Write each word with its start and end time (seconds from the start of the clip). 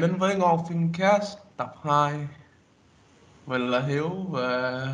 đến 0.00 0.16
với 0.16 0.36
Ngon 0.36 0.66
Phimcast 0.68 1.38
tập 1.56 1.74
2 1.84 2.28
Mình 3.46 3.70
là 3.70 3.80
Hiếu 3.80 4.10
và 4.30 4.86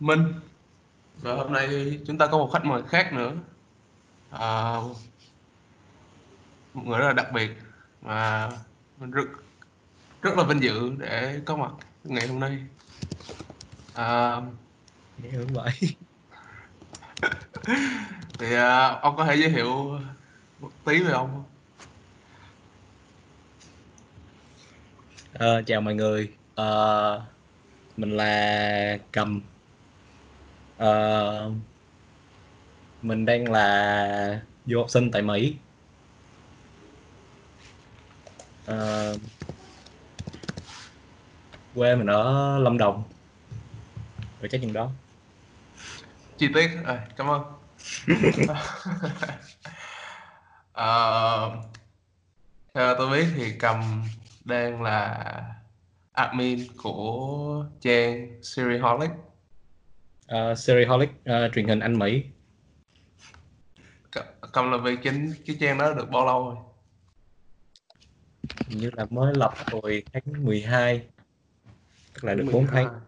Minh. 0.00 0.32
Và 1.22 1.34
hôm 1.34 1.52
nay 1.52 2.00
chúng 2.06 2.18
ta 2.18 2.26
có 2.26 2.38
một 2.38 2.50
khách 2.52 2.64
mời 2.64 2.82
khác 2.82 3.12
nữa. 3.12 3.32
À, 4.30 4.74
Một 6.74 6.82
người 6.86 6.98
rất 6.98 7.06
là 7.06 7.12
đặc 7.12 7.26
biệt 7.34 7.50
Và 8.00 8.50
mình 8.98 9.10
rất 9.10 9.24
rất 10.22 10.36
là 10.36 10.44
vinh 10.44 10.62
dự 10.62 10.92
để 10.98 11.40
có 11.44 11.56
mặt 11.56 11.72
ngày 12.04 12.28
hôm 12.28 12.40
nay. 12.40 12.58
À, 13.94 14.36
Hiểu 15.18 15.46
vậy. 15.52 15.72
Thì 18.38 18.54
à, 18.54 18.88
ông 18.88 19.16
có 19.16 19.24
thể 19.24 19.36
giới 19.36 19.50
thiệu 19.50 20.00
một 20.60 20.70
tí 20.84 21.02
về 21.02 21.12
ông 21.12 21.30
không? 21.32 21.59
Ờ, 25.40 25.62
chào 25.66 25.80
mọi 25.80 25.94
người. 25.94 26.38
Ờ, 26.54 27.26
mình 27.96 28.10
là 28.16 28.98
Cầm. 29.12 29.42
Ờ, 30.76 31.50
mình 33.00 33.24
đang 33.26 33.50
là 33.52 34.46
du 34.64 34.78
học 34.78 34.90
sinh 34.90 35.10
tại 35.12 35.22
Mỹ. 35.22 35.60
Ờ, 38.64 39.18
quê 41.72 41.96
mình 41.96 42.06
ở 42.06 42.58
Lâm 42.58 42.78
Đồng. 42.78 43.04
Rồi 44.38 44.48
chắc 44.52 44.58
chừng 44.62 44.72
đó. 44.72 44.92
Chi 46.38 46.48
tiết. 46.54 46.70
À, 46.84 47.08
cảm 47.16 47.26
ơn. 47.26 47.42
Ờ, 50.72 51.50
theo 52.74 52.94
tôi 52.98 53.10
biết 53.10 53.26
thì 53.36 53.52
cầm 53.58 54.02
đang 54.44 54.82
là 54.82 55.24
admin 56.12 56.60
của 56.82 57.66
trang 57.80 58.42
Serieholic. 58.42 59.10
Ờ, 60.26 60.54
Serieholic 60.54 61.10
ờ, 61.24 61.48
truyền 61.54 61.68
hình 61.68 61.80
Anh 61.80 61.98
Mỹ. 61.98 62.22
Cầm 64.52 64.70
là 64.70 64.76
việc 64.76 64.98
chính 65.02 65.32
cái 65.46 65.56
trang 65.60 65.78
đó 65.78 65.94
được 65.94 66.10
bao 66.10 66.26
lâu 66.26 66.44
rồi? 66.44 66.56
Như 68.68 68.90
là 68.96 69.06
mới 69.10 69.34
lập 69.34 69.54
hồi 69.70 70.02
tháng 70.12 70.44
12 70.44 71.06
tức 72.14 72.24
là 72.24 72.34
được 72.34 72.44
4 72.52 72.66
tháng. 72.66 73.00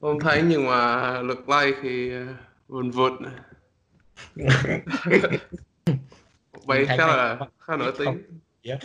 Không 0.00 0.20
thấy 0.20 0.42
nhưng 0.48 0.66
mà 0.66 1.20
lượt 1.22 1.48
like 1.48 1.78
thì 1.82 2.12
ờ, 2.12 2.26
vùn 2.68 2.90
vụt. 2.90 3.12
Vậy 6.66 6.84
Tháng 6.88 6.98
khá 6.98 7.06
là 7.06 7.38
khá 7.58 7.76
nổi 7.76 7.92
tiếng. 7.98 8.22
Yeah. 8.62 8.80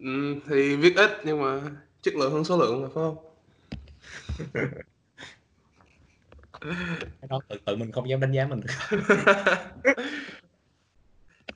Ừ, 0.00 0.34
thì 0.48 0.76
viết 0.76 0.94
ít 0.96 1.10
nhưng 1.24 1.42
mà 1.42 1.60
chất 2.02 2.14
lượng 2.14 2.32
hơn 2.32 2.44
số 2.44 2.56
lượng 2.58 2.82
mà 2.82 2.88
phải 2.94 3.04
không? 3.04 3.16
Cái 7.20 7.28
đó 7.28 7.40
tự 7.48 7.56
tự 7.66 7.76
mình 7.76 7.92
không 7.92 8.08
dám 8.08 8.20
đánh 8.20 8.32
giá 8.32 8.46
mình. 8.46 8.60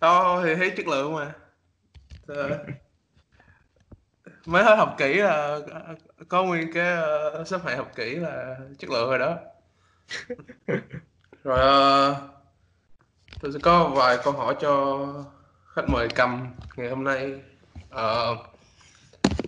Đó 0.01 0.43
thì 0.45 0.55
thấy 0.55 0.71
chất 0.77 0.87
lượng 0.87 1.15
mà. 1.15 1.33
Ờ. 2.27 2.65
mới 4.45 4.65
hết 4.65 4.77
học 4.77 4.95
kỹ 4.99 5.15
là 5.15 5.59
có 6.29 6.43
nguyên 6.45 6.70
cái 6.75 6.87
ờ, 6.97 7.45
xếp 7.45 7.59
hạng 7.64 7.77
học 7.79 7.93
kỹ 7.97 8.14
là 8.17 8.59
chất 8.79 8.91
lượng 8.91 9.09
rồi 9.11 9.19
đó. 9.19 9.37
Rồi 11.45 11.61
ờ, 11.61 12.14
tôi 13.41 13.53
sẽ 13.53 13.59
có 13.63 13.89
vài 13.97 14.19
câu 14.25 14.33
hỏi 14.33 14.57
cho 14.61 14.97
khách 15.74 15.89
mời 15.89 16.08
cầm. 16.08 16.46
Ngày 16.77 16.89
hôm 16.89 17.05
nay 17.05 17.40
Ờ, 17.95 18.36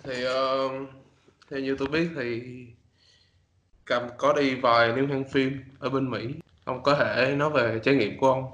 thì 0.04 0.24
uh, 0.24 0.88
theo 1.50 1.60
như 1.60 1.76
tôi 1.78 1.88
biết 1.88 2.08
thì 2.16 2.42
cầm 3.84 4.02
có 4.18 4.32
đi 4.32 4.54
vài 4.54 4.88
liên 4.88 5.08
hoan 5.08 5.24
phim 5.24 5.60
ở 5.78 5.90
bên 5.90 6.10
Mỹ. 6.10 6.34
Ông 6.64 6.82
có 6.82 6.94
thể 6.94 7.34
nói 7.36 7.50
về 7.50 7.80
trải 7.84 7.94
nghiệm 7.94 8.18
của 8.18 8.32
ông 8.32 8.44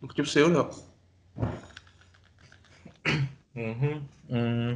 một 0.00 0.08
chút 0.14 0.24
xíu 0.26 0.48
được. 0.54 0.70
Ừ 3.54 3.62
ừ. 4.28 4.74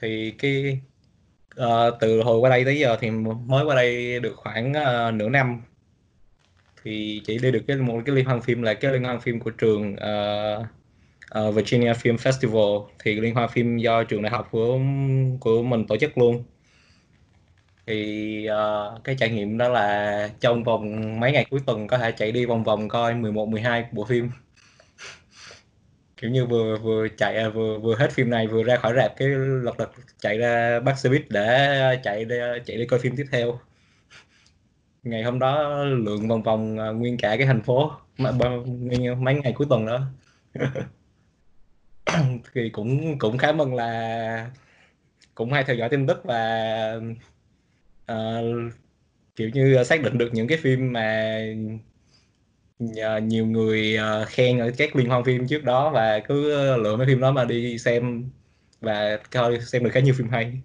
Thì 0.00 0.34
cái 0.38 0.80
uh, 1.60 1.94
từ 2.00 2.22
hồi 2.22 2.38
qua 2.38 2.50
đây 2.50 2.64
tới 2.64 2.78
giờ 2.78 2.96
thì 3.00 3.10
mới 3.10 3.64
qua 3.64 3.74
đây 3.74 4.20
được 4.20 4.36
khoảng 4.36 4.72
uh, 4.72 5.14
nửa 5.14 5.28
năm. 5.28 5.62
Thì 6.82 7.22
chỉ 7.26 7.38
đi 7.38 7.50
được 7.50 7.62
cái 7.68 7.76
một 7.76 8.02
cái 8.06 8.16
liên 8.16 8.24
hoan 8.24 8.40
phim 8.40 8.62
là 8.62 8.74
cái 8.74 8.92
liên 8.92 9.04
hoan 9.04 9.20
phim 9.20 9.40
của 9.40 9.50
trường 9.50 9.94
uh, 9.94 10.66
Ờ, 11.32 11.50
Virginia 11.52 11.92
Film 11.92 12.16
Festival 12.16 12.86
thì 12.98 13.20
liên 13.20 13.34
hoan 13.34 13.48
phim 13.48 13.78
do 13.78 14.04
trường 14.04 14.22
đại 14.22 14.32
học 14.32 14.48
của 14.50 14.78
của 15.40 15.62
mình 15.62 15.86
tổ 15.86 15.96
chức 15.96 16.18
luôn. 16.18 16.44
Thì 17.86 18.48
uh, 18.50 19.04
cái 19.04 19.16
trải 19.18 19.30
nghiệm 19.30 19.58
đó 19.58 19.68
là 19.68 20.28
trong 20.40 20.64
vòng 20.64 21.20
mấy 21.20 21.32
ngày 21.32 21.46
cuối 21.50 21.60
tuần 21.66 21.86
có 21.86 21.98
thể 21.98 22.12
chạy 22.12 22.32
đi 22.32 22.46
vòng 22.46 22.64
vòng 22.64 22.88
coi 22.88 23.14
11 23.14 23.48
12 23.48 23.84
bộ 23.92 24.04
phim. 24.04 24.30
Kiểu 26.16 26.30
như 26.30 26.46
vừa 26.46 26.76
vừa 26.78 27.08
chạy 27.08 27.36
à, 27.36 27.48
vừa 27.48 27.78
vừa 27.78 27.96
hết 27.96 28.12
phim 28.12 28.30
này 28.30 28.46
vừa 28.46 28.62
ra 28.62 28.76
khỏi 28.76 28.92
rạp 28.96 29.16
cái 29.16 29.28
lật 29.62 29.78
đật 29.78 29.90
chạy 30.20 30.38
ra 30.38 30.80
bắt 30.80 30.98
xe 30.98 31.10
buýt 31.10 31.22
để 31.30 32.00
chạy 32.04 32.24
đi 32.24 32.36
chạy 32.66 32.76
đi 32.76 32.86
coi 32.86 33.00
phim 33.00 33.16
tiếp 33.16 33.26
theo. 33.32 33.58
Ngày 35.02 35.22
hôm 35.22 35.38
đó 35.38 35.84
lượn 35.84 36.28
vòng 36.28 36.42
vòng 36.42 36.78
à, 36.78 36.88
nguyên 36.88 37.16
cả 37.18 37.36
cái 37.36 37.46
thành 37.46 37.62
phố 37.62 37.92
mấy 39.18 39.34
ngày 39.34 39.52
cuối 39.52 39.66
tuần 39.70 39.86
đó. 39.86 40.00
thì 42.54 42.70
cũng 42.70 43.18
cũng 43.18 43.38
khá 43.38 43.52
mừng 43.52 43.74
là 43.74 44.50
cũng 45.34 45.52
hay 45.52 45.64
theo 45.64 45.76
dõi 45.76 45.88
tin 45.88 46.06
tức 46.06 46.20
và 46.24 47.00
uh, 48.12 48.72
kiểu 49.36 49.50
như 49.54 49.84
xác 49.84 50.02
định 50.02 50.18
được 50.18 50.30
những 50.32 50.48
cái 50.48 50.58
phim 50.58 50.92
mà 50.92 51.38
nhiều 53.22 53.46
người 53.46 53.96
ờ, 53.96 54.24
khen 54.24 54.58
ở 54.58 54.70
các 54.78 54.96
liên 54.96 55.08
hoan 55.08 55.24
phim 55.24 55.46
trước 55.48 55.64
đó 55.64 55.90
và 55.90 56.20
cứ 56.28 56.50
lựa 56.76 56.96
mấy 56.96 57.06
phim 57.06 57.20
đó 57.20 57.32
mà 57.32 57.44
đi 57.44 57.78
xem 57.78 58.30
và 58.80 59.18
coi 59.30 59.60
xem 59.60 59.84
được 59.84 59.90
khá 59.92 60.00
nhiều 60.00 60.14
phim 60.18 60.28
hay 60.28 60.62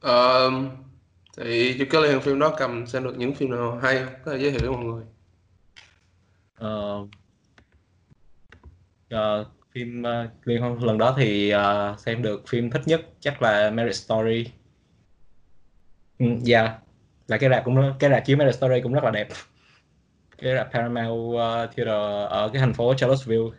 Ờ, 0.00 0.50
thì 1.36 1.74
trên 1.78 1.88
cái 1.90 2.02
liên 2.02 2.10
hoan 2.10 2.22
phim 2.22 2.38
đó 2.38 2.54
cầm 2.58 2.86
xem 2.86 3.04
được 3.04 3.14
những 3.18 3.34
phim 3.34 3.50
nào 3.50 3.78
hay 3.82 3.98
không? 3.98 4.14
Có 4.24 4.32
thể 4.32 4.38
giới 4.38 4.50
thiệu 4.50 4.60
với 4.60 4.70
mọi 4.70 4.84
người. 4.84 5.04
Ờ, 6.58 7.06
ờ, 9.10 9.46
phim 9.74 10.02
ờ, 10.02 10.28
liên 10.44 10.60
hoan 10.60 10.78
lần 10.78 10.98
đó 10.98 11.14
thì 11.18 11.50
ờ, 11.50 11.94
xem 11.98 12.22
được 12.22 12.42
phim 12.48 12.70
thích 12.70 12.82
nhất 12.86 13.00
chắc 13.20 13.42
là 13.42 13.70
Marriage 13.70 13.92
Story. 13.92 14.46
Ừ, 16.18 16.26
dạ. 16.42 16.78
Là 17.28 17.38
cái 17.38 17.50
rạp 17.50 17.64
cũng 17.64 17.92
cái 17.98 18.10
rạp 18.10 18.24
chiếu 18.26 18.36
Marriage 18.36 18.56
Story 18.56 18.80
cũng 18.82 18.92
rất 18.92 19.04
là 19.04 19.10
đẹp. 19.10 19.28
Cái 20.38 20.54
rạp 20.54 20.72
Paramount 20.72 21.36
ờ, 21.38 21.66
Theater 21.66 22.28
ở 22.30 22.50
cái 22.52 22.60
thành 22.60 22.74
phố 22.74 22.94
Charlottesville. 22.94 23.50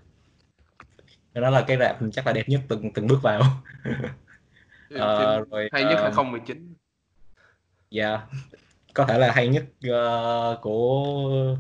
Đó 1.33 1.49
là 1.49 1.65
cái 1.67 1.77
rạp 1.77 1.97
chắc 2.13 2.27
là 2.27 2.33
đẹp 2.33 2.49
nhất 2.49 2.61
từng 2.69 2.93
từng 2.93 3.07
bước 3.07 3.19
vào. 3.21 3.41
Phim 4.89 5.43
rồi, 5.51 5.69
hay 5.71 5.83
nhất 5.83 5.95
ờ, 5.97 6.03
2019. 6.03 6.73
Dạ, 7.91 8.27
có 8.93 9.05
thể 9.05 9.17
là 9.17 9.31
hay 9.31 9.47
nhất 9.47 9.63
ờ, 9.89 10.57
của 10.61 11.05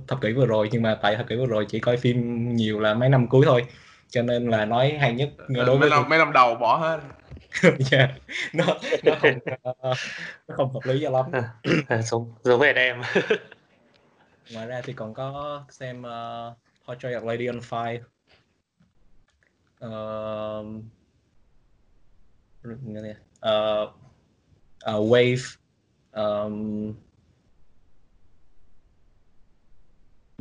thập 0.07 0.21
kỷ 0.21 0.33
vừa 0.33 0.45
rồi 0.45 0.69
nhưng 0.71 0.81
mà 0.81 0.95
tại 1.01 1.15
thập 1.15 1.27
kỷ 1.27 1.35
vừa 1.35 1.45
rồi 1.45 1.65
chỉ 1.69 1.79
coi 1.79 1.97
phim 1.97 2.49
nhiều 2.55 2.79
là 2.79 2.93
mấy 2.93 3.09
năm 3.09 3.27
cuối 3.27 3.45
thôi 3.45 3.65
cho 4.09 4.21
nên 4.21 4.49
là 4.49 4.65
nói 4.65 4.97
hay 4.99 5.13
nhất 5.13 5.29
Ờ, 5.37 5.65
đối 5.65 5.65
mấy 5.65 5.77
với 5.79 5.89
năm 5.89 6.09
mấy 6.09 6.19
năm 6.19 6.33
đầu 6.33 6.55
bỏ 6.55 6.77
hết. 6.77 6.99
Dạ, 7.79 8.07
nó 8.53 8.65
nó 9.03 9.15
không 9.19 9.39
ờ, 9.63 9.73
nó 10.47 10.55
không 10.55 10.73
hợp 10.73 10.79
lý 10.83 10.99
cho 11.03 11.09
lắm. 11.09 11.25
À, 11.87 12.01
giống 12.01 12.33
giống 12.43 12.59
về 12.59 12.73
em 12.73 13.01
Ngoài 14.53 14.67
ra 14.67 14.81
thì 14.83 14.93
còn 14.93 15.13
có 15.13 15.63
xem 15.69 16.01
uh, 16.01 16.57
Portrait 16.87 17.13
of 17.13 17.25
Lady 17.25 17.45
on 17.45 17.59
Fire, 17.59 17.99
này, 23.03 23.15
ờ, 23.39 23.91
ờ, 24.79 24.99
Wave, 24.99 25.57
um, 26.11 26.93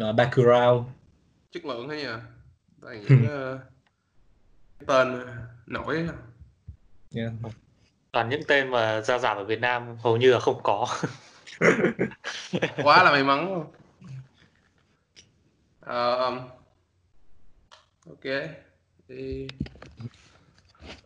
uh, 0.05 0.15
Bacurau. 0.17 0.93
Chất 1.51 1.65
lượng 1.65 1.89
thế 1.89 1.97
nhỉ? 1.97 2.09
Toàn 2.81 3.01
những 3.09 3.27
ờ, 3.29 3.59
cái 4.79 4.87
tên 4.87 5.21
nổi. 5.67 6.09
Yeah. 7.15 7.33
toàn 8.13 8.29
những 8.29 8.43
tên 8.49 8.71
mà 8.71 9.01
ra 9.01 9.19
rạp 9.19 9.37
ở 9.37 9.45
Việt 9.45 9.61
Nam 9.61 9.97
hầu 10.03 10.17
như 10.17 10.33
là 10.33 10.41
không 10.41 10.61
có 10.63 10.87
Quá 12.83 13.05
là 13.05 13.11
may 13.11 13.25
mắn 13.25 13.55
luôn. 13.55 13.67
Ờ, 15.81 16.31
ok. 18.07 18.25
Thì 19.09 19.49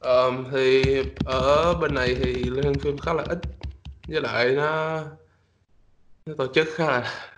Ờm, 0.03 0.47
thì 0.53 0.97
ở 1.25 1.75
bên 1.75 1.95
này 1.95 2.15
thì 2.15 2.51
liên 2.51 2.65
hoan 2.65 2.79
phim 2.79 2.99
khá 2.99 3.13
là 3.13 3.25
ít 3.29 3.39
với 4.07 4.21
lại 4.21 4.49
nó, 4.51 5.03
nó 6.27 6.35
tổ 6.39 6.47
chức 6.55 6.69
khá 6.75 6.87
là 6.87 7.32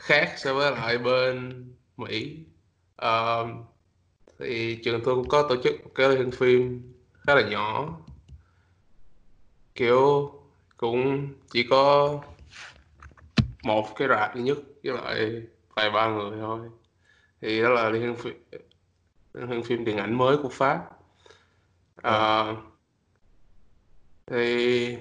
khác 0.00 0.34
so 0.36 0.54
với 0.54 0.72
lại 0.72 0.98
bên 0.98 1.66
Mỹ. 1.96 2.38
Ờ, 2.96 3.46
thì 4.38 4.78
trường 4.84 5.00
tôi 5.04 5.14
cũng 5.14 5.28
có 5.28 5.46
tổ 5.48 5.56
chức 5.62 5.74
một 5.84 5.90
cái 5.94 6.08
liên 6.08 6.18
hoan 6.18 6.30
phim 6.30 6.92
khá 7.12 7.34
là 7.34 7.48
nhỏ. 7.48 7.98
Kiểu 9.74 10.32
cũng 10.76 11.28
chỉ 11.50 11.66
có 11.70 12.18
một 13.62 13.96
cái 13.96 14.08
rạp 14.08 14.36
duy 14.36 14.42
nhất 14.42 14.58
với 14.84 14.94
lại 14.94 15.42
vài 15.76 15.90
ba 15.90 16.08
người 16.08 16.38
thôi. 16.40 16.60
Thì 17.40 17.62
đó 17.62 17.68
là 17.68 17.90
liên 17.90 18.02
hoan 18.02 18.16
phim 18.16 18.34
liên 19.34 19.46
hoan 19.46 19.62
phim 19.62 19.84
điện 19.84 19.96
ảnh 19.96 20.18
mới 20.18 20.36
của 20.36 20.48
Pháp. 20.48 20.90
Ờ, 21.96 22.56
thì 24.26 24.96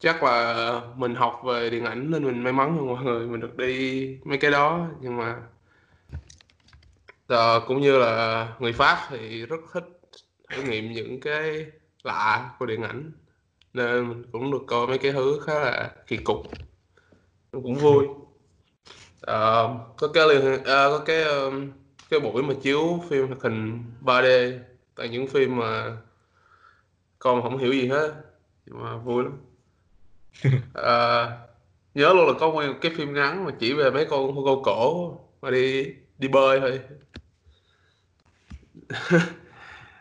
chắc 0.00 0.22
là 0.22 0.80
mình 0.96 1.14
học 1.14 1.42
về 1.44 1.70
điện 1.70 1.84
ảnh 1.84 2.10
nên 2.10 2.24
mình 2.24 2.42
may 2.42 2.52
mắn 2.52 2.76
hơn 2.76 2.86
mọi 2.86 3.04
người. 3.04 3.26
Mình 3.26 3.40
được 3.40 3.56
đi 3.56 4.18
mấy 4.24 4.38
cái 4.38 4.50
đó. 4.50 4.86
Nhưng 5.00 5.16
mà 5.16 5.36
giờ 7.28 7.60
cũng 7.66 7.80
như 7.80 7.98
là 7.98 8.48
người 8.58 8.72
Pháp 8.72 8.98
thì 9.10 9.46
rất 9.46 9.60
thích 9.72 9.84
trải 10.48 10.62
nghiệm 10.62 10.92
những 10.92 11.20
cái 11.20 11.66
lạ 12.02 12.50
của 12.58 12.66
điện 12.66 12.82
ảnh. 12.82 13.12
Nên 13.72 14.08
mình 14.08 14.24
cũng 14.32 14.50
được 14.50 14.62
coi 14.66 14.86
mấy 14.86 14.98
cái 14.98 15.12
thứ 15.12 15.40
khá 15.46 15.54
là 15.54 15.90
kỳ 16.06 16.16
cục. 16.16 16.42
Cũng 17.52 17.74
vui. 17.74 18.06
À, 19.22 19.62
có 19.96 20.08
cái 20.14 20.28
liên 20.28 20.64
ờ, 20.64 20.98
có 20.98 21.04
cái 21.04 21.22
ờ, 21.22 21.50
cái 22.10 22.20
buổi 22.20 22.42
mà 22.42 22.54
chiếu 22.62 23.00
phim 23.08 23.26
hoạt 23.26 23.42
hình 23.42 23.84
3D 24.04 24.58
tại 24.94 25.08
những 25.08 25.26
phim 25.26 25.56
mà 25.56 25.96
con 27.18 27.42
không 27.42 27.58
hiểu 27.58 27.72
gì 27.72 27.88
hết. 27.88 28.14
Nhưng 28.66 28.82
mà 28.82 28.96
vui 28.96 29.24
lắm 29.24 29.32
à, 30.74 31.28
nhớ 31.94 32.14
luôn 32.14 32.26
là 32.26 32.32
có 32.40 32.50
nguyên 32.52 32.68
một 32.68 32.78
cái 32.80 32.92
phim 32.96 33.14
ngắn 33.14 33.44
mà 33.44 33.50
chỉ 33.58 33.72
về 33.72 33.90
mấy 33.90 34.06
con 34.10 34.34
hươu 34.34 34.44
câu 34.44 34.62
cổ 34.64 35.18
mà 35.42 35.50
đi 35.50 35.94
đi 36.18 36.28
bơi 36.28 36.60
thôi. 36.60 36.80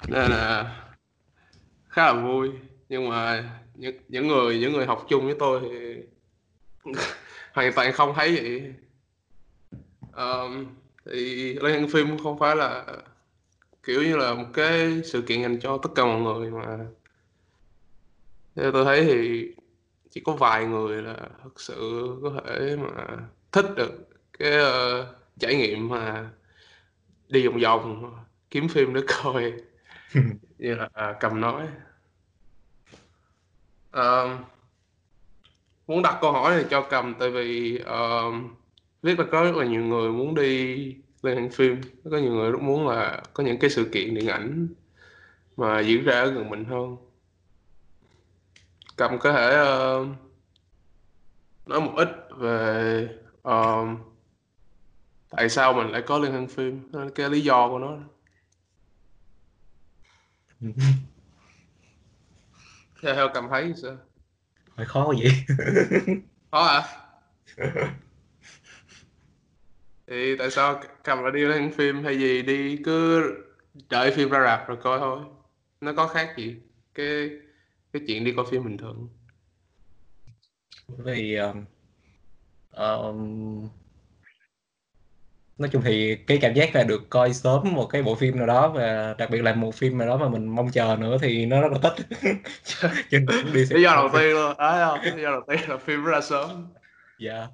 Nên 0.07 0.31
là 0.31 0.75
khá 1.89 2.05
là 2.05 2.13
vui. 2.13 2.49
Nhưng 2.89 3.09
mà 3.09 3.49
những 3.75 3.97
những 4.07 4.27
người 4.27 4.59
những 4.59 4.73
người 4.73 4.85
học 4.85 5.05
chung 5.09 5.25
với 5.25 5.35
tôi 5.39 5.61
thì 5.61 5.95
hoàn 7.53 7.73
toàn 7.73 7.93
không 7.93 8.13
thấy 8.15 8.35
vậy. 8.35 8.73
Um, 10.13 10.65
thì 11.11 11.53
liên 11.53 11.87
phim 11.89 12.17
không 12.23 12.39
phải 12.39 12.55
là 12.55 12.85
kiểu 13.83 14.03
như 14.03 14.17
là 14.17 14.33
một 14.33 14.47
cái 14.53 15.01
sự 15.05 15.21
kiện 15.21 15.41
dành 15.41 15.59
cho 15.59 15.77
tất 15.77 15.89
cả 15.95 16.05
mọi 16.05 16.21
người 16.21 16.51
mà. 16.51 16.77
Theo 18.55 18.71
tôi 18.71 18.85
thấy 18.85 19.05
thì 19.05 19.47
chỉ 20.09 20.21
có 20.21 20.33
vài 20.33 20.65
người 20.65 21.01
là 21.01 21.15
thực 21.43 21.61
sự 21.61 22.09
có 22.23 22.33
thể 22.45 22.75
mà 22.75 23.17
thích 23.51 23.65
được 23.75 24.09
cái 24.39 24.51
ờ, 24.51 25.07
trải 25.39 25.55
nghiệm 25.55 25.89
mà 25.89 26.29
đi 27.29 27.47
vòng 27.47 27.59
vòng 27.59 28.15
kiếm 28.51 28.67
phim 28.67 28.93
để 28.93 29.01
coi. 29.07 29.53
Như 30.57 30.75
là 30.75 30.89
à, 30.93 31.15
cầm 31.19 31.41
nói. 31.41 31.67
Ờ, 33.91 34.37
muốn 35.87 36.01
đặt 36.01 36.17
câu 36.21 36.31
hỏi 36.31 36.55
này 36.55 36.65
cho 36.69 36.81
cầm 36.81 37.15
tại 37.19 37.29
vì 37.29 37.79
ờ, 37.85 38.23
biết 39.03 39.19
là 39.19 39.25
có 39.31 39.43
rất 39.43 39.55
là 39.55 39.65
nhiều 39.65 39.81
người 39.81 40.11
muốn 40.11 40.35
đi 40.35 40.75
lên 41.21 41.37
hành 41.37 41.49
phim. 41.49 41.81
Có 42.11 42.17
nhiều 42.17 42.33
người 42.33 42.51
rất 42.51 42.61
muốn 42.61 42.87
là 42.87 43.21
có 43.33 43.43
những 43.43 43.59
cái 43.59 43.69
sự 43.69 43.89
kiện 43.91 44.15
điện 44.15 44.27
ảnh 44.27 44.67
mà 45.57 45.79
diễn 45.79 46.03
ra 46.03 46.21
ở 46.21 46.31
gần 46.31 46.49
mình 46.49 46.65
hơn 46.65 46.97
cầm 48.99 49.19
có 49.19 49.33
thể 49.33 49.55
ờ, 49.55 50.05
nói 51.65 51.81
một 51.81 51.93
ít 51.95 52.09
về 52.37 53.07
ờ, 53.41 53.85
tại 55.29 55.49
sao 55.49 55.73
mình 55.73 55.87
lại 55.87 56.01
có 56.07 56.17
liên 56.19 56.31
hoan 56.31 56.47
phim? 56.47 56.91
Cái 57.15 57.29
lý 57.29 57.41
do 57.41 57.69
của 57.69 57.79
nó. 57.79 57.97
Theo 63.01 63.15
theo 63.15 63.29
cầm 63.33 63.47
thấy 63.49 63.73
sao? 63.81 63.97
Hỏi 64.75 64.85
khó 64.85 65.05
quá 65.05 65.15
vậy. 65.19 65.31
Khó 66.51 66.63
à 66.63 66.83
thì 70.07 70.35
tại 70.37 70.51
sao 70.51 70.81
cầm 71.03 71.23
lại 71.23 71.31
đi 71.31 71.41
lên 71.45 71.71
phim 71.71 72.03
hay 72.03 72.19
gì 72.19 72.41
đi 72.41 72.77
cứ 72.85 73.23
đợi 73.89 74.11
phim 74.11 74.29
ra 74.29 74.43
rạp 74.43 74.67
rồi 74.67 74.77
coi 74.83 74.99
thôi? 74.99 75.19
Nó 75.81 75.93
có 75.93 76.07
khác 76.07 76.33
gì 76.37 76.55
cái 76.93 77.29
cái 77.93 78.01
chuyện 78.07 78.23
đi 78.23 78.33
coi 78.35 78.45
phim 78.51 78.63
bình 78.63 78.77
thường. 78.77 79.09
Vì 80.87 81.35
um, 81.35 81.65
um, 82.71 83.69
nói 85.57 85.69
chung 85.71 85.81
thì 85.81 86.15
cái 86.15 86.37
cảm 86.41 86.53
giác 86.53 86.75
là 86.75 86.83
được 86.83 87.09
coi 87.09 87.33
sớm 87.33 87.73
một 87.73 87.85
cái 87.85 88.01
bộ 88.03 88.15
phim 88.15 88.37
nào 88.37 88.47
đó 88.47 88.69
và 88.69 89.15
đặc 89.17 89.29
biệt 89.29 89.41
là 89.41 89.53
một 89.53 89.75
phim 89.75 89.97
nào 89.97 90.07
đó 90.07 90.17
mà 90.17 90.29
mình 90.29 90.47
mong 90.47 90.71
chờ 90.71 90.97
nữa 90.99 91.17
thì 91.21 91.45
nó 91.45 91.61
rất 91.61 91.71
là 91.71 91.79
thích. 91.79 92.07
Cũng 93.11 93.53
đi 93.53 93.65
lý 93.69 93.83
do 93.83 93.95
đầu 93.95 94.09
tiên 94.13 94.31
luôn. 94.31 94.53
Đấy 94.57 94.87
không 94.87 95.17
lý 95.17 95.23
do 95.23 95.31
đầu 95.31 95.41
tiên 95.47 95.69
là 95.69 95.77
phim 95.77 96.03
ra 96.03 96.21
sớm. 96.21 96.67
Dạ. 97.19 97.47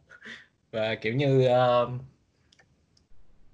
Và 0.72 0.96
kiểu 0.96 1.14
như 1.14 1.48
um, 1.48 2.00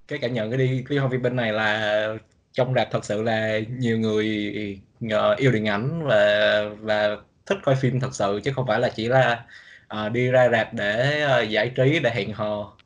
cái 0.07 0.19
cảm 0.19 0.33
nhận 0.33 0.51
cái 0.51 0.57
đi 0.57 0.83
cái 0.89 0.99
phim 1.11 1.21
bên 1.21 1.35
này 1.35 1.53
là 1.53 2.07
trong 2.51 2.73
rạp 2.73 2.87
thật 2.91 3.05
sự 3.05 3.21
là 3.21 3.59
nhiều 3.69 3.97
người 3.99 4.81
ờ, 5.09 5.35
yêu 5.35 5.51
điện 5.51 5.67
ảnh 5.67 6.03
và 6.07 6.61
và 6.79 7.17
thích 7.45 7.57
coi 7.63 7.75
phim 7.75 7.99
thật 7.99 8.15
sự 8.15 8.39
chứ 8.43 8.51
không 8.55 8.67
phải 8.67 8.79
là 8.79 8.89
chỉ 8.95 9.07
là 9.07 9.45
uh, 10.05 10.11
đi 10.11 10.31
ra 10.31 10.49
rạp 10.49 10.73
để 10.73 11.25
uh, 11.43 11.49
giải 11.49 11.69
trí 11.75 11.99
để 11.99 12.11
hẹn 12.13 12.33
hò. 12.33 12.77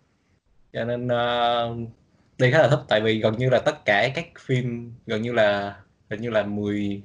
Cho 0.74 0.84
nên 0.86 1.08
uh, 1.08 1.90
đi 2.38 2.52
khá 2.52 2.58
là 2.62 2.68
thích 2.70 2.80
tại 2.90 3.02
vì 3.02 3.20
gần 3.20 3.38
như 3.38 3.50
là 3.50 3.60
tất 3.60 3.86
cả 3.86 4.10
các 4.16 4.26
phim 4.40 4.94
gần 5.06 5.22
như 5.22 5.34
là 5.34 5.76
gần 6.10 6.22
như 6.22 6.30
là 6.30 6.44
10 6.44 7.02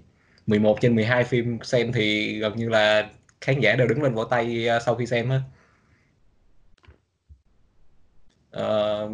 11 0.47 0.79
trên 0.81 0.95
12 0.97 1.25
phim 1.25 1.59
xem 1.63 1.93
thì 1.93 2.39
gần 2.39 2.57
như 2.57 2.69
là 2.69 3.11
khán 3.41 3.61
giả 3.61 3.77
đều 3.77 3.87
đứng 3.89 4.03
lên 4.03 4.15
vỗ 4.15 4.25
tay 4.25 4.69
sau 4.81 4.95
khi 4.95 5.07
xem 5.07 5.31
hết 5.31 5.41
Uh, 8.57 9.11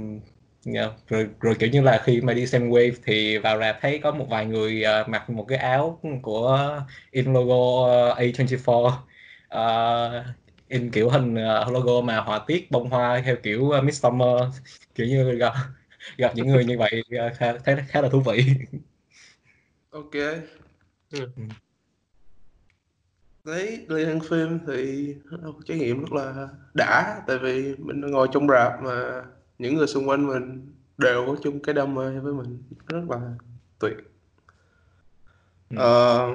Dạ, 0.75 0.90
Rồi, 1.08 1.28
rồi 1.40 1.54
kiểu 1.58 1.70
như 1.70 1.82
là 1.82 2.02
khi 2.04 2.20
mà 2.20 2.35
đi 2.35 2.46
xem 2.46 2.70
Wave 2.70 2.92
thì 3.04 3.38
vào 3.38 3.58
rạp 3.58 3.76
thấy 3.80 4.00
có 4.02 4.12
một 4.12 4.26
vài 4.30 4.46
người 4.46 4.82
ờ, 4.82 5.04
mặc 5.08 5.30
một 5.30 5.44
cái 5.49 5.58
áo 5.58 6.00
của 6.23 6.80
in 7.11 7.32
logo 7.32 7.87
ờ, 7.92 8.14
A24 8.14 8.92
ờ, 9.49 10.25
in 10.68 10.90
kiểu 10.90 11.08
hình 11.11 11.35
ờ, 11.35 11.70
logo 11.73 12.00
mà 12.00 12.20
họa 12.20 12.38
tiết 12.46 12.70
bông 12.70 12.90
hoa 12.90 13.23
theo 13.25 13.37
kiểu 13.42 13.61
uh, 13.78 13.85
Midsummer 13.85 14.42
kiểu 14.94 15.06
như 15.06 15.32
gặp 15.37 15.52
gặp 16.18 16.32
những 16.37 16.46
người 16.49 16.64
như 16.64 16.78
vậy 16.78 17.02
ờ, 17.18 17.30
khá, 17.37 17.52
thấy 17.64 17.76
khá 17.88 18.00
là 18.02 18.08
thú 18.08 18.20
vị. 18.20 18.44
Ok. 19.90 20.14
Ừ. 21.11 21.26
đấy 23.44 23.87
liên 23.88 24.06
hoan 24.06 24.20
phim 24.20 24.58
thì 24.66 25.14
trải 25.66 25.78
nghiệm 25.78 26.00
rất 26.00 26.12
là 26.12 26.49
đã 26.75 27.23
tại 27.26 27.38
vì 27.42 27.75
mình 27.78 28.00
ngồi 28.00 28.28
trong 28.32 28.49
rạp 28.49 28.82
mà 28.82 29.23
những 29.59 29.77
người 29.77 29.87
xung 29.87 30.09
quanh 30.09 30.27
mình 30.27 30.73
đều 30.99 31.27
có 31.27 31.37
chung 31.43 31.61
cái 31.61 31.75
đam 31.75 31.95
mê 31.95 32.19
với 32.19 32.35
mình. 32.35 32.63
Rất 32.87 33.01
là 33.09 33.21
tuyệt. 33.79 33.97
Ừ. 35.71 35.77
Ờ, 35.77 36.29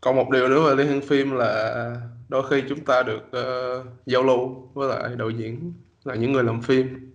còn 0.00 0.16
một 0.16 0.30
điều 0.30 0.48
nữa 0.48 0.68
về 0.68 0.76
liên 0.76 0.86
hoan 0.86 1.00
phim 1.00 1.30
là 1.30 1.96
đôi 2.28 2.42
khi 2.50 2.62
chúng 2.68 2.84
ta 2.84 3.02
được 3.02 3.32
ờ, 3.32 3.84
giao 4.06 4.22
lưu 4.22 4.70
với 4.74 4.88
lại 4.88 5.16
đạo 5.16 5.30
diễn 5.30 5.72
là 6.04 6.14
những 6.14 6.32
người 6.32 6.44
làm 6.44 6.62
phim. 6.62 7.12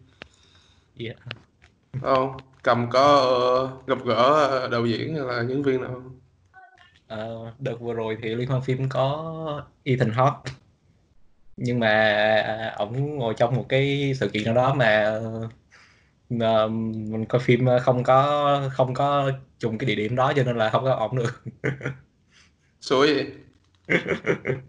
Dạ. 0.96 1.14
không 2.02 2.38
cầm 2.64 2.90
có 2.90 3.18
ờ, 3.18 3.70
gặp 3.88 4.06
gỡ 4.06 4.48
ờ, 4.50 4.68
đạo 4.68 4.86
diễn 4.86 5.16
hay 5.16 5.26
là 5.26 5.46
diễn 5.50 5.64
viên 5.64 5.82
nào 5.82 5.92
không? 5.94 6.20
Ờ, 7.08 7.54
đợt 7.60 7.76
vừa 7.80 7.94
rồi 7.94 8.18
thì 8.22 8.36
liên 8.36 8.50
hoan 8.50 8.62
phim 8.62 8.90
có 8.90 9.64
Ethan 9.84 10.10
Hawke 10.10 10.42
nhưng 11.58 11.80
mà 11.80 12.74
ổng 12.78 13.18
ngồi 13.18 13.34
trong 13.38 13.56
một 13.56 13.66
cái 13.70 14.14
sự 14.20 14.30
kiện 14.30 14.44
nào 14.44 14.54
đó 14.54 14.74
mà 14.74 15.20
ờ, 16.40 16.68
mình 16.70 17.26
coi 17.30 17.42
phim 17.42 17.68
không 17.82 18.04
có 18.04 18.70
không 18.74 18.94
có 18.94 19.32
trùng 19.60 19.78
cái 19.78 19.88
địa 19.88 19.96
điểm 19.96 20.16
đó 20.16 20.34
cho 20.36 20.44
nên 20.44 20.58
là 20.58 20.70
không 20.70 20.84
có 20.84 20.92
ổng 20.94 21.16
được. 21.16 21.44
Xui 22.82 23.14
vậy. 23.14 23.28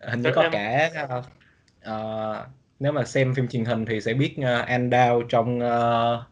Hình 0.00 0.20
như 0.22 0.30
có 0.34 0.42
em- 0.42 0.52
cả 0.52 0.90
ờ, 1.08 1.22
ờ, 1.80 2.46
nếu 2.78 2.92
mà 2.92 3.04
xem 3.04 3.34
phim 3.34 3.48
truyền 3.48 3.64
hình 3.64 3.86
thì 3.86 4.00
sẽ 4.00 4.14
biết 4.14 4.34
uh, 4.38 4.68
Dow 4.90 5.22
trong 5.28 5.60
ờ, 5.60 6.24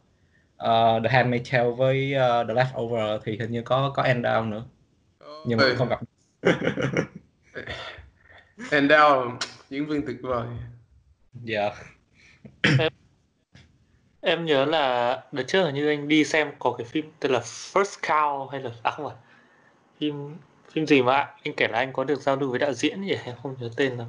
ờ, 0.56 1.00
The 1.04 1.10
Handmaid's 1.10 1.44
Tale 1.52 1.70
với 1.70 2.14
ờ, 2.14 2.44
The 2.44 2.54
Leftover 2.54 3.18
thì 3.24 3.38
hình 3.38 3.50
như 3.52 3.62
có 3.62 3.92
có 3.96 4.02
Dow 4.02 4.48
nữa. 4.48 4.64
Nhưng 5.44 5.58
mà 5.58 5.74
không 5.78 5.88
gặp 5.88 6.00
Endel 8.70 9.28
diễn 9.70 9.86
viên 9.86 10.06
tuyệt 10.06 10.16
vời. 10.22 10.46
Dạ. 11.44 11.70
Em 14.20 14.44
nhớ 14.44 14.64
là 14.64 15.22
đợt 15.32 15.42
trước 15.42 15.64
hình 15.64 15.74
như 15.74 15.88
anh 15.88 16.08
đi 16.08 16.24
xem 16.24 16.50
có 16.58 16.74
cái 16.78 16.84
phim 16.84 17.12
tên 17.20 17.32
là 17.32 17.40
First 17.40 18.00
Cow 18.02 18.46
hay 18.48 18.60
là 18.60 18.70
à 18.82 18.90
không 18.90 19.06
phải 19.06 19.16
phim 20.00 20.36
phim 20.70 20.86
gì 20.86 21.02
mà 21.02 21.14
anh 21.44 21.54
kể 21.56 21.68
là 21.68 21.78
anh 21.78 21.92
có 21.92 22.04
được 22.04 22.20
giao 22.20 22.36
lưu 22.36 22.50
với 22.50 22.58
đạo 22.58 22.72
diễn 22.72 23.02
gì 23.02 23.16
em 23.24 23.34
không 23.42 23.56
nhớ 23.60 23.70
tên 23.76 23.96
lắm. 23.96 24.06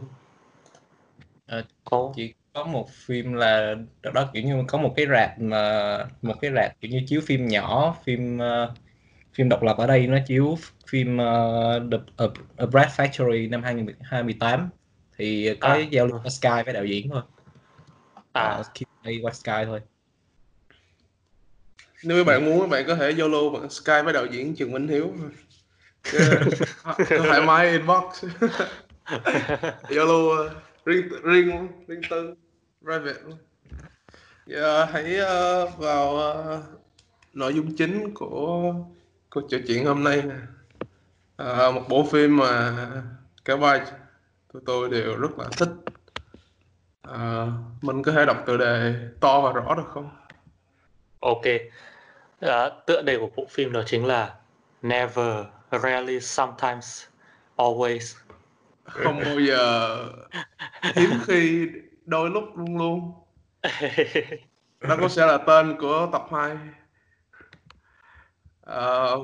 Ờ, 1.48 1.63
Có 1.84 2.13
chỉ 2.16 2.34
có 2.54 2.63
một 2.63 2.89
phim 2.89 3.34
là 3.34 3.75
đó, 4.01 4.12
đó 4.13 4.30
kiểu 4.34 4.44
như 4.44 4.63
có 4.68 4.78
một 4.78 4.94
cái 4.96 5.06
rạp 5.12 5.39
mà 5.39 5.98
một 6.22 6.36
cái 6.42 6.51
rạp 6.56 6.82
kiểu 6.82 6.92
như 6.92 7.01
chiếu 7.08 7.22
phim 7.25 7.48
nhỏ 7.48 7.98
phim 8.04 8.38
uh, 8.38 8.70
phim 9.33 9.50
độc 9.50 9.63
lập 9.63 9.77
ở 9.77 9.88
đây 9.88 10.07
nó 10.07 10.17
chiếu 10.27 10.57
phim 10.88 11.15
uh, 11.17 11.91
The 11.91 11.98
A, 12.17 12.25
A 12.57 12.65
Breath 12.65 13.00
Factory 13.00 13.50
năm 13.50 13.63
2018 13.63 14.69
thì 15.17 15.55
có 15.59 15.67
À. 15.67 15.77
giao 15.91 16.07
lưu 16.07 16.19
qua 16.24 16.29
Skype 16.29 16.63
với 16.63 16.74
đạo 16.74 16.86
diễn 16.86 17.09
thôi. 17.09 17.21
À. 18.31 18.57
Uh, 18.59 18.65
Q&A 18.74 19.12
qua 19.21 19.33
Skype 19.33 19.65
thôi. 19.65 19.81
Nếu 22.03 22.17
các 22.17 22.27
bạn 22.27 22.45
muốn 22.45 22.62
các 22.62 22.69
bạn 22.69 22.83
có 22.88 22.95
thể 22.95 23.12
Zalo 23.13 23.51
bằng 23.51 23.69
Skype 23.69 24.03
với 24.03 24.13
đạo 24.13 24.25
diễn 24.25 24.55
Trần 24.55 24.71
Minh 24.71 24.88
Hiếu. 24.88 25.13
Thoải 27.09 27.41
mái 27.45 27.71
inbox. 27.71 28.24
Zalo 29.89 30.38
ờ, 30.38 30.50
riêng 30.86 31.07
riêng 31.24 31.67
riêng 31.88 32.01
tư 32.09 32.36
private. 32.81 33.19
Luôn 33.25 33.38
Giờ 34.45 34.86
hãy 34.86 35.15
ờ, 35.17 35.67
vào 35.77 36.17
ờ, 36.17 36.63
nội 37.33 37.53
dung 37.53 37.75
chính 37.75 38.13
của 38.13 38.74
cuộc 39.29 39.41
trò 39.50 39.57
chuyện 39.67 39.86
hôm 39.86 40.03
nay. 40.03 40.24
Ờ, 41.36 41.71
một 41.71 41.81
bộ 41.89 42.07
phim 42.12 42.38
mà 42.38 42.74
cả 43.45 43.55
ba 43.55 43.79
tụi 44.53 44.62
tôi 44.65 44.89
đều 44.89 45.15
rất 45.15 45.39
là 45.39 45.45
thích. 45.57 45.69
Ờ, 47.01 47.51
mình 47.81 48.03
có 48.03 48.12
thể 48.12 48.25
đọc 48.25 48.43
tựa 48.45 48.57
đề 48.57 48.95
to 49.19 49.41
và 49.41 49.51
rõ 49.51 49.75
được 49.75 49.88
không? 49.93 50.09
Ok. 51.19 51.45
À, 52.39 52.69
tựa 52.86 53.01
đề 53.01 53.17
của 53.17 53.29
bộ 53.36 53.45
phim 53.50 53.71
đó 53.71 53.83
chính 53.86 54.05
là 54.05 54.36
Never, 54.81 55.45
Rarely, 55.71 56.19
Sometimes, 56.19 57.05
Always. 57.57 58.17
Không 58.83 59.19
bao 59.19 59.39
giờ 59.39 59.98
hiếm 60.95 61.09
khi 61.25 61.69
đôi 62.05 62.29
lúc 62.29 62.43
luôn 62.55 62.77
luôn. 62.77 63.13
Đó 64.81 64.98
cũng 65.00 65.09
sẽ 65.09 65.25
là 65.25 65.38
tên 65.38 65.77
của 65.79 66.09
tập 66.12 66.25
2 66.31 66.57
Ờ, 68.70 69.18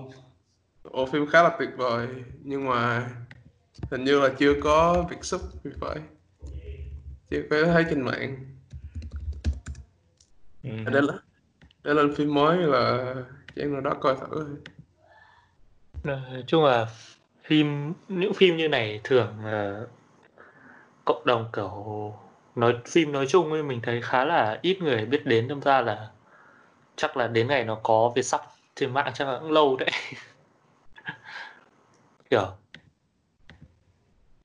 bộ 0.83 1.05
phim 1.05 1.25
khá 1.27 1.43
là 1.43 1.55
tuyệt 1.59 1.69
vời 1.77 2.07
nhưng 2.43 2.69
mà 2.69 3.09
hình 3.91 4.03
như 4.03 4.19
là 4.19 4.29
chưa 4.39 4.53
có 4.63 5.03
việc 5.09 5.25
sub 5.25 5.41
thì 5.63 5.69
phải. 5.79 5.95
Chưa 7.29 7.41
có 7.49 7.57
thấy 7.65 7.85
trên 7.89 8.01
mạng. 8.01 8.35
Ừ. 10.63 10.69
để 10.85 11.01
lên 11.01 11.15
để 11.83 11.93
lên 11.93 12.15
phim 12.15 12.33
mới 12.33 12.57
là 12.57 13.15
chắc 13.55 13.67
nào 13.67 13.81
đó 13.81 13.93
coi 14.01 14.15
thử 14.15 14.57
nói 16.03 16.43
chung 16.47 16.63
là 16.63 16.87
phim 17.43 17.93
những 18.07 18.33
phim 18.33 18.57
như 18.57 18.67
này 18.67 19.01
thường 19.03 19.45
là 19.45 19.81
cộng 21.05 21.25
đồng 21.25 21.49
kiểu 21.53 22.13
nói 22.55 22.77
phim 22.85 23.11
nói 23.11 23.25
chung 23.27 23.51
ấy 23.51 23.63
mình 23.63 23.79
thấy 23.83 24.01
khá 24.01 24.25
là 24.25 24.59
ít 24.61 24.81
người 24.81 25.05
biết 25.05 25.25
đến. 25.25 25.47
Đâm 25.47 25.61
ra 25.61 25.81
là 25.81 26.09
chắc 26.95 27.17
là 27.17 27.27
đến 27.27 27.47
ngày 27.47 27.63
nó 27.63 27.79
có 27.83 28.11
việt 28.15 28.23
sắp 28.23 28.41
trên 28.75 28.93
mạng 28.93 29.11
chắc 29.13 29.27
là 29.27 29.39
cũng 29.39 29.51
lâu 29.51 29.77
đấy. 29.77 29.89
Kiểu 32.29 32.51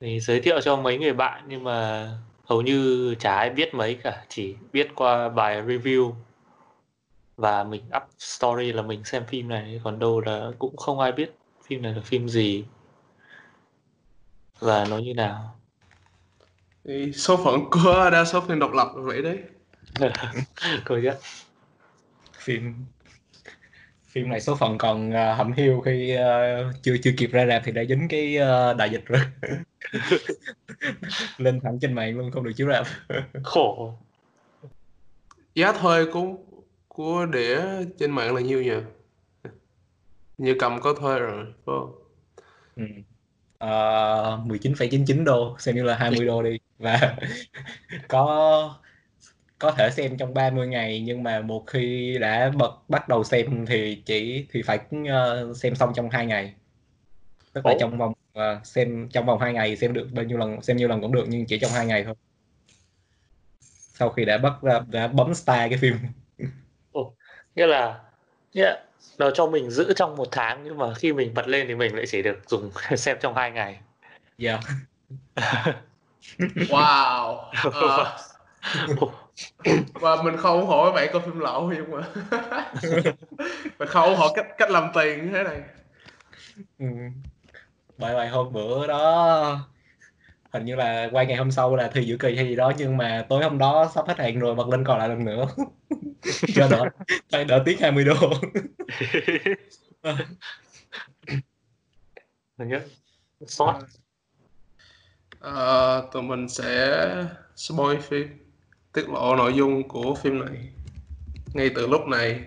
thì 0.00 0.20
giới 0.20 0.40
thiệu 0.40 0.60
cho 0.60 0.76
mấy 0.76 0.99
người 0.99 1.12
bạn 1.12 1.44
nhưng 1.49 1.64
mà 1.64 2.08
hầu 2.44 2.62
như 2.62 3.14
chả 3.18 3.37
ai 3.37 3.50
biết 3.50 3.75
mấy 3.75 3.94
cả 3.94 4.25
chỉ 4.28 4.56
biết 4.72 4.88
qua 4.94 5.28
bài 5.28 5.62
review. 5.62 6.12
Và 7.37 7.64
mình 7.64 7.82
up 7.96 8.02
story 8.18 8.72
là 8.72 8.82
mình 8.82 9.04
xem 9.04 9.25
phim 9.26 9.49
này 9.49 9.80
còn 9.84 9.99
đâu 9.99 10.20
là 10.20 10.50
cũng 10.58 10.76
không 10.76 11.00
ai 11.00 11.12
biết 11.12 11.34
phim 11.64 11.82
này 11.82 11.94
là 11.94 12.00
phim 12.04 12.28
gì. 12.28 12.64
Và 14.58 14.84
nó 14.90 14.99
như 14.99 15.14
nào? 15.14 15.60
Thì 16.84 17.12
số 17.12 17.37
phận 17.44 17.70
của 17.70 18.10
đa 18.12 18.25
số 18.25 18.40
phim 18.40 18.58
độc 18.58 18.72
lập 18.72 18.88
vậy 18.94 19.22
đấy. 19.22 19.38
Công 20.84 21.02
nhận 21.02 21.16
phim 22.38 22.75
phim 24.10 24.28
này 24.28 24.40
số 24.40 24.54
phận 24.56 24.78
còn 24.78 25.10
uh, 25.10 25.38
hẩm 25.38 25.52
hiu 25.52 25.80
khi 25.80 26.16
uh, 26.16 26.74
chưa 26.82 26.96
chưa 27.02 27.10
kịp 27.16 27.30
ra 27.32 27.46
rạp 27.46 27.62
thì 27.64 27.72
đã 27.72 27.84
dính 27.84 28.08
cái 28.08 28.38
uh, 28.38 28.76
đại 28.76 28.90
dịch 28.90 29.04
rồi. 29.06 29.20
Lên 31.38 31.60
thẳng 31.60 31.78
trên 31.80 31.92
mạng 31.92 32.18
luôn 32.18 32.30
không 32.30 32.44
được 32.44 32.52
chiếu 32.56 32.68
rạp. 32.68 32.86
Khổ. 33.44 33.94
Giá 35.54 35.72
thuê 35.72 36.04
của 36.12 36.36
của 36.88 37.26
đĩa 37.26 37.60
trên 37.98 38.10
mạng 38.10 38.34
là 38.34 38.40
nhiêu 38.40 38.62
nhỉ 38.62 38.76
như 40.38 40.56
cầm 40.58 40.80
có 40.80 40.94
thuê 40.94 41.18
rồi 41.18 41.44
phải 41.44 41.52
không? 41.66 41.94
Ừ. 42.76 42.84
uh, 43.64 44.46
19,99 44.46 45.24
đô 45.24 45.56
xem 45.58 45.74
như 45.74 45.82
là 45.82 45.96
20 45.96 46.26
đô 46.26 46.42
đi. 46.42 46.58
Và 46.78 47.16
có 48.08 48.74
có 49.60 49.70
thể 49.70 49.90
xem 49.90 50.16
trong 50.16 50.34
30 50.34 50.66
ngày 50.66 51.02
nhưng 51.06 51.22
mà 51.22 51.40
một 51.40 51.64
khi 51.66 52.16
đã 52.20 52.50
bật 52.54 52.72
bắt 52.88 53.08
đầu 53.08 53.24
xem 53.24 53.66
thì 53.66 54.02
chỉ 54.06 54.46
thì 54.52 54.62
phải 54.62 54.78
uh, 54.96 55.56
xem 55.56 55.74
xong 55.74 55.92
trong 55.94 56.10
hai 56.10 56.26
ngày. 56.26 56.54
Tức 57.52 57.66
là 57.66 57.72
Ủa? 57.72 57.78
trong 57.80 57.98
vòng 57.98 58.12
uh, 58.38 58.66
xem 58.66 59.08
trong 59.12 59.26
vòng 59.26 59.40
hai 59.40 59.52
ngày 59.52 59.76
xem 59.76 59.92
được 59.92 60.08
bao 60.12 60.24
nhiêu 60.24 60.38
lần 60.38 60.62
xem 60.62 60.76
nhiêu 60.76 60.88
lần 60.88 61.00
cũng 61.00 61.12
được 61.12 61.24
nhưng 61.28 61.46
chỉ 61.46 61.58
trong 61.58 61.70
hai 61.70 61.86
ngày 61.86 62.04
thôi. 62.04 62.14
Sau 63.94 64.10
khi 64.10 64.24
đã 64.24 64.38
bắt 64.38 64.52
ra 64.62 64.80
đã 64.90 65.06
bấm 65.08 65.34
start 65.34 65.70
cái 65.70 65.78
phim. 65.78 65.94
Nghĩa 67.56 67.66
là 67.66 68.00
nghĩa 68.54 68.64
là 68.64 68.82
nó 69.18 69.30
cho 69.30 69.46
mình 69.46 69.70
giữ 69.70 69.92
trong 69.96 70.16
một 70.16 70.28
tháng 70.30 70.64
nhưng 70.64 70.78
mà 70.78 70.94
khi 70.94 71.12
mình 71.12 71.34
bật 71.34 71.48
lên 71.48 71.68
thì 71.68 71.74
mình 71.74 71.96
lại 71.96 72.04
chỉ 72.08 72.22
được 72.22 72.38
dùng 72.48 72.70
xem 72.96 73.16
trong 73.20 73.34
hai 73.34 73.50
ngày. 73.50 73.80
Dạ. 74.38 74.60
Wow. 76.54 77.36
Ờ, 77.72 78.18
và 79.92 80.23
mình 80.23 80.37
không 80.37 80.61
ủng 80.61 80.68
hộ 80.68 80.85
các 80.85 80.92
bạn 80.92 81.09
coi 81.12 81.23
phim 81.23 81.38
lậu 81.38 81.73
nhưng 81.73 81.90
mà. 81.90 82.09
Mình 83.78 83.88
không 83.88 84.09
ủng 84.09 84.18
hộ 84.18 84.32
cách 84.35 84.47
cách 84.59 84.70
làm 84.70 84.90
tiền 84.94 85.25
như 85.25 85.32
thế 85.32 85.42
này. 85.42 85.61
Ừ. 86.78 86.87
bởi 87.99 88.14
vậy 88.14 88.28
hôm 88.28 88.52
bữa 88.52 88.87
đó. 88.87 89.59
Hình 90.52 90.64
như 90.64 90.76
là 90.76 91.09
quay 91.12 91.26
ngày 91.26 91.37
hôm 91.37 91.50
sau 91.50 91.76
là 91.76 91.88
thi 91.88 92.02
giữa 92.02 92.16
kỳ 92.16 92.37
hay 92.37 92.49
gì 92.49 92.56
đó 92.56 92.73
nhưng 92.78 92.97
mà 92.97 93.26
tối 93.28 93.42
hôm 93.42 93.59
đó 93.59 93.90
sắp 93.94 94.09
hết 94.09 94.18
hạn 94.18 94.38
rồi 94.38 94.54
bật 94.54 94.68
lên 94.68 94.85
coi 94.85 94.99
lại 94.99 95.09
lần 95.09 95.25
nữa. 95.25 95.47
Cho 96.54 96.68
đỡ 96.70 96.85
phải 97.32 97.44
đỡ 97.44 97.62
tiếc 97.64 97.80
20 97.80 98.04
đô. 98.04 98.14
Nhớ 102.59 102.80
sót 103.47 103.80
Ờ, 105.40 106.09
tụi 106.12 106.23
mình 106.23 106.49
sẽ 106.49 106.99
spoil 107.56 107.99
phim 108.00 108.28
tiết 108.92 109.09
lộ 109.09 109.37
nội 109.37 109.54
dung 109.54 109.88
của 109.88 110.14
phim 110.14 110.44
này 110.44 110.70
ngay 111.54 111.70
từ 111.75 111.87
lúc 111.87 112.06
này. 112.06 112.44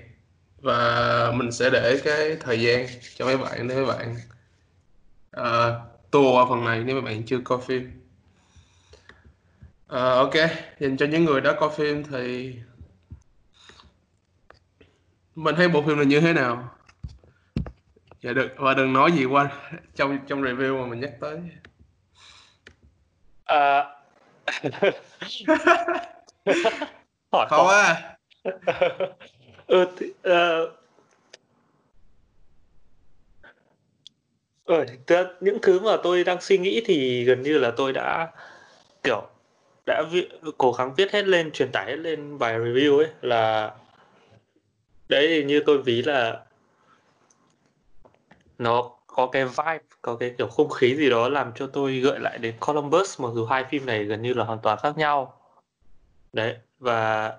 Và 0.62 1.32
mình 1.36 1.52
sẽ 1.52 1.70
để 1.70 2.02
cái 2.04 2.38
thời 2.40 2.62
gian 2.62 2.88
cho 3.16 3.26
mấy 3.26 3.38
bạn 3.38 3.68
để 3.68 3.76
mấy 3.76 3.86
bạn 3.86 4.16
uh, 5.40 5.74
tua 6.12 6.32
qua 6.32 6.46
phần 6.50 6.66
này 6.66 6.84
nếu 6.84 6.96
mấy 6.96 7.02
bạn 7.02 7.24
chưa 7.26 7.40
coi 7.44 7.60
phim. 7.62 8.04
Ờ, 9.88 10.16
ok 10.16 10.34
dành 10.80 10.98
cho 10.98 11.06
những 11.06 11.26
người 11.26 11.42
đã 11.42 11.54
coi 11.60 11.70
phim 11.78 12.04
thì 12.04 12.56
mình 15.36 15.56
thấy 15.56 15.68
bộ 15.68 15.82
phim 15.82 15.98
này 15.98 16.06
như 16.06 16.20
thế 16.20 16.34
nào? 16.34 16.76
Và 18.24 18.34
đừng 18.34 18.50
và 18.56 18.74
đừng 18.74 18.94
nói 18.94 19.12
gì 19.12 19.26
qua 19.26 19.50
trong 19.96 20.20
trong 20.28 20.42
review 20.42 20.82
mà 20.82 20.86
mình 20.86 21.00
nhắc 21.00 21.12
tới. 21.20 21.40
À... 23.46 23.86
hỏi 27.32 27.48
khó. 27.50 27.68
á 27.68 28.18
ừ, 29.68 29.86
thì, 29.98 30.14
ờ, 30.22 30.72
ờ, 34.66 34.86
thực 35.08 35.28
những 35.42 35.58
thứ 35.62 35.80
mà 35.80 35.98
tôi 36.04 36.24
đang 36.24 36.42
suy 36.42 36.58
nghĩ 36.58 36.82
thì 36.86 37.24
gần 37.24 37.42
như 37.42 37.58
là 37.58 37.72
tôi 37.78 37.94
đã 37.94 38.32
kiểu 39.04 39.22
đã 39.86 40.04
vi- 40.12 40.30
cố 40.58 40.72
gắng 40.72 40.94
viết 40.98 41.12
hết 41.12 41.26
lên 41.28 41.52
truyền 41.52 41.72
tải 41.72 41.86
hết 41.86 41.96
lên 41.98 42.40
bài 42.40 42.54
review 42.60 42.98
ấy 42.98 43.08
là 43.22 43.72
đấy 45.10 45.28
thì 45.28 45.44
như 45.44 45.64
tôi 45.66 45.78
ví 45.82 46.02
là 46.02 46.40
nó 48.58 48.92
có 49.08 49.28
cái 49.28 49.46
vibe 49.46 49.80
có 50.02 50.16
cái 50.16 50.34
kiểu 50.38 50.48
không 50.48 50.70
khí 50.70 50.96
gì 50.96 51.10
đó 51.10 51.30
làm 51.30 51.52
cho 51.56 51.68
tôi 51.68 52.00
gợi 52.00 52.20
lại 52.20 52.38
đến 52.38 52.56
Columbus 52.60 53.22
mặc 53.22 53.30
dù 53.36 53.46
hai 53.46 53.64
phim 53.70 53.86
này 53.86 54.04
gần 54.04 54.22
như 54.22 54.34
là 54.34 54.44
hoàn 54.44 54.60
toàn 54.64 54.78
khác 54.82 54.98
nhau 54.98 55.34
đấy 56.34 56.58
và 56.80 57.34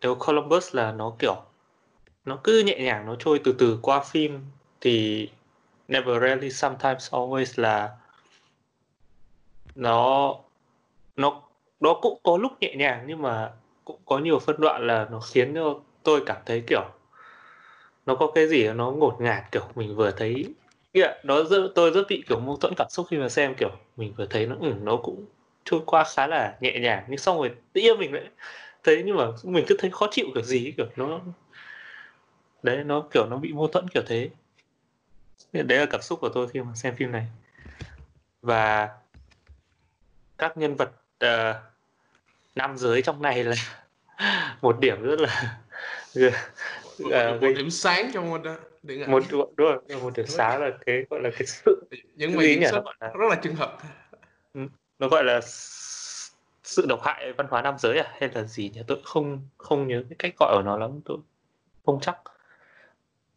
nếu 0.00 0.14
Columbus 0.14 0.74
là 0.74 0.92
nó 0.92 1.12
kiểu 1.18 1.36
nó 2.24 2.38
cứ 2.44 2.62
nhẹ 2.66 2.78
nhàng 2.78 3.06
nó 3.06 3.16
trôi 3.18 3.40
từ 3.44 3.54
từ 3.58 3.78
qua 3.82 4.00
phim 4.00 4.40
thì 4.80 5.28
Never 5.88 6.22
Really 6.22 6.50
Sometimes 6.50 7.14
Always 7.14 7.62
là 7.62 7.90
nó 9.74 10.34
nó 11.16 11.42
nó 11.80 11.94
cũng 11.94 12.18
có 12.22 12.36
lúc 12.36 12.52
nhẹ 12.60 12.74
nhàng 12.74 13.04
nhưng 13.06 13.22
mà 13.22 13.52
cũng 13.84 14.00
có 14.04 14.18
nhiều 14.18 14.38
phân 14.38 14.56
đoạn 14.58 14.86
là 14.86 15.06
nó 15.10 15.20
khiến 15.20 15.54
cho 15.54 15.80
tôi 16.02 16.22
cảm 16.26 16.36
thấy 16.46 16.62
kiểu 16.66 16.82
nó 18.06 18.14
có 18.14 18.30
cái 18.34 18.48
gì 18.48 18.68
nó 18.68 18.90
ngột 18.90 19.20
ngạt 19.20 19.44
kiểu 19.52 19.62
mình 19.74 19.96
vừa 19.96 20.10
thấy. 20.10 20.54
Yeah, 20.92 21.24
nó 21.24 21.42
rất, 21.44 21.72
tôi 21.74 21.90
rất 21.90 22.02
bị 22.08 22.22
kiểu 22.28 22.40
mâu 22.40 22.56
thuẫn 22.56 22.74
cảm 22.76 22.86
xúc 22.90 23.06
khi 23.10 23.16
mà 23.16 23.28
xem 23.28 23.54
kiểu 23.58 23.70
mình 23.96 24.14
vừa 24.16 24.26
thấy 24.26 24.46
nó 24.46 24.56
ừ, 24.60 24.74
nó 24.82 24.96
cũng 24.96 25.24
trôi 25.64 25.80
qua 25.86 26.04
khá 26.04 26.26
là 26.26 26.56
nhẹ 26.60 26.78
nhàng 26.78 27.04
nhưng 27.08 27.18
xong 27.18 27.38
rồi 27.38 27.50
tự 27.72 27.80
nhiên 27.80 27.98
mình 27.98 28.12
lại 28.12 28.24
thấy 28.84 29.02
nhưng 29.06 29.16
mà 29.16 29.24
mình 29.44 29.64
cứ 29.68 29.76
thấy 29.78 29.90
khó 29.90 30.08
chịu 30.10 30.26
kiểu 30.34 30.42
gì 30.42 30.74
kiểu 30.76 30.86
nó 30.96 31.20
đấy 32.62 32.84
nó 32.84 33.04
kiểu 33.10 33.26
nó 33.26 33.36
bị 33.36 33.52
mâu 33.52 33.68
thuẫn 33.68 33.88
kiểu 33.88 34.02
thế. 34.06 34.30
Đấy 35.52 35.78
là 35.78 35.86
cảm 35.90 36.02
xúc 36.02 36.20
của 36.20 36.28
tôi 36.28 36.48
khi 36.48 36.60
mà 36.60 36.74
xem 36.74 36.96
phim 36.96 37.12
này. 37.12 37.26
Và 38.42 38.88
các 40.38 40.56
nhân 40.56 40.76
vật 40.76 40.90
uh, 41.24 41.56
nam 42.54 42.76
giới 42.76 43.02
trong 43.02 43.22
này 43.22 43.44
là 43.44 43.54
một 44.62 44.80
điểm 44.80 45.02
rất 45.02 45.20
là 45.20 45.58
uh, 46.26 46.32
một, 46.98 47.38
một 47.40 47.48
điểm 47.56 47.70
sáng 47.70 48.10
trong 48.14 48.30
một 48.30 48.40
một 49.06 49.22
đúng 49.30 49.46
rồi 49.56 49.78
một 50.02 50.16
điểm 50.16 50.26
sáng 50.26 50.60
là 50.60 50.70
cái 50.86 51.04
gọi 51.10 51.20
là 51.20 51.30
cái 51.30 51.46
sự 51.46 51.88
những 52.14 52.40
gì 52.40 52.56
nhỉ? 52.56 52.66
rất, 52.72 52.84
là, 53.00 53.08
rất 53.08 53.28
là 53.30 53.36
chân 53.42 53.56
thật. 53.56 53.76
Ừ, 54.54 54.60
nó 55.02 55.08
gọi 55.08 55.24
là 55.24 55.40
sự 56.64 56.86
độc 56.88 57.02
hại 57.02 57.32
văn 57.32 57.46
hóa 57.50 57.62
nam 57.62 57.74
giới 57.78 57.98
à? 57.98 58.12
Hay 58.20 58.30
là 58.34 58.42
gì 58.42 58.70
nhỉ? 58.74 58.80
Tôi 58.86 59.00
không 59.04 59.48
không 59.58 59.88
nhớ 59.88 60.02
cái 60.08 60.16
cách 60.18 60.34
gọi 60.38 60.54
của 60.56 60.62
nó 60.62 60.78
lắm 60.78 61.00
tôi 61.04 61.18
không 61.86 62.00
chắc. 62.00 62.18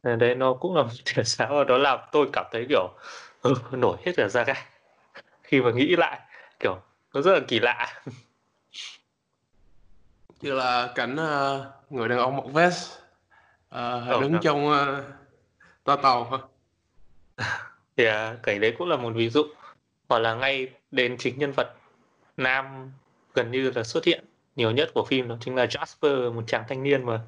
Đấy 0.04 0.36
nó 0.36 0.54
cũng 0.54 0.76
là 0.76 0.84
một 0.84 0.90
điểm 1.16 1.26
sáng 1.26 1.58
và 1.58 1.64
nó 1.64 1.78
làm 1.78 2.00
tôi 2.12 2.30
cảm 2.34 2.46
thấy 2.52 2.66
kiểu 2.70 2.90
ừ, 3.42 3.54
nổi 3.72 3.98
hết 4.06 4.12
cả 4.18 4.28
da 4.28 4.44
gà. 4.44 4.54
Khi 5.44 5.62
mà 5.62 5.72
nghĩ 5.72 5.96
lại 5.96 6.20
kiểu 6.60 6.82
nó 7.14 7.22
rất 7.22 7.34
là 7.34 7.40
kỳ 7.48 7.60
lạ. 7.60 8.02
Như 10.42 10.54
là 10.54 10.92
cảnh 10.96 11.14
uh, 11.14 11.92
người 11.92 12.10
đàn 12.10 12.18
ông 12.18 12.38
mặc 12.38 12.46
vest 12.54 12.92
uh, 13.76 14.22
đứng 14.22 14.38
trong 14.42 14.68
uh, 14.68 14.78
toa 15.84 15.96
tàu 15.96 16.24
hả? 16.24 16.38
Thì 17.98 18.08
uh, 18.08 18.14
cảnh 18.44 18.62
đấy 18.62 18.76
cũng 18.78 18.90
là 18.90 18.98
một 18.98 19.12
ví 19.16 19.30
dụ. 19.30 19.44
Hoặc 20.10 20.20
là 20.20 20.36
ngay 20.36 20.70
đến 20.96 21.16
chính 21.20 21.40
nhân 21.40 21.52
vật 21.52 21.76
nam 22.38 22.92
gần 23.34 23.52
như 23.52 23.72
là 23.76 23.84
xuất 23.84 24.06
hiện 24.06 24.26
nhiều 24.56 24.72
nhất 24.72 24.92
của 24.94 25.06
phim 25.06 25.28
đó 25.28 25.38
chính 25.42 25.56
là 25.56 25.66
Jasper 25.66 26.34
một 26.34 26.44
chàng 26.48 26.64
thanh 26.70 26.84
niên 26.84 27.06
mà 27.06 27.22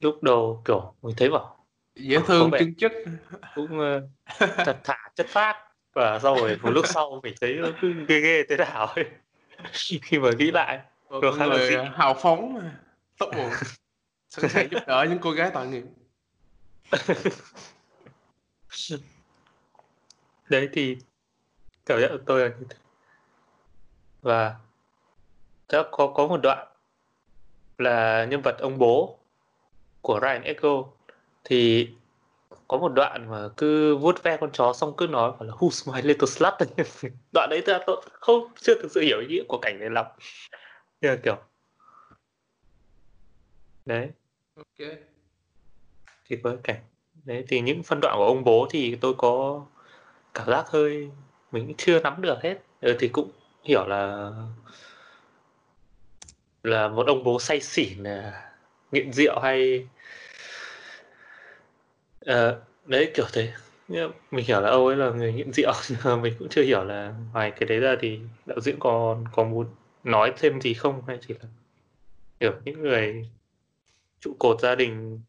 lúc 0.00 0.22
đầu 0.22 0.62
kiểu 0.64 0.94
mình 1.02 1.14
thấy 1.16 1.30
bảo 1.30 1.66
dễ 1.94 2.18
thương 2.26 2.50
chân 2.58 2.74
chất 2.74 2.92
cũng 3.54 3.78
uh, 3.78 4.02
thật 4.38 4.78
thà 4.84 5.10
chất 5.14 5.26
phát 5.28 5.56
và 5.92 6.18
sau 6.18 6.36
rồi 6.36 6.58
một 6.62 6.70
lúc 6.70 6.86
sau 6.88 7.20
mình 7.22 7.34
thấy 7.40 7.54
nó 7.54 7.68
cứ 7.80 7.92
ghê 8.08 8.20
ghê 8.20 8.42
thế 8.48 8.56
nào 8.56 8.86
ấy. 8.86 9.04
Khi 10.02 10.18
mà 10.18 10.30
nghĩ 10.38 10.50
lại 10.50 10.80
nó 11.10 11.32
khá 11.38 11.46
là 11.46 11.90
hào 11.94 12.14
phóng 12.14 12.70
tốc 13.18 13.30
độ 13.36 13.50
sẵn 14.28 14.50
sàng 14.50 14.68
giúp 14.70 14.82
đỡ 14.86 15.06
những 15.08 15.18
cô 15.18 15.30
gái 15.30 15.50
tội 15.54 15.66
nghiệp. 15.66 15.84
Đấy 20.48 20.68
thì 20.72 20.96
cảm 21.86 22.00
nhận 22.00 22.10
của 22.10 22.24
tôi 22.26 22.40
là 22.40 22.48
như 22.48 22.66
thế. 22.70 22.76
Và 24.22 24.56
chắc 25.68 25.86
có 25.90 26.12
có 26.14 26.26
một 26.26 26.40
đoạn 26.42 26.66
là 27.78 28.24
nhân 28.24 28.42
vật 28.42 28.58
ông 28.58 28.78
bố 28.78 29.18
của 30.00 30.20
Ryan 30.22 30.42
Echo 30.42 30.84
thì 31.44 31.90
có 32.68 32.78
một 32.78 32.88
đoạn 32.88 33.30
mà 33.30 33.48
cứ 33.56 33.96
vuốt 33.96 34.22
ve 34.22 34.36
con 34.36 34.50
chó 34.52 34.72
xong 34.72 34.94
cứ 34.96 35.06
nói 35.06 35.32
là 35.40 35.54
who's 35.54 35.92
my 35.92 36.02
little 36.02 36.26
slut? 36.26 36.54
Đoạn 37.32 37.48
đấy 37.50 37.62
ta 37.66 37.80
tôi 37.86 38.02
không 38.12 38.52
chưa 38.60 38.82
thực 38.82 38.92
sự 38.92 39.00
hiểu 39.00 39.20
ý 39.20 39.26
nghĩa 39.26 39.42
của 39.48 39.58
cảnh 39.62 39.78
này 39.80 39.90
lắm. 39.90 40.06
Mà 41.02 41.16
kiểu 41.22 41.36
đấy. 43.86 44.10
Ok. 44.56 44.88
Thì 46.24 46.36
có 46.42 46.56
cảnh. 46.64 46.80
Đấy 47.24 47.44
thì 47.48 47.60
những 47.60 47.82
phân 47.82 48.00
đoạn 48.02 48.14
của 48.18 48.24
ông 48.24 48.44
bố 48.44 48.66
thì 48.70 48.96
tôi 49.00 49.14
có 49.18 49.64
cảm 50.34 50.46
giác 50.50 50.68
hơi 50.68 51.10
mình 51.60 51.74
chưa 51.78 52.00
nắm 52.00 52.22
được 52.22 52.38
hết 52.42 52.58
ừ, 52.80 52.96
thì 53.00 53.08
cũng 53.08 53.30
hiểu 53.64 53.86
là 53.86 54.30
là 56.62 56.88
một 56.88 57.06
ông 57.06 57.24
bố 57.24 57.40
say 57.40 57.60
xỉn 57.60 58.04
à, 58.04 58.50
nghiện 58.92 59.12
rượu 59.12 59.40
hay 59.40 59.88
à, 62.26 62.52
đấy, 62.86 63.10
kiểu 63.14 63.26
thế. 63.32 63.52
mình 64.30 64.44
hiểu 64.46 64.60
là 64.60 64.70
ông 64.70 64.86
ấy 64.86 64.96
là 64.96 65.10
người 65.10 65.32
nghiện 65.32 65.52
rượu, 65.52 65.72
nhưng 65.88 66.22
mình 66.22 66.34
cũng 66.38 66.48
chưa 66.48 66.62
hiểu 66.62 66.84
là 66.84 67.14
ngoài 67.32 67.50
cái 67.50 67.68
đấy 67.68 67.80
ra 67.80 67.96
thì 68.00 68.20
đạo 68.46 68.60
diễn 68.60 68.76
còn 68.78 69.24
có 69.32 69.44
muốn 69.44 69.66
nói 70.04 70.32
thêm 70.38 70.60
gì 70.60 70.74
không? 70.74 71.02
Hay 71.06 71.18
chỉ 71.28 71.34
là, 71.40 71.48
kiểu, 72.40 72.52
những 72.64 72.82
người 72.82 73.30
trụ 74.20 74.36
cột 74.38 74.60
gia 74.60 74.74
đình 74.74 75.20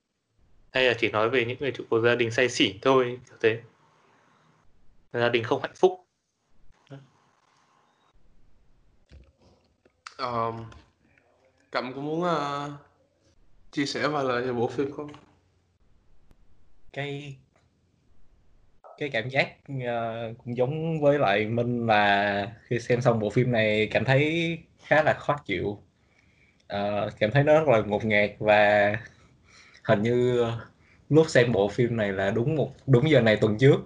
hay 0.72 0.84
là 0.88 0.94
chỉ 1.00 1.12
nói 1.12 1.30
về 1.30 1.46
những 1.46 1.58
người 1.60 1.72
trụ 1.72 1.84
cột 1.90 2.04
gia 2.04 2.16
đình 2.16 2.32
say 2.32 2.50
xỉn 2.50 2.78
thôi, 2.82 3.20
kiểu 3.30 3.38
thế. 3.42 3.62
Gia 5.14 5.30
đình 5.30 5.44
không 5.44 5.62
hạnh 5.62 5.76
phúc. 5.76 6.07
Ờm, 10.18 10.66
Cẩm 11.72 11.94
có 11.94 12.02
muốn, 12.02 12.24
ơ, 12.24 12.72
chia 13.72 13.86
sẻ 13.86 14.08
vài 14.08 14.24
lời 14.24 14.42
về 14.42 14.54
bộ 14.54 14.68
phim 14.68 14.92
không? 14.92 15.08
cái 16.98 17.36
cái 18.98 19.10
cảm 19.10 19.30
giác 19.30 19.50
uh, 19.74 20.38
cũng 20.38 20.58
giống 20.58 21.02
với 21.02 21.20
lại 21.20 21.46
Minh 21.46 21.88
là 21.88 22.52
khi 22.64 22.80
xem 22.80 23.02
xong 23.02 23.20
bộ 23.20 23.30
phim 23.30 23.52
này 23.52 23.88
cảm 23.92 24.06
thấy 24.06 24.58
khá 24.86 25.04
là 25.04 25.14
khó 25.14 25.36
chịu 25.46 25.68
uh, 26.74 27.14
cảm 27.20 27.32
thấy 27.32 27.44
nó 27.44 27.54
rất 27.54 27.68
là 27.68 27.80
ngột 27.80 28.06
ngạt 28.06 28.30
và 28.40 28.94
hình 29.84 30.02
như 30.02 30.46
lúc 31.10 31.30
xem 31.30 31.52
bộ 31.52 31.68
phim 31.68 31.98
này 31.98 32.14
là 32.14 32.32
đúng 32.32 32.56
một 32.56 32.72
đúng 32.88 33.10
giờ 33.10 33.22
này 33.22 33.36
tuần 33.36 33.58
trước 33.58 33.78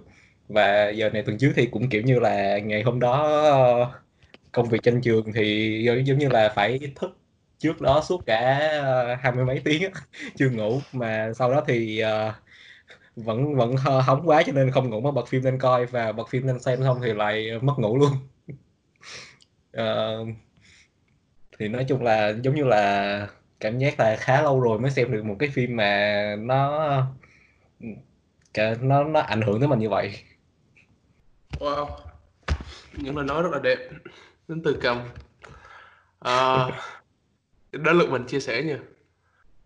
và 0.48 0.88
giờ 0.88 1.10
này 1.10 1.22
tuần 1.22 1.38
trước 1.38 1.52
thì 1.56 1.66
cũng 1.66 1.88
kiểu 1.88 2.02
như 2.02 2.18
là 2.18 2.58
ngày 2.58 2.82
hôm 2.82 3.00
đó 3.00 4.01
công 4.52 4.68
việc 4.68 4.82
trên 4.82 5.00
trường 5.00 5.32
thì 5.32 5.82
giống 6.06 6.18
như 6.18 6.28
là 6.28 6.48
phải 6.48 6.80
thức 6.96 7.18
trước 7.58 7.80
đó 7.80 8.02
suốt 8.08 8.26
cả 8.26 8.58
ờ, 8.82 9.14
hai 9.14 9.32
mươi 9.32 9.44
mấy 9.44 9.60
tiếng 9.64 9.92
chưa 10.36 10.50
ngủ. 10.50 10.80
Mà 10.92 11.32
sau 11.34 11.52
đó 11.52 11.64
thì 11.66 12.02
uh, 12.04 12.34
vẫn 13.16 13.56
vẫn 13.56 13.76
hóng 13.76 14.22
quá 14.28 14.42
cho 14.46 14.52
nên 14.52 14.70
không 14.70 14.90
ngủ 14.90 15.00
mà 15.00 15.10
bật 15.10 15.28
phim 15.28 15.42
lên 15.42 15.58
coi 15.58 15.86
và 15.86 16.12
bật 16.12 16.28
phim 16.28 16.46
lên 16.46 16.60
xem 16.60 16.82
xong 16.82 17.00
thì 17.02 17.12
lại 17.12 17.50
mất 17.62 17.74
ngủ 17.78 17.98
luôn. 17.98 18.12
Uh, 19.76 20.28
thì 21.58 21.68
nói 21.68 21.84
chung 21.88 22.02
là 22.02 22.34
giống 22.42 22.54
như 22.54 22.64
là 22.64 23.28
cảm 23.60 23.78
giác 23.78 24.00
là 24.00 24.16
khá 24.16 24.42
lâu 24.42 24.60
rồi 24.60 24.78
mới 24.78 24.90
xem 24.90 25.12
được 25.12 25.24
một 25.24 25.36
cái 25.38 25.48
phim 25.48 25.76
mà 25.76 26.36
nó 26.38 26.88
nó 28.80 29.04
nó 29.04 29.20
ảnh 29.20 29.42
hưởng 29.42 29.60
tới 29.60 29.68
mình 29.68 29.78
như 29.78 29.88
vậy. 29.88 30.14
Wow 31.58 31.86
những 32.96 33.16
lời 33.16 33.24
nói 33.24 33.42
rất 33.42 33.52
là 33.52 33.58
đẹp 33.58 33.78
đến 34.48 34.62
từ 34.64 34.78
cầm. 34.80 34.98
À, 36.20 36.66
đó 37.72 37.92
lực 37.92 38.10
mình 38.10 38.26
chia 38.26 38.40
sẻ 38.40 38.62
nha. 38.62 38.78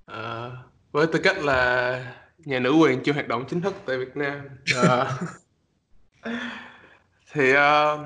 À, 0.06 0.50
với 0.92 1.06
tư 1.06 1.20
cách 1.22 1.44
là 1.44 2.16
nhà 2.38 2.58
nữ 2.58 2.72
quyền 2.72 3.02
chưa 3.02 3.12
hoạt 3.12 3.28
động 3.28 3.44
chính 3.48 3.60
thức 3.60 3.74
tại 3.86 3.98
Việt 3.98 4.16
Nam. 4.16 4.48
À, 4.76 5.18
thì 7.32 7.52
uh, 7.52 8.00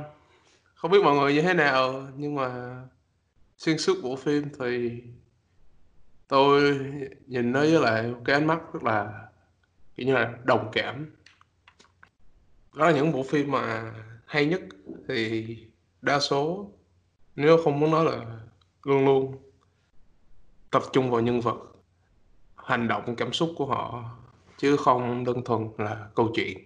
không 0.74 0.90
biết 0.90 0.98
mọi 1.04 1.16
người 1.16 1.34
như 1.34 1.42
thế 1.42 1.54
nào 1.54 2.08
nhưng 2.16 2.34
mà 2.34 2.76
xuyên 3.56 3.78
suốt 3.78 3.98
bộ 4.02 4.16
phim 4.16 4.48
thì 4.58 5.02
tôi 6.28 6.80
nhìn 7.26 7.52
nó 7.52 7.60
với 7.60 7.80
lại 7.80 8.14
cái 8.24 8.36
ánh 8.36 8.46
mắt 8.46 8.58
rất 8.72 8.82
là 8.82 9.28
kiểu 9.94 10.06
như 10.06 10.14
là 10.14 10.32
đồng 10.44 10.70
cảm. 10.72 11.16
Đó 12.74 12.86
là 12.86 12.92
những 12.92 13.12
bộ 13.12 13.22
phim 13.22 13.50
mà 13.50 13.92
hay 14.26 14.46
nhất. 14.46 14.60
Thì 15.08 15.56
đa 16.02 16.20
số, 16.20 16.70
nếu 17.36 17.58
không 17.64 17.80
muốn 17.80 17.90
nói 17.90 18.04
là 18.04 18.40
luôn 18.82 19.04
luôn 19.04 19.36
tập 20.70 20.82
trung 20.92 21.10
vào 21.10 21.20
nhân 21.20 21.40
vật, 21.40 21.56
hành 22.56 22.88
động, 22.88 23.16
cảm 23.16 23.32
xúc 23.32 23.52
của 23.56 23.66
họ, 23.66 24.10
chứ 24.58 24.76
không 24.76 25.24
đơn 25.24 25.44
thuần 25.44 25.68
là 25.78 26.08
câu 26.14 26.32
chuyện. 26.34 26.58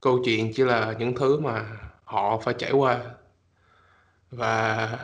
Câu 0.00 0.22
chuyện 0.24 0.52
chỉ 0.54 0.62
là 0.64 0.94
những 0.98 1.14
thứ 1.14 1.40
mà 1.40 1.78
họ 2.04 2.40
phải 2.44 2.54
trải 2.58 2.72
qua. 2.72 3.10
Và 4.30 4.98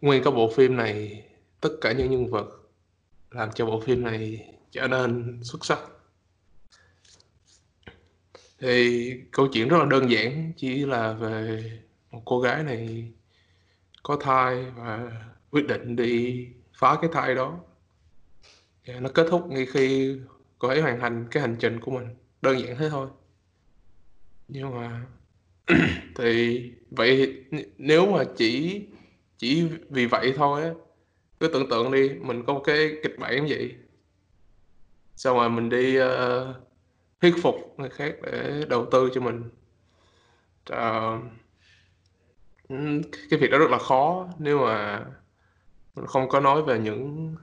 nguyên 0.00 0.24
cái 0.24 0.32
bộ 0.32 0.52
phim 0.56 0.76
này, 0.76 1.24
tất 1.60 1.70
cả 1.80 1.92
những 1.92 2.10
nhân 2.10 2.30
vật 2.30 2.46
làm 3.30 3.52
cho 3.52 3.66
bộ 3.66 3.80
phim 3.80 4.02
này 4.02 4.52
trở 4.70 4.88
nên 4.88 5.40
xuất 5.42 5.64
sắc. 5.64 5.78
Thì 8.58 9.12
câu 9.32 9.48
chuyện 9.52 9.68
rất 9.68 9.76
là 9.78 9.84
đơn 9.84 10.10
giản, 10.10 10.52
chỉ 10.56 10.86
là 10.86 11.12
về 11.12 11.70
một 12.14 12.22
cô 12.24 12.40
gái 12.40 12.62
này 12.62 13.12
có 14.02 14.16
thai 14.20 14.64
và 14.76 15.12
quyết 15.50 15.66
định 15.68 15.96
đi 15.96 16.46
phá 16.78 16.98
cái 17.00 17.10
thai 17.12 17.34
đó. 17.34 17.58
Và 18.86 19.00
nó 19.00 19.08
kết 19.14 19.26
thúc 19.30 19.46
ngay 19.50 19.66
khi 19.66 20.16
cô 20.58 20.68
ấy 20.68 20.80
hoàn 20.80 21.00
thành 21.00 21.26
cái 21.30 21.40
hành 21.40 21.56
trình 21.60 21.80
của 21.80 21.90
mình. 21.90 22.08
Đơn 22.42 22.60
giản 22.60 22.76
thế 22.78 22.88
thôi. 22.88 23.08
Nhưng 24.48 24.70
mà 24.70 25.06
thì 26.16 26.62
vậy 26.90 27.44
nếu 27.78 28.12
mà 28.12 28.24
chỉ 28.36 28.82
chỉ 29.38 29.68
vì 29.90 30.06
vậy 30.06 30.32
thôi 30.36 30.62
á 30.62 30.70
cứ 31.40 31.48
tưởng 31.48 31.68
tượng 31.68 31.92
đi 31.92 32.08
mình 32.08 32.44
có 32.46 32.52
một 32.52 32.62
cái 32.64 32.96
kịch 33.02 33.18
bản 33.18 33.46
như 33.46 33.54
vậy. 33.58 33.74
Xong 35.16 35.36
rồi 35.36 35.50
mình 35.50 35.68
đi 35.68 36.00
uh, 36.00 36.06
thuyết 37.20 37.34
phục 37.42 37.74
người 37.76 37.90
khác 37.90 38.14
để 38.22 38.64
đầu 38.68 38.86
tư 38.90 39.10
cho 39.14 39.20
mình. 39.20 39.42
Uh, 40.72 41.22
Ừm, 42.68 43.02
cái 43.30 43.38
việc 43.40 43.50
đó 43.50 43.58
rất 43.58 43.70
là 43.70 43.78
khó 43.78 44.28
nếu 44.38 44.58
mà 44.58 45.04
mình 45.96 46.06
không 46.06 46.28
có 46.28 46.40
nói 46.40 46.62
về 46.62 46.78
những 46.78 47.34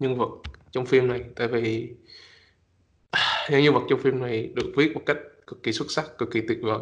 nhân 0.00 0.18
vật 0.18 0.30
trong 0.72 0.86
phim 0.86 1.08
này. 1.08 1.24
Tại 1.36 1.48
vì 1.48 1.94
những 3.50 3.62
nhân 3.62 3.74
vật 3.74 3.82
trong 3.88 3.98
phim 4.00 4.20
này 4.20 4.46
được 4.54 4.72
viết 4.76 4.92
một 4.94 5.02
cách 5.06 5.16
cực 5.46 5.62
kỳ 5.62 5.72
xuất 5.72 5.90
sắc 5.90 6.18
cực 6.18 6.30
kỳ 6.30 6.40
tuyệt 6.48 6.58
vời. 6.62 6.80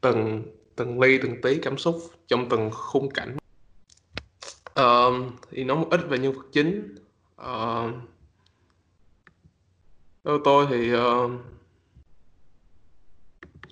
Từng 0.00 0.42
từng 0.76 1.00
ly 1.00 1.18
từng 1.22 1.40
tí 1.42 1.58
cảm 1.58 1.78
xúc 1.78 1.96
trong 2.26 2.48
từng 2.48 2.70
khung 2.72 3.10
cảnh. 3.10 3.36
Ờ, 4.74 5.12
thì 5.50 5.64
nói 5.64 5.76
một 5.76 5.88
ít 5.90 6.00
về 6.08 6.18
nhân 6.18 6.32
vật 6.32 6.44
chính. 6.52 6.94
Ờ, 7.36 7.92
theo 10.24 10.38
tôi 10.44 10.66
thì 10.70 10.92
ờ, 10.92 11.28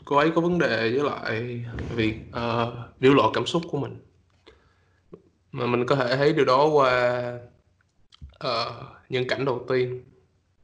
cô 0.09 0.17
ấy 0.17 0.31
có 0.35 0.41
vấn 0.41 0.59
đề 0.59 0.91
với 0.91 1.11
lại 1.11 1.65
việc 1.95 2.15
uh, 2.31 3.01
biểu 3.01 3.15
lộ 3.15 3.31
cảm 3.35 3.47
xúc 3.47 3.63
của 3.71 3.79
mình. 3.79 3.97
Mà 5.53 5.67
mình 5.67 5.87
có 5.87 5.97
thể 5.97 6.17
thấy 6.17 6.33
điều 6.33 6.45
đó 6.45 6.67
qua 6.67 7.23
uh, 8.45 8.73
những 9.09 9.29
cảnh 9.29 9.45
đầu 9.45 9.65
tiên 9.69 10.05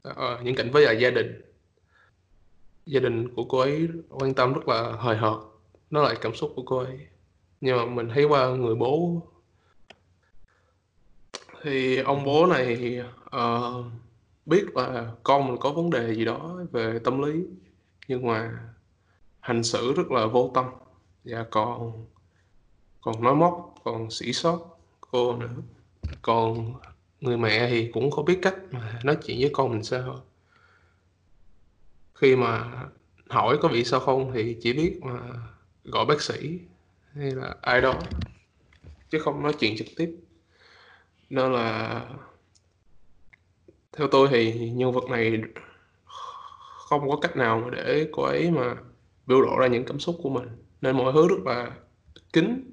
uh, 0.08 0.14
những 0.42 0.54
cảnh 0.54 0.70
với 0.70 1.00
gia 1.00 1.10
đình. 1.10 1.42
Gia 2.86 3.00
đình 3.00 3.34
của 3.34 3.44
cô 3.44 3.58
ấy 3.58 3.88
quan 4.08 4.34
tâm 4.34 4.52
rất 4.52 4.68
là 4.68 4.92
hời 4.98 5.16
hợt 5.16 5.38
nó 5.90 6.02
lại 6.02 6.16
cảm 6.20 6.34
xúc 6.34 6.52
của 6.56 6.62
cô 6.66 6.78
ấy. 6.78 6.98
Nhưng 7.60 7.76
mà 7.76 7.86
mình 7.86 8.08
thấy 8.14 8.24
qua 8.24 8.46
người 8.46 8.74
bố 8.74 9.22
thì 11.62 11.98
ông 11.98 12.24
bố 12.24 12.46
này 12.46 13.00
uh, 13.36 13.84
biết 14.46 14.64
là 14.74 15.12
con 15.22 15.48
mình 15.48 15.56
có 15.60 15.70
vấn 15.70 15.90
đề 15.90 16.14
gì 16.14 16.24
đó 16.24 16.58
về 16.72 16.98
tâm 17.04 17.22
lý 17.22 17.44
nhưng 18.08 18.26
mà 18.26 18.52
hành 19.44 19.62
xử 19.62 19.92
rất 19.92 20.10
là 20.10 20.26
vô 20.26 20.50
tâm. 20.54 20.64
Và 21.24 21.46
còn 21.50 22.06
còn 23.00 23.22
nói 23.22 23.34
móc, 23.34 23.74
còn 23.84 24.10
sỉ 24.10 24.32
sót, 24.32 24.78
cô 25.00 25.36
nữa. 25.36 25.54
Còn 26.22 26.74
người 27.20 27.36
mẹ 27.36 27.68
thì 27.68 27.90
cũng 27.92 28.10
không 28.10 28.24
biết 28.24 28.38
cách 28.42 28.54
mà 28.70 29.00
nói 29.04 29.16
chuyện 29.26 29.40
với 29.40 29.50
con 29.52 29.70
mình 29.70 29.82
sao. 29.82 30.24
Khi 32.14 32.36
mà 32.36 32.70
hỏi 33.28 33.58
có 33.62 33.68
bị 33.68 33.84
sao 33.84 34.00
không 34.00 34.32
thì 34.34 34.56
chỉ 34.62 34.72
biết 34.72 35.00
mà 35.02 35.20
gọi 35.84 36.06
bác 36.06 36.22
sĩ 36.22 36.58
hay 37.14 37.30
là 37.30 37.54
ai 37.62 37.80
đó, 37.80 37.94
chứ 39.10 39.18
không 39.18 39.42
nói 39.42 39.52
chuyện 39.58 39.76
trực 39.76 39.88
tiếp. 39.96 40.16
Nên 41.30 41.52
là 41.52 42.00
theo 43.92 44.08
tôi 44.08 44.28
thì 44.30 44.70
nhân 44.70 44.92
vật 44.92 45.04
này 45.10 45.42
không 46.88 47.10
có 47.10 47.16
cách 47.22 47.36
nào 47.36 47.70
để 47.70 48.08
cô 48.12 48.22
ấy 48.22 48.50
mà 48.50 48.76
biểu 49.26 49.40
lộ 49.40 49.58
ra 49.58 49.66
những 49.66 49.84
cảm 49.84 50.00
xúc 50.00 50.16
của 50.22 50.30
mình. 50.30 50.48
Nên 50.80 50.96
mọi 50.96 51.12
thứ 51.12 51.28
rất 51.28 51.38
là 51.44 51.70
kín. 52.32 52.70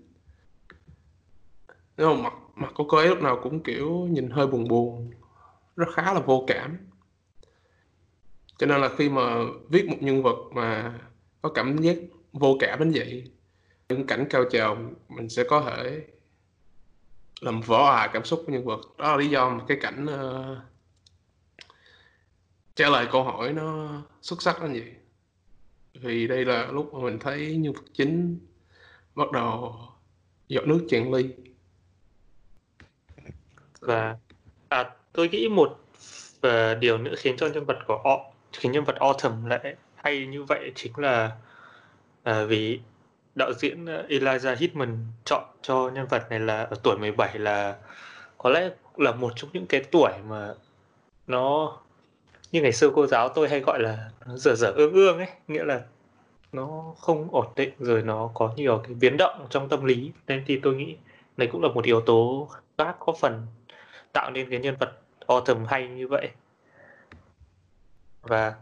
Nếu 1.97 2.15
mà 2.15 2.21
mặt 2.21 2.33
mặt 2.55 2.71
của 2.75 2.83
cô 2.83 2.97
ấy 2.97 3.07
lúc 3.07 3.21
nào 3.21 3.39
cũng 3.43 3.63
kiểu 3.63 3.89
nhìn 3.91 4.29
hơi 4.29 4.47
buồn 4.47 4.67
buồn 4.67 5.11
rất 5.75 5.87
khá 5.93 6.13
là 6.13 6.19
vô 6.19 6.43
cảm. 6.47 6.77
Cho 8.57 8.67
nên 8.67 8.81
là 8.81 8.89
khi 8.97 9.09
mà 9.09 9.21
viết 9.69 9.87
một 9.89 9.97
nhân 9.99 10.23
vật 10.23 10.37
mà 10.51 10.99
có 11.41 11.49
cảm 11.49 11.77
giác 11.77 11.97
vô 12.33 12.57
cảm 12.59 12.79
đến 12.79 12.91
vậy 12.95 13.31
những 13.89 14.07
cảnh 14.07 14.25
cao 14.29 14.43
trào 14.51 14.77
mình 15.09 15.29
sẽ 15.29 15.43
có 15.49 15.61
thể 15.61 16.01
làm 17.41 17.61
vỡ 17.61 17.77
hòa 17.77 18.07
cảm 18.13 18.25
xúc 18.25 18.43
của 18.45 18.51
nhân 18.51 18.65
vật. 18.65 18.79
Đó 18.97 19.11
là 19.11 19.17
lý 19.17 19.29
do 19.29 19.49
mà 19.49 19.63
cái 19.67 19.77
cảnh 19.81 20.05
uh, 20.05 20.57
trả 22.75 22.89
lời 22.89 23.07
câu 23.11 23.23
hỏi 23.23 23.53
nó 23.53 23.89
xuất 24.21 24.41
sắc 24.41 24.61
đến 24.61 24.71
vậy 24.71 24.95
vì 25.93 26.27
đây 26.27 26.45
là 26.45 26.65
lúc 26.71 26.93
mà 26.93 26.99
mình 26.99 27.19
thấy 27.19 27.57
nhân 27.57 27.73
vật 27.73 27.83
chính 27.93 28.39
bắt 29.15 29.31
đầu 29.31 29.75
giọt 30.47 30.67
nước 30.67 30.87
tràn 30.89 31.13
ly. 31.13 31.29
Và 33.79 34.17
à, 34.69 34.89
tôi 35.13 35.29
nghĩ 35.29 35.49
một 35.49 35.79
và 36.41 36.73
điều 36.73 36.97
nữa 36.97 37.13
khiến 37.17 37.37
cho 37.37 37.47
nhân 37.47 37.65
vật 37.65 37.77
của 37.87 38.01
O, 38.03 38.17
khiến 38.53 38.71
nhân 38.71 38.83
vật 38.83 38.95
Autumn 38.95 39.49
lại 39.49 39.75
hay 39.95 40.25
như 40.25 40.43
vậy 40.43 40.71
chính 40.75 40.97
là 40.97 41.37
à, 42.23 42.43
vì 42.43 42.79
đạo 43.35 43.53
diễn 43.53 43.85
à, 43.85 44.03
Elijah 44.09 44.55
Hitman 44.57 44.97
chọn 45.25 45.43
cho 45.61 45.91
nhân 45.93 46.07
vật 46.07 46.29
này 46.29 46.39
là 46.39 46.63
ở 46.63 46.75
tuổi 46.83 46.97
17 46.97 47.39
là 47.39 47.75
có 48.37 48.49
lẽ 48.49 48.69
là 48.97 49.11
một 49.11 49.33
trong 49.35 49.49
những 49.53 49.65
cái 49.65 49.83
tuổi 49.91 50.11
mà 50.27 50.53
nó 51.27 51.77
như 52.51 52.61
ngày 52.61 52.73
xưa 52.73 52.91
cô 52.95 53.07
giáo 53.07 53.29
tôi 53.29 53.49
hay 53.49 53.59
gọi 53.59 53.79
là 53.79 54.09
nó 54.25 54.37
dở 54.37 54.55
dở 54.55 54.71
ương 54.75 54.93
ương 54.93 55.17
ấy, 55.17 55.29
nghĩa 55.47 55.63
là 55.63 55.81
nó 56.51 56.93
không 56.97 57.27
ổn 57.31 57.47
định 57.55 57.73
rồi 57.79 58.01
nó 58.01 58.31
có 58.33 58.53
nhiều 58.55 58.81
cái 58.83 58.93
biến 58.93 59.17
động 59.17 59.47
trong 59.49 59.69
tâm 59.69 59.85
lý. 59.85 60.11
Nên 60.27 60.43
thì 60.47 60.59
tôi 60.63 60.75
nghĩ 60.75 60.95
đây 61.37 61.47
cũng 61.51 61.63
là 61.63 61.69
một 61.69 61.85
yếu 61.85 62.01
tố 62.01 62.49
khác 62.77 62.95
có 62.99 63.13
phần 63.19 63.47
tạo 64.13 64.31
nên 64.31 64.49
cái 64.49 64.59
nhân 64.59 64.75
vật 64.79 64.91
Autumn 65.27 65.65
hay 65.65 65.87
như 65.87 66.07
vậy. 66.07 66.29
Và 68.21 68.55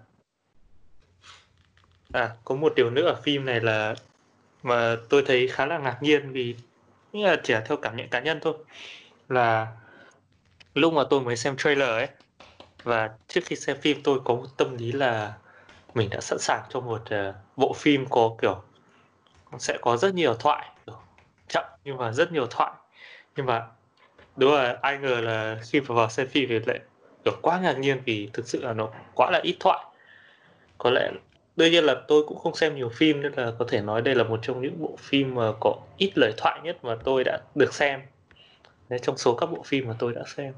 à 2.11 2.35
có 2.45 2.55
một 2.55 2.73
điều 2.75 2.89
nữa 2.89 3.05
ở 3.05 3.15
phim 3.23 3.45
này 3.45 3.59
là 3.59 3.95
mà 4.63 4.95
tôi 5.09 5.23
thấy 5.25 5.47
khá 5.47 5.65
là 5.65 5.77
ngạc 5.77 5.97
nhiên 6.01 6.31
vì, 6.31 6.55
nghĩa 7.13 7.27
là 7.27 7.41
chỉ 7.43 7.53
là 7.53 7.61
theo 7.61 7.77
cảm 7.77 7.95
nhận 7.95 8.09
cá 8.09 8.19
nhân 8.19 8.39
thôi, 8.41 8.53
là 9.29 9.67
lúc 10.73 10.93
mà 10.93 11.03
tôi 11.09 11.21
mới 11.21 11.35
xem 11.35 11.57
trailer 11.57 11.89
ấy 11.89 12.07
và 12.83 13.09
trước 13.27 13.41
khi 13.45 13.55
xem 13.55 13.77
phim 13.81 14.03
tôi 14.03 14.19
có 14.25 14.35
một 14.35 14.47
tâm 14.57 14.77
lý 14.77 14.91
là 14.91 15.33
mình 15.93 16.09
đã 16.09 16.21
sẵn 16.21 16.39
sàng 16.39 16.63
cho 16.69 16.79
một 16.79 17.01
uh, 17.01 17.35
bộ 17.55 17.73
phim 17.73 18.05
có 18.09 18.35
kiểu 18.41 18.61
sẽ 19.59 19.77
có 19.81 19.97
rất 19.97 20.13
nhiều 20.13 20.33
thoại 20.33 20.69
chậm 21.49 21.63
nhưng 21.83 21.97
mà 21.97 22.11
rất 22.11 22.31
nhiều 22.31 22.47
thoại. 22.49 22.71
Nhưng 23.35 23.45
mà 23.45 23.67
đúng 24.35 24.53
là 24.53 24.77
ai 24.81 24.97
ngờ 24.97 25.21
là 25.21 25.57
khi 25.63 25.81
mà 25.81 25.95
vào 25.95 26.09
xem 26.09 26.27
phim 26.27 26.49
thì 26.49 26.59
lại 26.65 26.79
kiểu 27.25 27.33
quá 27.41 27.59
ngạc 27.59 27.79
nhiên 27.79 28.01
vì 28.05 28.29
thực 28.33 28.47
sự 28.47 28.63
là 28.63 28.73
nó 28.73 28.89
quá 29.15 29.31
là 29.31 29.39
ít 29.43 29.55
thoại. 29.59 29.85
Có 30.77 30.89
lẽ 30.89 31.11
đương 31.55 31.71
nhiên 31.71 31.83
là 31.83 31.95
tôi 32.07 32.23
cũng 32.27 32.37
không 32.37 32.55
xem 32.55 32.75
nhiều 32.75 32.89
phim 32.89 33.21
nên 33.21 33.33
là 33.33 33.51
có 33.59 33.65
thể 33.69 33.81
nói 33.81 34.01
đây 34.01 34.15
là 34.15 34.23
một 34.23 34.39
trong 34.41 34.61
những 34.61 34.81
bộ 34.81 34.95
phim 34.99 35.35
mà 35.35 35.51
có 35.59 35.75
ít 35.97 36.11
lời 36.15 36.33
thoại 36.37 36.59
nhất 36.63 36.77
mà 36.83 36.95
tôi 37.03 37.23
đã 37.23 37.39
được 37.55 37.73
xem. 37.73 38.01
Đấy, 38.89 38.99
trong 39.03 39.17
số 39.17 39.35
các 39.35 39.45
bộ 39.45 39.63
phim 39.65 39.87
mà 39.87 39.95
tôi 39.99 40.13
đã 40.13 40.21
xem 40.27 40.53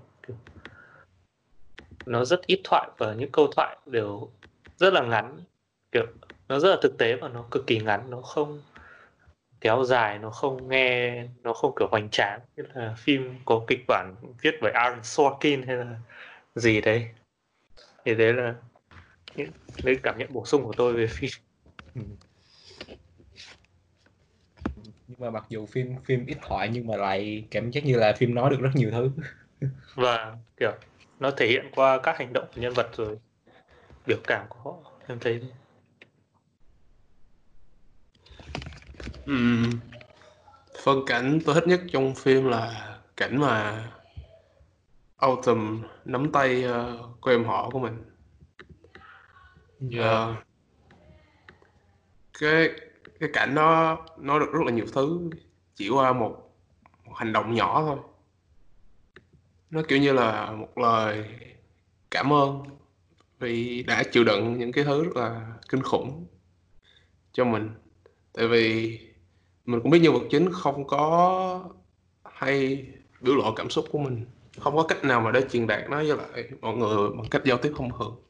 nó 2.05 2.25
rất 2.25 2.47
ít 2.47 2.61
thoại 2.63 2.89
và 2.97 3.13
những 3.13 3.31
câu 3.31 3.47
thoại 3.55 3.77
đều 3.85 4.29
rất 4.77 4.93
là 4.93 5.01
ngắn. 5.01 5.43
Kiểu 5.91 6.05
nó 6.47 6.59
rất 6.59 6.69
là 6.69 6.77
thực 6.81 6.97
tế 6.97 7.15
và 7.15 7.27
nó 7.27 7.45
cực 7.51 7.67
kỳ 7.67 7.79
ngắn 7.79 8.09
nó 8.09 8.21
không 8.21 8.61
kéo 9.61 9.83
dài 9.83 10.19
nó 10.19 10.29
không 10.29 10.69
nghe 10.69 11.23
nó 11.43 11.53
không 11.53 11.75
kiểu 11.79 11.87
hoành 11.91 12.09
tráng. 12.09 12.39
Như 12.55 12.63
là 12.73 12.95
phim 12.97 13.35
có 13.45 13.61
kịch 13.67 13.79
bản 13.87 14.15
viết 14.41 14.55
bởi 14.61 14.71
Aaron 14.71 15.03
Sorkin 15.03 15.63
hay 15.63 15.75
là 15.75 15.95
gì 16.55 16.81
đấy. 16.81 17.07
Thì 18.05 18.15
đấy 18.15 18.33
là 18.33 18.55
những 19.35 19.49
lấy 19.83 19.95
cảm 20.03 20.17
nhận 20.17 20.33
bổ 20.33 20.45
sung 20.45 20.63
của 20.63 20.73
tôi 20.77 20.93
về 20.93 21.07
phim. 21.07 21.29
Ừ. 21.95 22.01
nhưng 25.07 25.19
mà 25.19 25.29
mặc 25.29 25.45
dù 25.49 25.65
phim 25.65 25.95
phim 26.05 26.25
ít 26.25 26.37
thoại 26.41 26.69
nhưng 26.73 26.87
mà 26.87 26.97
lại 26.97 27.45
cảm 27.51 27.71
giác 27.71 27.85
như 27.85 27.95
là 27.95 28.13
phim 28.13 28.35
nói 28.35 28.49
được 28.49 28.59
rất 28.61 28.69
nhiều 28.73 28.91
thứ. 28.91 29.11
Và 29.95 30.37
kiểu 30.57 30.71
nó 31.21 31.31
thể 31.31 31.47
hiện 31.47 31.71
qua 31.75 31.99
các 32.03 32.17
hành 32.17 32.33
động 32.33 32.45
của 32.55 32.61
nhân 32.61 32.73
vật 32.73 32.89
rồi. 32.97 33.17
Biểu 34.07 34.17
cảm 34.27 34.45
của 34.49 34.59
họ 34.71 34.91
em 35.07 35.19
thấy 35.19 35.41
Ừm, 39.25 39.79
phân 40.83 40.99
cảnh 41.05 41.39
tôi 41.45 41.55
thích 41.55 41.67
nhất 41.67 41.81
trong 41.93 42.15
phim 42.15 42.45
là 42.45 42.89
cảnh 43.17 43.37
mà 43.41 43.83
Autumn 45.17 45.83
nắm 46.05 46.31
tay 46.33 46.65
uh, 46.65 47.17
cô 47.21 47.31
em 47.31 47.43
họ 47.45 47.69
của 47.71 47.79
mình. 47.79 48.03
Yeah. 49.91 50.03
Ờ, 50.03 50.35
cái 52.39 52.69
cái 53.19 53.29
cảnh 53.33 53.55
đó 53.55 53.97
nói 54.17 54.39
được 54.39 54.49
rất 54.53 54.59
là 54.65 54.71
nhiều 54.71 54.85
thứ 54.93 55.19
chỉ 55.75 55.89
qua 55.89 56.13
một, 56.13 56.37
một 57.05 57.13
hành 57.15 57.33
động 57.33 57.53
nhỏ 57.55 57.81
thôi 57.81 57.97
nó 59.71 59.81
kiểu 59.87 59.99
như 59.99 60.13
là 60.13 60.51
một 60.51 60.77
lời 60.77 61.25
cảm 62.11 62.33
ơn 62.33 62.63
vì 63.39 63.83
đã 63.83 64.03
chịu 64.11 64.23
đựng 64.23 64.57
những 64.57 64.71
cái 64.71 64.83
thứ 64.83 65.03
rất 65.03 65.15
là 65.15 65.53
kinh 65.69 65.83
khủng 65.83 66.25
cho 67.33 67.45
mình. 67.45 67.69
Tại 68.33 68.47
vì 68.47 68.99
mình 69.65 69.81
cũng 69.81 69.91
biết 69.91 69.99
nhân 69.99 70.13
vật 70.13 70.23
chính 70.29 70.51
không 70.51 70.87
có 70.87 71.63
hay 72.25 72.85
biểu 73.21 73.35
lộ 73.35 73.53
cảm 73.55 73.69
xúc 73.69 73.85
của 73.91 73.99
mình, 73.99 74.25
không 74.59 74.75
có 74.75 74.83
cách 74.83 75.03
nào 75.03 75.21
mà 75.21 75.31
để 75.31 75.41
truyền 75.51 75.67
đạt 75.67 75.89
nó 75.89 75.97
với 75.97 76.17
lại 76.17 76.49
mọi 76.61 76.77
người 76.77 77.09
bằng 77.09 77.29
cách 77.31 77.41
giao 77.45 77.57
tiếp 77.57 77.71
thông 77.77 77.89
thường. 77.99 78.21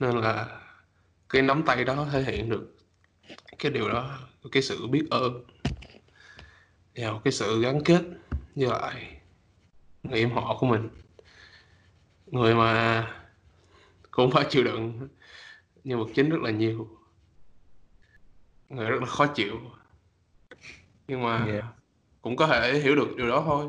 Nên 0.00 0.16
là 0.16 0.60
cái 1.28 1.42
nắm 1.42 1.62
tay 1.66 1.84
đó 1.84 2.06
thể 2.12 2.22
hiện 2.22 2.50
được 2.50 2.76
cái 3.58 3.72
điều 3.72 3.88
đó, 3.88 4.18
cái 4.52 4.62
sự 4.62 4.86
biết 4.86 5.06
ơn 5.10 5.44
và 6.96 7.20
cái 7.24 7.32
sự 7.32 7.60
gắn 7.62 7.84
kết 7.84 8.02
với 8.54 8.68
lại 8.68 9.15
người 10.10 10.18
em 10.20 10.30
họ 10.30 10.56
của 10.60 10.66
mình. 10.66 10.88
Người 12.26 12.54
mà 12.54 13.06
cũng 14.10 14.30
phải 14.30 14.46
chịu 14.50 14.64
đựng 14.64 15.08
nhân 15.84 15.98
vật 15.98 16.08
chính 16.14 16.30
rất 16.30 16.40
là 16.40 16.50
nhiều. 16.50 16.88
Người 18.68 18.90
rất 18.90 19.00
là 19.00 19.06
khó 19.06 19.26
chịu. 19.26 19.60
Nhưng 21.08 21.22
mà 21.22 21.46
Yeah. 21.46 21.64
cũng 22.22 22.36
có 22.36 22.46
thể 22.46 22.80
hiểu 22.80 22.96
được 22.96 23.16
điều 23.16 23.28
đó 23.28 23.42
thôi. 23.46 23.68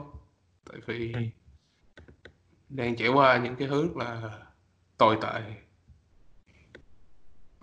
Tại 0.69 0.80
vì 0.86 1.13
Ừ. 1.13 1.19
đang 2.69 2.95
trải 2.95 3.08
qua 3.08 3.38
những 3.38 3.56
cái 3.56 3.67
thứ 3.67 3.88
rất 3.88 3.97
là 3.97 4.39
tồi 4.97 5.17
tệ. 5.21 5.41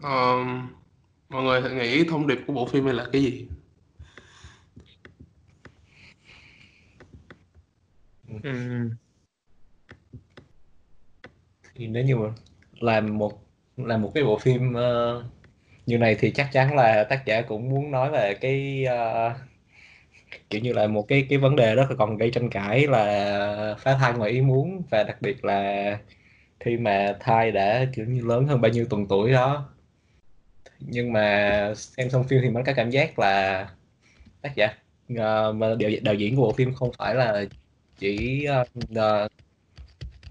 Ờm, 0.02 0.68
mọi 1.28 1.42
người 1.42 1.74
nghĩ 1.74 2.04
thông 2.04 2.26
điệp 2.26 2.38
của 2.46 2.52
bộ 2.52 2.66
phim 2.66 2.84
này 2.84 2.94
là 2.94 3.06
cái 3.12 3.22
gì 3.22 3.48
Ừ. 8.42 8.90
Thì 11.74 11.86
nếu 11.86 12.04
như 12.04 12.16
mà 12.16 12.28
làm 12.80 13.18
một 13.18 13.32
làm 13.76 14.02
một 14.02 14.10
cái 14.14 14.24
bộ 14.24 14.38
phim 14.38 14.70
uh, 14.70 15.24
như 15.86 15.98
này 15.98 16.16
thì 16.20 16.30
chắc 16.30 16.48
chắn 16.52 16.76
là 16.76 17.04
tác 17.04 17.26
giả 17.26 17.42
cũng 17.42 17.68
muốn 17.68 17.90
nói 17.90 18.10
về 18.10 18.34
cái 18.34 18.86
uh, 18.86 19.36
kiểu 20.50 20.60
như 20.60 20.72
là 20.72 20.86
một 20.86 21.08
cái 21.08 21.26
cái 21.28 21.38
vấn 21.38 21.56
đề 21.56 21.74
rất 21.74 21.90
là 21.90 21.96
còn 21.96 22.16
gây 22.16 22.30
tranh 22.30 22.50
cãi 22.50 22.86
là 22.86 23.76
phá 23.78 23.96
thai 24.00 24.12
ngoài 24.12 24.30
ý 24.30 24.40
muốn 24.40 24.82
và 24.90 25.02
đặc 25.02 25.16
biệt 25.22 25.44
là 25.44 25.98
khi 26.60 26.76
mà 26.76 27.16
thai 27.20 27.52
đã 27.52 27.86
kiểu 27.94 28.06
như 28.06 28.22
lớn 28.22 28.46
hơn 28.46 28.60
bao 28.60 28.72
nhiêu 28.72 28.86
tuần 28.90 29.06
tuổi 29.08 29.32
đó. 29.32 29.68
Nhưng 30.80 31.12
mà 31.12 31.72
xem 31.76 32.10
xong 32.10 32.24
phim 32.24 32.40
thì 32.42 32.50
mới 32.50 32.64
có 32.64 32.72
cảm 32.76 32.90
giác 32.90 33.18
là 33.18 33.68
tác 34.42 34.54
giả 34.56 34.66
uh, 35.12 35.56
mà 35.56 35.74
đạo, 35.78 35.90
đạo 36.02 36.14
diễn 36.14 36.36
của 36.36 36.42
bộ 36.42 36.52
phim 36.52 36.74
không 36.74 36.90
phải 36.98 37.14
là 37.14 37.44
chỉ 37.98 38.46
uh, 38.62 38.68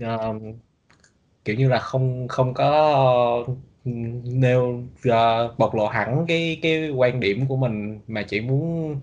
uh, 0.03 0.41
kiểu 1.45 1.55
như 1.55 1.69
là 1.69 1.79
không 1.79 2.27
không 2.27 2.53
có 2.53 3.45
ừ, 3.85 3.91
nêu 4.23 4.83
uh, 5.09 5.59
bộc 5.59 5.75
lộ 5.75 5.87
hẳn 5.87 6.25
cái 6.27 6.59
cái 6.61 6.89
quan 6.89 7.19
điểm 7.19 7.47
của 7.47 7.55
mình 7.57 7.99
mà 8.07 8.23
chỉ 8.23 8.41
muốn 8.41 8.99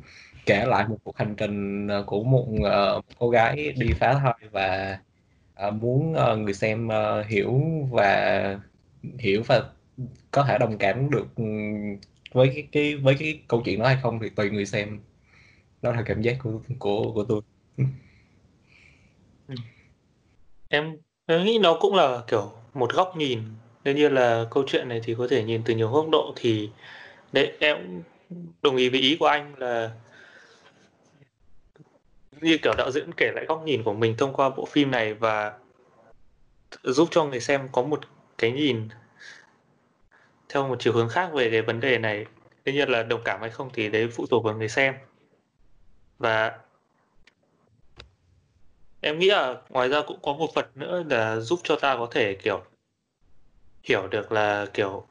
kể 0.47 0.65
lại 0.67 0.89
một 0.89 0.97
cuộc 1.05 1.17
hành 1.17 1.35
trình 1.37 1.89
của 2.07 2.23
một, 2.25 2.47
uh, 2.51 2.61
một 2.61 3.03
cô 3.19 3.31
gái 3.31 3.73
đi 3.77 3.87
phá 4.01 4.15
thai 4.15 4.49
và 4.53 4.99
uh, 5.69 5.75
muốn 5.75 6.15
uh, 6.33 6.39
người 6.39 6.55
xem 6.55 6.89
uh, 6.89 7.27
hiểu 7.27 7.61
và 7.91 8.61
hiểu 9.19 9.43
và 9.47 9.63
có 10.31 10.45
thể 10.45 10.59
đồng 10.59 10.79
cảm 10.79 11.11
được 11.11 11.27
ừ, 11.37 11.45
với 12.33 12.51
cái, 12.55 12.69
cái 12.73 12.97
với 12.97 13.15
cái 13.19 13.41
câu 13.49 13.63
chuyện 13.65 13.79
đó 13.81 13.87
hay 13.87 13.99
không 14.03 14.19
thì 14.23 14.29
tùy 14.29 14.51
người 14.51 14.67
xem. 14.67 15.01
Đó 15.83 15.93
là 15.93 16.03
cảm 16.03 16.23
giác 16.23 16.37
của 16.43 16.61
của 16.79 17.13
của 17.15 17.25
tôi 17.25 17.41
em 20.71 20.97
nghĩ 21.27 21.59
nó 21.59 21.77
cũng 21.81 21.95
là 21.95 22.23
kiểu 22.27 22.53
một 22.75 22.93
góc 22.93 23.17
nhìn. 23.17 23.43
Nên 23.85 23.97
như 23.97 24.09
là 24.09 24.45
câu 24.51 24.65
chuyện 24.67 24.89
này 24.89 25.01
thì 25.05 25.15
có 25.19 25.27
thể 25.31 25.45
nhìn 25.45 25.63
từ 25.65 25.75
nhiều 25.75 25.91
góc 25.91 26.07
độ 26.13 26.33
thì 26.37 26.71
đấy, 27.33 27.53
em 27.59 28.03
đồng 28.63 28.77
ý 28.77 28.89
với 28.89 29.01
ý 29.01 29.17
của 29.21 29.27
anh 29.27 29.55
là 29.59 29.91
như 32.41 32.59
kiểu 32.63 32.73
đạo 32.79 32.91
diễn 32.91 33.13
kể 33.17 33.33
lại 33.35 33.45
góc 33.49 33.63
nhìn 33.65 33.83
của 33.83 33.93
mình 33.93 34.15
thông 34.19 34.33
qua 34.33 34.51
bộ 34.51 34.65
phim 34.65 34.91
này 34.91 35.15
và 35.15 35.59
giúp 36.83 37.09
cho 37.11 37.25
người 37.25 37.41
xem 37.41 37.69
có 37.73 37.83
một 37.83 38.01
cái 38.39 38.53
nhìn 38.53 38.89
theo 40.49 40.69
một 40.69 40.77
chiều 40.81 40.93
hướng 40.93 41.09
khác 41.09 41.31
về 41.33 41.51
cái 41.51 41.63
vấn 41.63 41.81
đề 41.81 41.99
này. 41.99 42.27
Tuy 42.65 42.73
nhiên 42.73 42.89
là 42.89 43.03
đồng 43.03 43.21
cảm 43.25 43.41
hay 43.41 43.51
không 43.51 43.71
thì 43.73 43.89
đấy 43.89 44.09
phụ 44.13 44.27
thuộc 44.31 44.45
vào 44.45 44.55
người 44.55 44.69
xem. 44.69 44.95
Và 46.19 46.59
em 49.01 49.19
nghĩ 49.19 49.27
là 49.27 49.57
ngoài 49.69 49.89
ra 49.89 50.03
cũng 50.07 50.19
có 50.23 50.33
một 50.33 50.55
phần 50.55 50.65
nữa 50.75 51.05
là 51.11 51.37
giúp 51.37 51.61
cho 51.63 51.77
ta 51.77 51.97
có 51.97 52.09
thể 52.11 52.35
kiểu 52.35 52.63
hiểu 53.83 54.09
được 54.09 54.33
là 54.33 54.67
kiểu 54.75 55.07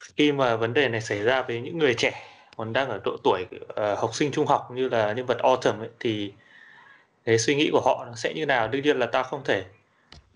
khi 0.00 0.32
mà 0.32 0.56
vấn 0.56 0.72
đề 0.72 0.88
này 0.88 1.00
xảy 1.00 1.22
ra 1.22 1.42
với 1.42 1.60
những 1.60 1.78
người 1.78 1.94
trẻ 1.94 2.34
còn 2.56 2.72
đang 2.72 2.88
ở 2.88 3.00
độ 3.04 3.16
tuổi 3.24 3.46
uh, 3.52 3.98
học 3.98 4.14
sinh 4.14 4.32
trung 4.32 4.46
học 4.46 4.68
như 4.74 4.88
là 4.88 5.12
nhân 5.12 5.26
vật 5.26 5.38
Autumn 5.38 5.78
ấy, 5.78 5.88
thì 6.00 6.32
cái 7.24 7.38
suy 7.38 7.54
nghĩ 7.54 7.70
của 7.72 7.80
họ 7.80 8.04
nó 8.04 8.14
sẽ 8.16 8.34
như 8.34 8.46
nào? 8.46 8.68
Đương 8.68 8.82
nhiên 8.82 8.98
là 8.98 9.06
ta 9.06 9.22
không 9.22 9.44
thể 9.44 9.64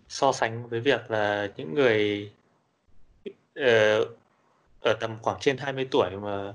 so 0.09 0.33
sánh 0.33 0.69
với 0.69 0.81
việc 0.81 1.11
là 1.11 1.49
những 1.57 1.75
người 1.75 2.31
uh, 3.61 4.09
ở 4.81 4.93
tầm 5.01 5.17
khoảng 5.23 5.37
trên 5.41 5.59
20 5.59 5.88
tuổi 5.91 6.11
mà 6.11 6.55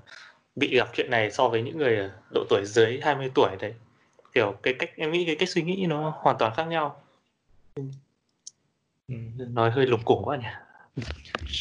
bị 0.56 0.78
gặp 0.78 0.90
chuyện 0.94 1.10
này 1.10 1.32
so 1.32 1.48
với 1.48 1.62
những 1.62 1.78
người 1.78 1.98
ở 1.98 2.10
độ 2.34 2.44
tuổi 2.50 2.62
dưới 2.66 3.00
20 3.04 3.32
tuổi 3.36 3.50
đấy 3.60 3.74
kiểu 4.34 4.56
cái 4.63 4.76
cách 4.80 4.89
em 4.96 5.12
nghĩ 5.12 5.26
cái 5.26 5.36
cách 5.36 5.50
suy 5.50 5.62
nghĩ 5.62 5.86
nó 5.89 6.13
hoàn 6.22 6.36
toàn 6.39 6.54
khác 6.56 6.63
nhau. 6.63 7.04
Ừ. 7.76 7.84
nói 9.38 9.72
hơi 9.72 9.88
lủng 9.88 10.06
củng 10.06 10.24
quá 10.24 10.38
nhỉ. 10.38 10.48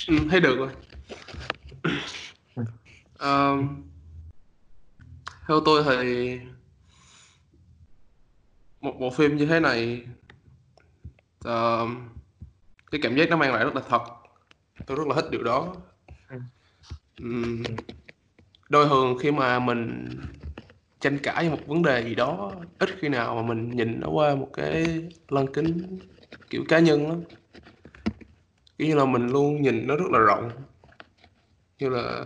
Ừ, 0.08 0.14
thấy 0.30 0.40
được 0.40 0.56
rồi. 0.58 0.68
Ờm, 3.18 3.82
theo 5.48 5.60
tôi 5.64 5.84
thì 5.86 6.40
một 8.80 8.96
bộ 9.00 9.10
phim 9.10 9.36
như 9.36 9.46
thế 9.46 9.60
này 9.60 10.02
ờm, 11.44 12.08
cái 12.90 13.00
cảm 13.02 13.16
giác 13.16 13.30
nó 13.30 13.36
mang 13.36 13.52
lại 13.52 13.64
rất 13.64 13.74
là 13.74 13.82
thật. 13.88 14.02
Tôi 14.86 14.96
rất 14.96 15.06
là 15.06 15.14
thích 15.14 15.30
điều 15.30 15.42
đó. 15.42 15.76
Ừm, 17.18 17.66
đôi 18.68 18.88
thường 18.88 19.18
khi 19.20 19.30
mà 19.30 19.58
mình 19.58 20.16
tranh 21.02 21.18
cãi 21.18 21.50
một 21.50 21.58
vấn 21.66 21.82
đề 21.82 22.04
gì 22.04 22.14
đó 22.14 22.52
ít 22.78 22.88
khi 22.98 23.08
nào 23.08 23.34
mà 23.34 23.42
mình 23.42 23.70
nhìn 23.70 24.00
nó 24.00 24.08
qua 24.08 24.34
một 24.34 24.48
cái 24.52 25.08
lăng 25.28 25.52
kính 25.52 25.98
kiểu 26.50 26.64
cá 26.68 26.78
nhân 26.78 27.08
lắm. 27.08 27.22
Kiểu 28.78 28.88
như 28.88 28.94
là 28.94 29.04
mình 29.04 29.26
luôn 29.26 29.62
nhìn 29.62 29.86
nó 29.86 29.96
rất 29.96 30.10
là 30.10 30.18
rộng, 30.18 30.50
như 31.78 31.88
là 31.88 32.24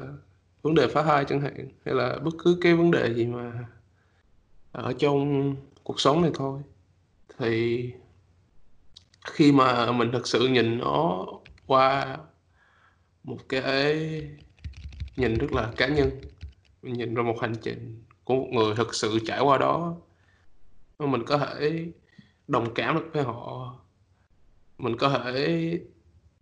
vấn 0.63 0.75
đề 0.75 0.89
phá 0.89 1.03
thai 1.03 1.25
chẳng 1.25 1.41
hạn, 1.41 1.69
hay 1.85 1.95
là 1.95 2.19
bất 2.19 2.35
cứ 2.45 2.59
cái 2.61 2.75
vấn 2.75 2.91
đề 2.91 3.15
gì 3.15 3.27
mà 3.27 3.53
ở 4.73 4.93
trong 4.99 5.57
cuộc 5.83 6.01
sống 6.01 6.23
này 6.23 6.31
thôi. 6.35 6.61
Thì 7.39 7.91
khi 9.27 9.53
mà 9.53 9.93
mình 9.93 10.13
thực 10.13 10.27
sự 10.27 10.49
nhìn 10.49 10.79
nó 10.79 11.27
qua 11.67 12.19
một 13.25 13.39
cái 13.49 14.23
nhìn 15.17 15.35
rất 15.35 15.53
là 15.53 15.73
cá 15.77 15.87
nhân, 15.87 16.11
mình 16.83 16.93
nhìn 16.93 17.15
ra 17.15 17.23
một 17.23 17.41
hành 17.41 17.55
trình 17.63 18.03
của 18.27 18.35
một 18.35 18.49
người 18.53 18.75
thực 18.75 18.95
sự 18.95 19.19
trải 19.27 19.41
qua 19.41 19.59
đó 19.59 19.97
mình 20.99 21.25
có 21.27 21.39
thể 21.39 21.87
đồng 22.49 22.75
cảm 22.75 22.95
được 22.95 23.11
với 23.13 23.23
họ. 23.23 23.75
Mình 24.79 24.97
có 24.97 25.09
thể 25.09 25.81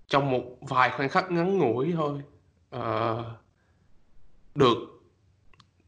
trong 0.07 0.31
một 0.31 0.45
vài 0.61 0.91
khoảnh 0.97 1.09
khắc 1.09 1.31
ngắn 1.31 1.59
ngủi 1.59 1.93
thôi 1.93 2.23
uh, 2.77 3.27
được 4.55 4.79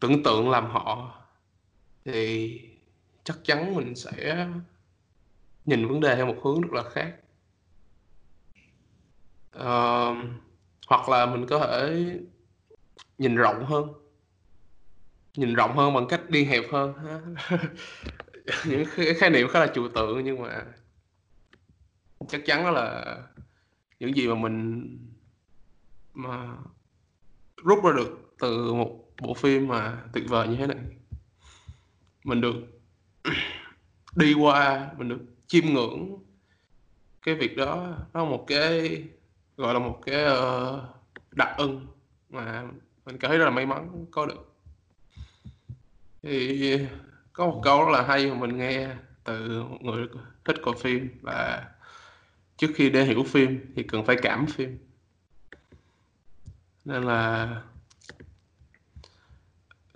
tưởng 0.00 0.22
tượng 0.22 0.50
làm 0.50 0.66
họ 0.66 1.14
thì 2.04 2.61
chắc 3.24 3.38
chắn 3.44 3.74
mình 3.74 3.94
sẽ 3.94 4.48
nhìn 5.64 5.88
vấn 5.88 6.00
đề 6.00 6.16
theo 6.16 6.26
một 6.26 6.37
hướng 6.42 6.61
rất 6.61 6.72
là 6.72 6.82
khác. 6.90 7.16
Uh, 9.56 10.16
hoặc 10.87 11.09
là 11.09 11.26
mình 11.26 11.46
có 11.46 11.59
thể 11.59 12.06
nhìn 13.18 13.35
rộng 13.35 13.64
hơn 13.64 14.06
nhìn 15.37 15.55
rộng 15.55 15.77
hơn 15.77 15.94
bằng 15.94 16.07
cách 16.09 16.31
đi 16.31 16.44
hẹp 16.44 16.64
hơn 16.72 16.94
những 18.66 18.85
khái 19.18 19.31
niệm 19.31 19.49
khá 19.49 19.61
là 19.61 19.66
trừu 19.66 19.88
tượng 19.88 20.25
nhưng 20.25 20.42
mà 20.42 20.64
chắc 22.29 22.40
chắn 22.46 22.64
đó 22.64 22.70
là 22.70 23.16
những 24.01 24.16
gì 24.16 24.29
mà 24.29 24.35
mình 24.35 24.88
mà 26.14 26.57
rút 27.64 27.85
ra 27.85 27.92
được 27.96 28.33
từ 28.38 28.75
một 28.75 29.07
bộ 29.20 29.35
phim 29.35 29.68
mà 29.68 30.03
tuyệt 30.12 30.25
vời 30.29 30.49
như 30.49 30.57
thế 30.57 30.66
này. 30.66 30.79
Mình 32.25 32.40
được 32.40 32.55
đi 34.16 34.35
qua 34.35 34.90
mình 34.99 35.09
được 35.09 35.20
chiêm 35.46 35.64
ngưỡng 35.66 36.18
cái 37.22 37.35
việc 37.35 37.57
đó 37.57 37.96
nó 38.12 38.25
là 38.25 38.31
một 38.31 38.44
cái 38.46 39.05
gọi 39.57 39.75
là 39.75 39.81
một 39.81 40.01
cái 40.07 40.25
uh, 40.25 40.81
đặc 41.33 41.49
ân 41.59 41.87
mà 42.31 42.62
mình 43.07 43.18
cảm 43.18 43.29
thấy 43.29 43.38
rất 43.38 43.44
là 43.44 43.51
may 43.51 43.66
mắn 43.66 44.07
có 44.11 44.27
được 44.27 44.45
thì 46.26 46.78
có 47.32 47.46
một 47.46 47.60
câu 47.64 47.84
rất 47.84 47.92
là 47.92 48.02
hay 48.02 48.26
mà 48.26 48.34
mình 48.34 48.58
nghe 48.58 48.88
từ 49.24 49.62
một 49.62 49.78
người 49.82 50.06
thích 50.44 50.56
coi 50.62 50.74
phim 50.78 51.08
là 51.22 51.70
trước 52.56 52.70
khi 52.74 52.90
để 52.90 53.04
hiểu 53.04 53.22
phim 53.22 53.72
thì 53.76 53.82
cần 53.82 54.04
phải 54.04 54.16
cảm 54.22 54.46
phim. 54.46 54.78
Nên 56.84 57.02
là 57.02 57.48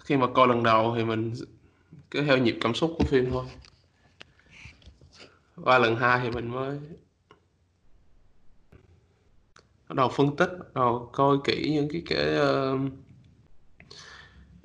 khi 0.05 0.17
mà 0.17 0.27
coi 0.35 0.49
lần 0.49 0.63
đầu 0.63 0.95
thì 0.97 1.05
mình 1.05 1.35
cứ 2.11 2.23
theo 2.23 2.39
nhịp 2.39 2.59
cảm 2.61 2.75
xúc 2.75 2.95
của 2.99 3.05
phim 3.05 3.31
thôi. 3.31 3.45
Qua 5.65 5.79
lần 5.79 5.97
hai 5.97 6.21
thì 6.23 6.31
mình 6.31 6.49
mới 6.49 6.79
bắt 9.89 9.97
đầu 9.97 10.09
phân 10.09 10.37
tích 10.37 10.51
bắt 10.59 10.75
đầu 10.75 11.11
coi 11.13 11.37
kỹ 11.45 11.71
những 11.75 11.89
cái 11.93 12.03
cái 12.07 12.29
uh, 12.29 12.41
ờ, 12.41 12.79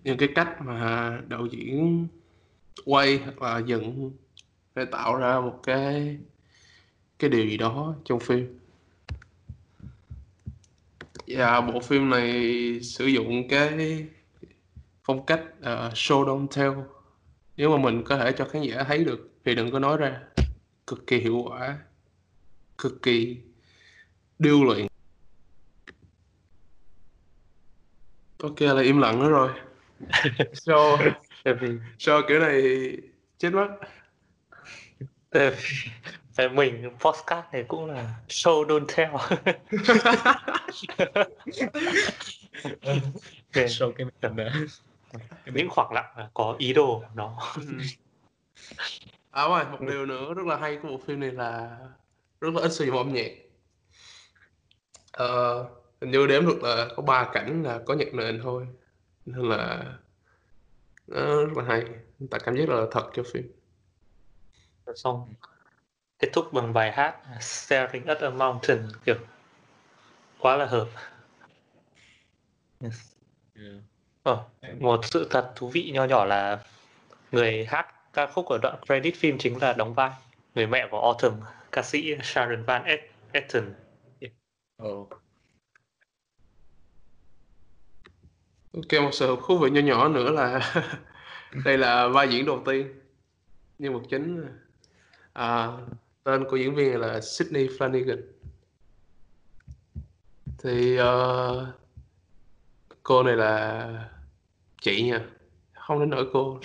những 0.06 0.18
cái 0.18 0.30
cách 0.36 0.62
mà 0.62 1.12
đạo 1.28 1.46
diễn 1.46 2.08
quay 2.86 3.18
hoặc 3.18 3.42
là 3.42 3.60
dựng 3.60 4.12
để 4.76 4.86
tạo 4.86 5.16
ra 5.16 5.40
một 5.40 5.60
cái 5.64 6.18
cái 7.20 7.30
điều 7.30 7.46
gì 7.46 7.58
đó 7.58 7.96
trong 8.06 8.20
phim. 8.20 8.60
Và 11.28 11.62
bộ 11.62 11.80
phim 11.80 12.10
này 12.10 12.80
sử 12.82 13.06
dụng 13.06 13.48
cái 13.48 14.06
phong 15.04 15.26
cách 15.26 15.44
uh, 15.60 15.94
show 15.94 16.26
don't 16.26 16.48
tell. 16.48 16.74
Nếu 17.58 17.78
mà 17.78 17.84
mình 17.84 18.04
có 18.04 18.18
thể 18.18 18.32
cho 18.32 18.46
khán 18.46 18.62
giả 18.62 18.84
thấy 18.84 19.04
được 19.04 19.30
thì 19.46 19.56
đừng 19.56 19.72
có 19.72 19.80
nói 19.80 19.98
ra. 19.98 20.22
Cực 20.88 21.08
kỳ 21.08 21.18
hiệu 21.18 21.44
quả 21.48 21.78
cực 22.78 23.02
kỳ 23.04 23.38
điêu 24.40 24.64
luyện. 24.64 24.88
Ok 28.44 28.62
là 28.62 28.82
im 28.82 28.98
lặng 28.98 29.20
nữa 29.20 29.30
rồi. 29.30 29.50
vì 31.60 31.68
show 31.98 32.22
kiểu 32.28 32.40
này 32.40 32.62
chết 33.38 33.50
mất. 33.50 33.68
Tại 35.30 35.52
tại 36.36 36.50
mình 36.50 36.90
podcast 37.00 37.46
này 37.52 37.66
cũng 37.68 37.86
là 37.86 38.16
show 38.28 38.66
don't 38.66 38.86
tell. 38.96 39.16
Về 43.54 43.66
Show 43.66 43.92
cái 43.92 44.06
mình 44.06 44.14
ờ, 44.24 44.50
những 45.46 45.70
khoảng 45.70 45.94
lặng 45.94 46.30
có 46.34 46.56
ý 46.58 46.74
đồ 46.74 47.04
nó. 47.16 47.54
Ừ. 47.56 47.62
à 49.32 49.48
rồi 49.48 49.66
một 49.72 49.82
điều 49.82 50.06
nữa 50.06 50.34
rất 50.34 50.46
là 50.46 50.58
hay 50.58 50.78
của 50.82 50.88
bộ 50.88 51.00
phim 51.08 51.20
này 51.20 51.32
là 51.32 51.78
rất 52.42 52.54
là 52.54 52.62
ít 52.62 52.72
sử 52.72 52.86
dụng 52.86 52.98
âm 52.98 53.14
nhạc. 53.14 53.32
Ờ, 55.12 55.66
hình 56.02 56.12
như 56.12 56.28
đếm 56.28 56.46
được 56.46 56.64
là 56.64 56.88
có 56.96 57.04
ba 57.04 57.30
cảnh 57.34 57.64
là 57.64 57.80
có 57.86 57.94
nhạc 57.94 58.14
nền 58.14 58.40
thôi 58.44 58.68
nên 59.26 59.50
là 59.50 59.94
nó 61.08 61.46
rất 61.46 61.58
là 61.58 61.64
hay 61.64 61.86
ta 62.32 62.38
cảm 62.40 62.56
giác 62.56 62.70
là 62.70 62.86
thật 62.92 63.10
cho 63.14 63.24
phim 63.34 63.52
xong 64.96 65.34
kết 66.20 66.30
thúc 66.34 66.54
bằng 66.54 66.74
bài 66.74 66.92
hát 66.92 67.16
Staring 67.42 68.06
at 68.06 68.20
a 68.20 68.30
Mountain 68.30 68.88
kiểu 69.06 69.16
quá 70.40 70.58
là 70.58 70.66
hợp 70.66 70.88
Ừ. 73.56 73.80
Ờ, 74.24 74.46
một 74.80 75.06
sự 75.06 75.28
thật 75.30 75.52
thú 75.56 75.70
vị 75.70 75.92
nho 75.94 76.04
nhỏ 76.06 76.26
là 76.26 76.64
người 77.32 77.66
hát 77.66 77.88
ca 78.14 78.28
khúc 78.28 78.46
ở 78.48 78.58
đoạn 78.62 78.76
credit 78.86 79.16
phim 79.16 79.38
chính 79.38 79.62
là 79.62 79.74
đóng 79.74 79.94
vai 79.94 80.12
người 80.56 80.68
mẹ 80.68 80.88
của 80.92 81.02
Autumn, 81.02 81.42
ca 81.72 81.82
sĩ 81.82 82.16
Sharon 82.24 82.64
Van 82.64 82.84
Et- 82.84 83.08
Etten. 83.32 83.74
Ồ. 84.78 85.10
ok 88.76 89.04
một 89.04 89.10
sự 89.14 89.36
thú 89.48 89.58
vị 89.58 89.70
nhỏ 89.70 89.82
nhỏ 89.82 90.08
nữa 90.08 90.32
là 90.32 90.74
đây 91.66 91.78
là 91.78 92.08
vai 92.08 92.30
diễn 92.30 92.46
đầu 92.46 92.62
tiên. 92.66 92.88
Nhân 93.80 93.94
vật 93.94 94.02
chính 94.10 94.46
à, 95.34 95.68
tên 96.24 96.44
của 96.50 96.58
diễn 96.58 96.76
viên 96.76 97.00
là 97.00 97.22
Sydney 97.22 97.68
Flanagan. 97.68 98.22
Thì 100.58 100.96
ờ, 100.96 101.74
cô 103.04 103.24
này 103.24 103.36
là 103.36 104.10
chị 104.82 105.04
nha 105.04 105.20
không 105.74 106.00
đến 106.00 106.10
nỗi 106.10 106.30
cô. 106.34 106.60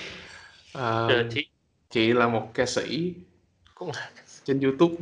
À, 0.75 1.09
chị. 1.31 1.47
chị 1.91 2.13
là 2.13 2.29
một 2.29 2.51
ca 2.55 2.67
sĩ 2.67 3.15
cũng 3.75 3.91
là 3.95 4.11
trên 4.45 4.61
YouTube. 4.61 4.95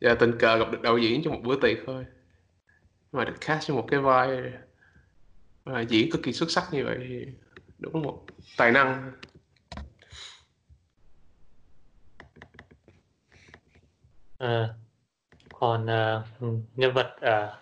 Và 0.00 0.14
tình 0.14 0.38
cờ 0.38 0.58
gặp 0.58 0.72
được 0.72 0.82
đạo 0.82 0.98
diễn 0.98 1.22
trong 1.22 1.32
một 1.34 1.40
bữa 1.44 1.60
tiệc 1.60 1.78
thôi. 1.86 2.04
Mà 3.12 3.24
được 3.24 3.34
cast 3.40 3.68
trong 3.68 3.76
một 3.76 3.86
cái 3.90 4.00
vai 4.00 4.52
mà 5.64 5.80
diễn 5.80 6.10
cực 6.10 6.22
kỳ 6.22 6.32
xuất 6.32 6.50
sắc 6.50 6.64
như 6.72 6.84
vậy 6.84 6.96
thì 7.08 7.26
đúng 7.78 8.02
một 8.02 8.24
tài 8.56 8.72
năng 8.72 9.12
Ờ, 14.40 14.74
còn 15.52 15.86
ờ, 15.86 16.22
nhân 16.76 16.92
vật 16.94 17.16
ờ, 17.20 17.58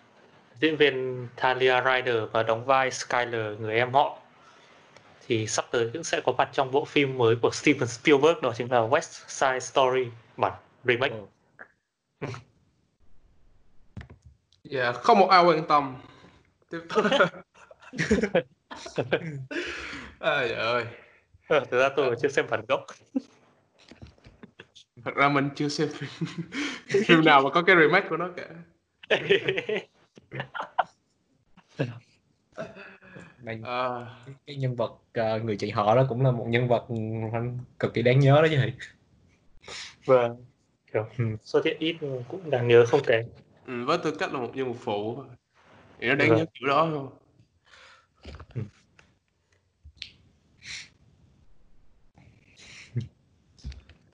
diễn 0.61 0.77
viên 0.77 1.27
Talia 1.35 1.81
Ryder 1.85 2.23
và 2.31 2.43
đóng 2.43 2.65
vai 2.65 2.91
Skyler 2.91 3.59
người 3.59 3.75
em 3.75 3.93
họ 3.93 4.19
thì 5.27 5.47
sắp 5.47 5.65
tới 5.71 5.89
cũng 5.93 6.03
sẽ 6.03 6.21
có 6.25 6.31
mặt 6.37 6.49
trong 6.53 6.71
bộ 6.71 6.85
phim 6.85 7.17
mới 7.17 7.35
của 7.41 7.49
Steven 7.53 7.87
Spielberg 7.87 8.41
đó 8.41 8.53
chính 8.55 8.71
là 8.71 8.79
West 8.79 9.27
Side 9.27 9.59
Story 9.59 10.11
bản 10.37 10.53
remake. 10.83 11.15
Ồ. 11.15 12.27
và 14.63 14.91
không 14.91 15.19
một 15.19 15.27
ai 15.29 15.45
quan 15.45 15.67
tâm 15.67 15.95
tiếp 16.69 16.79
tục 16.89 17.05
à, 20.19 20.47
trời 20.47 20.53
ơi 20.53 20.85
Ờ, 21.47 21.59
thực 21.59 21.79
ra 21.79 21.89
tôi 21.95 22.15
chưa 22.21 22.27
xem 22.29 22.45
bản 22.49 22.61
gốc. 22.67 22.85
thật 25.05 25.15
ra 25.15 25.29
mình 25.29 25.49
chưa 25.55 25.67
xem 25.67 25.87
phim 25.93 26.09
phim 27.05 27.25
nào 27.25 27.41
mà 27.41 27.49
có 27.49 27.61
cái 27.61 27.75
remake 27.75 28.07
của 28.09 28.17
nó 28.17 28.29
cả 28.37 28.45
Đây, 33.43 33.59
à, 33.63 34.05
cái 34.47 34.55
nhân 34.55 34.75
vật 34.75 34.91
ờ, 35.13 35.39
người 35.39 35.55
chị 35.57 35.69
họ 35.69 35.95
đó 35.95 36.05
cũng 36.09 36.21
là 36.21 36.31
một 36.31 36.45
nhân 36.49 36.67
vật 36.67 36.85
ừ, 36.89 36.95
cực 37.79 37.93
kỳ 37.93 38.01
đáng 38.01 38.19
nhớ 38.19 38.41
đó 38.41 38.47
chứ 38.51 38.55
thầy 38.57 38.73
Vâng. 40.05 40.45
Kiểu 40.93 41.05
Ừ. 41.17 41.25
xuất 41.43 41.65
hiện 41.65 41.77
ít 41.79 41.97
nhưng 42.01 42.23
cũng 42.27 42.49
đáng 42.49 42.67
nhớ 42.67 42.85
không 42.87 43.01
kém. 43.07 43.25
ừ, 43.67 43.85
với 43.85 43.97
tư 43.97 44.11
cách 44.19 44.33
là 44.33 44.39
một 44.39 44.51
nhân 44.55 44.73
vật 44.73 44.79
phụ 44.79 45.23
thì 45.99 46.07
nó 46.07 46.15
đáng 46.15 46.29
Vâng. 46.29 46.37
nhớ 46.37 46.45
kiểu 46.53 46.69
đó 46.69 46.81
không 46.93 47.09
Ừ. 47.09 47.09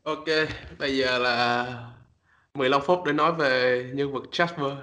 ok 0.03 0.25
bây 0.79 0.97
giờ 0.97 1.17
là 1.17 1.65
15 2.53 2.81
phút 2.85 3.03
để 3.05 3.13
nói 3.13 3.33
về 3.33 3.83
nhân 3.93 4.13
vật 4.13 4.23
Jasper. 4.31 4.75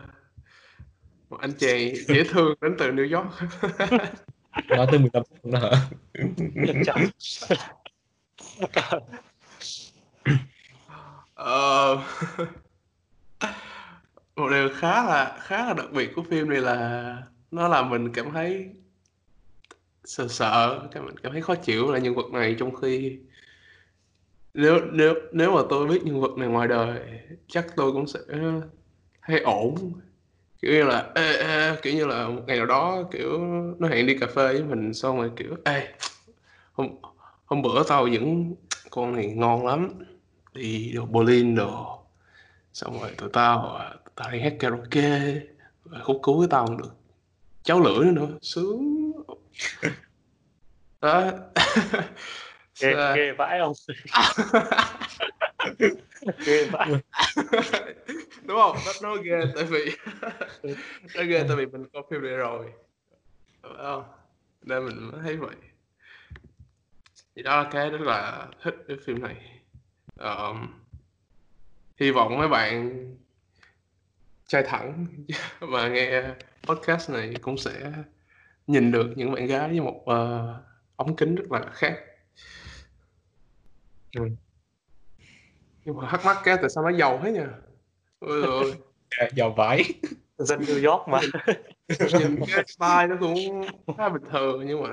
Một 1.30 1.40
anh 1.40 1.52
chàng 1.58 1.94
dễ 2.08 2.24
thương 2.24 2.54
đến 2.61 2.76
từ 2.78 2.90
New 2.90 3.16
York. 3.16 3.35
Nói 4.68 4.87
tới 4.90 4.98
15 4.98 5.22
phút 5.24 5.44
nữa 5.44 5.58
hả. 5.58 5.88
Ờ, 11.35 11.96
một 14.37 14.48
điều 14.50 14.68
khá 14.76 15.04
là 15.04 15.38
khá 15.42 15.66
là 15.66 15.74
đặc 15.74 15.87
biệt 15.92 16.12
của 16.16 16.22
phim 16.30 16.50
này 16.50 16.61
là 16.61 17.16
nó 17.50 17.68
làm 17.68 17.90
mình 17.90 18.12
cảm 18.12 18.32
thấy 18.32 18.70
sợ 20.05 20.29
sợ 20.29 20.88
cảm 20.93 21.07
mình 21.07 21.17
cảm 21.23 21.33
thấy 21.33 21.43
khó 21.43 21.55
chịu 21.55 21.93
là 21.93 21.99
nhân 21.99 22.15
vật 22.15 22.31
này 22.33 22.57
trong 22.59 22.75
khi 22.75 23.19
nếu 24.55 24.81
nếu 24.93 25.15
nếu 25.33 25.55
mà 25.55 25.62
tôi 25.71 25.87
biết 25.87 26.03
nhân 26.05 26.21
vật 26.21 26.31
này 26.37 26.49
ngoài 26.49 26.69
đời 26.69 27.01
chắc 27.49 27.67
tôi 27.77 27.93
cũng 27.93 28.07
sẽ 28.07 28.21
thấy 29.23 29.41
ổn. 29.41 29.93
Kiểu 30.62 30.73
như 30.73 30.83
là 30.83 31.12
ê, 31.15 31.37
ê, 31.37 31.77
kiểu 31.83 31.95
như 31.95 32.07
là 32.07 32.29
một 32.29 32.43
ngày 32.47 32.57
nào 32.57 32.67
đó 32.67 33.03
kiểu 33.12 33.41
nó 33.79 33.88
hẹn 33.88 34.07
đi 34.07 34.19
cà 34.19 34.27
phê 34.27 34.53
với 34.53 34.62
mình 34.62 34.95
xong 34.95 35.17
rồi 35.17 35.31
kiểu 35.37 35.57
ê 35.65 35.88
hôm 36.73 36.88
hôm 37.45 37.62
bữa 37.62 37.83
tao 37.88 38.09
những 38.09 38.55
con 38.91 39.12
này 39.12 39.27
ngon 39.27 39.67
lắm 39.67 39.88
đi 40.55 40.93
đồ 40.93 41.07
bowling 41.07 41.57
đồ. 41.57 41.99
Xong 42.73 43.01
rồi 43.01 43.11
tụi 43.19 43.29
tao 43.33 43.77
à, 43.77 43.91
tụi 43.91 44.12
tao 44.15 44.31
đi 44.31 44.41
hát 44.41 44.55
karaoke 44.59 45.41
khúc 46.03 46.21
cứu 46.23 46.38
với 46.38 46.49
tao 46.51 46.77
được. 46.77 46.97
Cháu 47.62 47.81
lưỡi 47.81 48.05
nữa 48.05 48.11
nữa 48.12 48.38
sướng 48.43 48.91
đó. 51.01 51.31
Ghê, 52.81 52.94
ghê 53.16 53.33
vãi 53.33 53.59
không? 53.61 53.72
ghê 56.46 56.64
vãi. 56.64 56.88
đúng 58.42 58.59
không? 58.59 58.77
Nó, 58.87 58.92
nó 59.03 59.16
ghê 59.22 59.40
tại 59.55 59.64
vì 59.64 59.96
nó 61.15 61.23
ghê 61.23 61.44
tại 61.48 61.56
vì 61.56 61.67
mình 61.67 61.85
coi 61.92 62.02
phim 62.10 62.23
này 62.23 62.37
rồi. 62.37 62.73
Đúng 63.63 63.77
không? 63.77 64.04
Nên 64.63 64.87
mình 64.87 65.10
mới 65.10 65.21
thấy 65.23 65.37
vậy. 65.37 65.56
Thì 67.37 67.42
đó 67.42 67.63
là 67.63 67.69
cái 67.73 67.90
rất 67.90 68.00
là 68.00 68.46
thích 68.63 68.75
cái 68.88 68.96
phim 69.06 69.23
này. 69.23 69.60
Ờm, 70.17 70.85
hy 72.00 72.10
vọng 72.10 72.38
mấy 72.38 72.48
bạn 72.48 73.06
trai 74.46 74.63
thẳng 74.63 75.06
mà 75.60 75.88
nghe 75.88 76.23
podcast 76.63 77.10
này 77.10 77.35
cũng 77.42 77.58
sẽ 77.58 77.92
nhìn 78.67 78.92
được 78.92 79.13
những 79.17 79.33
bạn 79.33 79.46
gái 79.46 79.69
với 79.69 79.81
một 79.81 80.02
ờ, 80.06 80.54
ống 80.96 81.17
kính 81.17 81.35
rất 81.35 81.50
là 81.50 81.60
khác. 81.73 81.96
Ừ. 84.17 84.23
nhưng 85.85 85.96
mà 85.96 86.08
thắc 86.10 86.25
mắc 86.25 86.37
cái 86.44 86.56
tại 86.56 86.71
sao 86.75 86.85
nó 86.85 86.90
giàu 86.98 87.21
thế 87.23 87.33
nhỉ? 87.33 87.40
Ôi 88.21 88.42
ôi. 88.42 88.73
Giàu 89.37 89.54
vải 89.56 89.85
Dân 90.38 90.60
New 90.60 90.90
York 90.90 91.08
mà. 91.08 91.21
nhìn 92.19 92.40
cái 92.46 92.65
style 92.67 93.06
nó 93.06 93.17
cũng 93.21 93.63
khá 93.96 94.08
bình 94.08 94.23
thường 94.31 94.65
nhưng 94.67 94.83
mà 94.83 94.88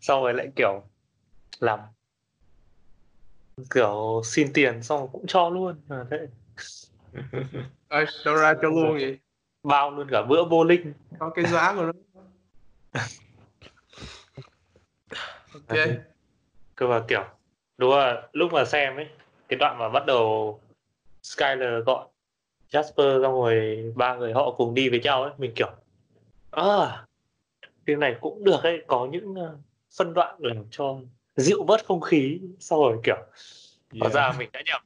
Xong 0.00 0.22
rồi 0.22 0.34
lại 0.34 0.48
kiểu 0.56 0.82
làm 1.60 1.80
kiểu 3.74 4.22
xin 4.24 4.52
tiền 4.52 4.82
xong 4.82 4.98
rồi 4.98 5.08
cũng 5.12 5.26
cho 5.26 5.50
luôn. 5.50 5.80
À, 5.88 6.04
thế. 6.10 6.16
Ơi 7.88 8.06
đâu 8.24 8.34
ra 8.34 8.54
cho 8.62 8.68
luôn 8.68 8.92
vậy 8.92 9.18
bao 9.64 9.90
luôn 9.90 10.08
cả 10.10 10.22
bữa 10.22 10.42
bowling. 10.44 10.92
có 11.18 11.30
cái 11.30 11.44
giá 11.46 11.74
của 11.74 11.82
nó 11.82 11.92
ok 15.68 15.78
cơ 16.74 16.86
mà 16.86 17.02
kiểu 17.08 17.24
đúng 17.76 17.90
là 17.94 18.28
lúc 18.32 18.52
mà 18.52 18.64
xem 18.64 18.96
ấy 18.96 19.08
cái 19.48 19.58
đoạn 19.58 19.78
mà 19.78 19.88
bắt 19.88 20.06
đầu 20.06 20.60
Skyler 21.22 21.84
gọi 21.86 22.06
Jasper 22.70 23.22
xong 23.22 23.32
rồi 23.32 23.84
ba 23.96 24.14
người 24.14 24.32
họ 24.32 24.50
cùng 24.50 24.74
đi 24.74 24.88
với 24.88 25.00
nhau 25.00 25.22
ấy 25.22 25.32
mình 25.38 25.52
kiểu 25.56 25.70
à 26.50 27.04
phim 27.86 28.00
này 28.00 28.16
cũng 28.20 28.44
được 28.44 28.62
ấy 28.62 28.84
có 28.86 29.08
những 29.12 29.30
uh, 29.32 29.58
phân 29.98 30.14
đoạn 30.14 30.36
làm 30.38 30.64
cho 30.70 30.96
dịu 31.36 31.62
bớt 31.62 31.84
không 31.86 32.00
khí 32.00 32.40
sau 32.58 32.82
rồi 32.82 32.98
kiểu 33.04 33.16
hóa 34.00 34.10
Dạ. 34.14 34.20
ra 34.32 34.38
mình 34.38 34.48
đã 34.52 34.62
nhầm 34.66 34.82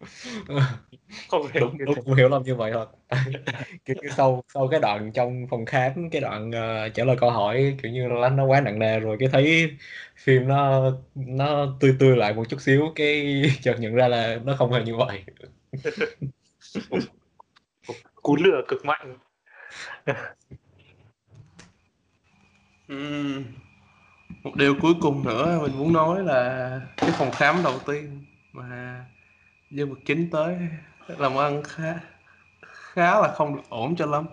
không 1.28 1.42
hiểu. 1.52 1.60
Đúng 1.60 1.78
đúng 1.78 2.04
cũng 2.04 2.14
hiểu 2.14 2.28
lầm 2.28 2.42
như 2.42 2.54
vậy 2.54 2.70
thôi 2.74 2.86
kiểu 3.84 3.96
như 4.02 4.08
sau 4.16 4.44
sau 4.54 4.68
cái 4.68 4.80
đoạn 4.80 5.12
trong 5.14 5.46
phòng 5.50 5.66
khám 5.66 6.10
cái 6.10 6.20
đoạn 6.20 6.52
ờ, 6.52 6.88
trả 6.88 7.04
lời 7.04 7.16
câu 7.20 7.30
hỏi 7.30 7.76
kiểu 7.82 7.92
như 7.92 8.08
là 8.08 8.28
nó 8.28 8.44
quá 8.44 8.60
nặng 8.60 8.78
nề 8.78 9.00
rồi 9.00 9.16
cái 9.20 9.28
thấy 9.32 9.70
phim 10.16 10.48
nó 10.48 10.82
nó 11.14 11.76
tươi 11.80 11.96
tươi 11.98 12.16
lại 12.16 12.34
một 12.34 12.48
chút 12.48 12.60
xíu 12.60 12.92
cái 12.94 13.42
chợt 13.62 13.76
nhận 13.80 13.94
ra 13.94 14.08
là 14.08 14.38
nó 14.44 14.56
không 14.58 14.72
hề 14.72 14.82
như 14.84 14.96
vậy. 14.96 15.24
Cú 18.22 18.36
lừa 18.36 18.62
cực 18.68 18.84
mạnh. 18.84 19.18
Ừm. 22.88 23.44
một 24.42 24.56
điều 24.56 24.74
cuối 24.82 24.94
cùng 25.00 25.24
nữa 25.24 25.58
mình 25.62 25.78
muốn 25.78 25.92
nói 25.92 26.22
là 26.24 26.80
cái 27.04 27.14
phòng 27.18 27.32
khám 27.32 27.62
đầu 27.62 27.80
tiên 27.86 28.26
mà 28.52 29.04
nhân 29.70 29.90
vật 29.90 29.98
chính 30.04 30.30
tới 30.30 30.56
làm 31.06 31.36
ăn 31.36 31.62
khá 31.64 32.00
khá 32.62 33.20
là 33.20 33.32
không 33.34 33.56
được 33.56 33.62
ổn 33.68 33.96
cho 33.96 34.06
lắm. 34.06 34.26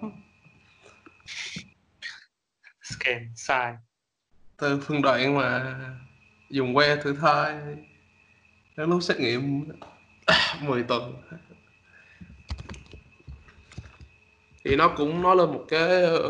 Scan 2.81 3.31
sai. 3.35 3.73
Từ 4.57 4.79
phân 4.79 5.01
đoạn 5.01 5.35
mà 5.35 5.75
dùng 6.49 6.75
que 6.75 6.95
thử 6.95 7.15
thai 7.21 7.59
đến 8.77 8.89
lúc 8.89 9.03
xét 9.03 9.19
nghiệm 9.19 9.63
10 10.61 10.83
tuần. 10.83 11.23
Thì 14.63 14.75
nó 14.75 14.93
cũng 14.97 15.21
nói 15.21 15.35
lên 15.35 15.49
một 15.49 15.65
cái 15.67 16.03
ờ, 16.03 16.29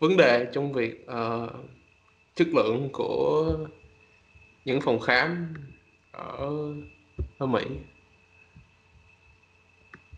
vấn 0.00 0.16
đề 0.16 0.46
trong 0.52 0.72
việc 0.72 1.06
ờ, 1.06 1.50
chất 2.34 2.48
lượng 2.48 2.88
của 2.92 3.56
những 4.64 4.80
phòng 4.80 5.00
khám 5.00 5.54
ở 6.12 6.50
ở 7.40 7.46
Mỹ 7.46 7.60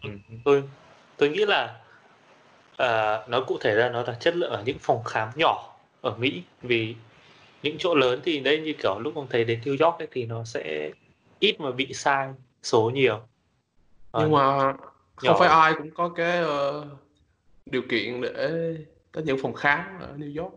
Ừ. 0.02 0.10
tôi 0.44 0.62
tôi 1.16 1.28
nghĩ 1.28 1.44
là 1.44 1.80
à, 2.76 3.20
nói 3.28 3.42
cụ 3.46 3.58
thể 3.60 3.74
ra 3.74 3.88
nó 3.88 4.02
là 4.02 4.14
chất 4.20 4.36
lượng 4.36 4.50
ở 4.50 4.62
những 4.66 4.78
phòng 4.80 5.04
khám 5.04 5.28
nhỏ 5.36 5.76
ở 6.00 6.16
Mỹ. 6.18 6.42
Vì 6.62 6.94
những 7.62 7.76
chỗ 7.78 7.94
lớn 7.94 8.20
thì 8.24 8.40
đấy 8.40 8.60
như 8.60 8.72
kiểu 8.82 8.98
lúc 8.98 9.14
ông 9.14 9.26
thấy 9.30 9.44
đến 9.44 9.60
New 9.64 9.86
York 9.86 9.98
ấy, 9.98 10.08
thì 10.10 10.26
nó 10.26 10.44
sẽ 10.44 10.90
ít 11.38 11.60
mà 11.60 11.70
bị 11.70 11.92
sai 11.94 12.28
số 12.62 12.90
nhiều. 12.90 13.20
Ờ, 14.10 14.20
nhưng 14.20 14.32
mà 14.32 14.72
không 15.16 15.36
phải 15.38 15.48
ai 15.48 15.74
cũng 15.78 15.90
có 15.94 16.08
cái 16.08 16.38
ờ, 16.38 16.86
điều 17.70 17.82
kiện 17.88 18.20
để 18.20 18.74
tới 19.12 19.24
những 19.24 19.38
phòng 19.42 19.54
khám 19.54 19.98
ở 20.00 20.14
New 20.16 20.42
York. 20.42 20.54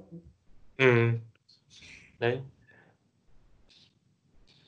Ừ. 0.78 1.10
đấy 2.20 2.40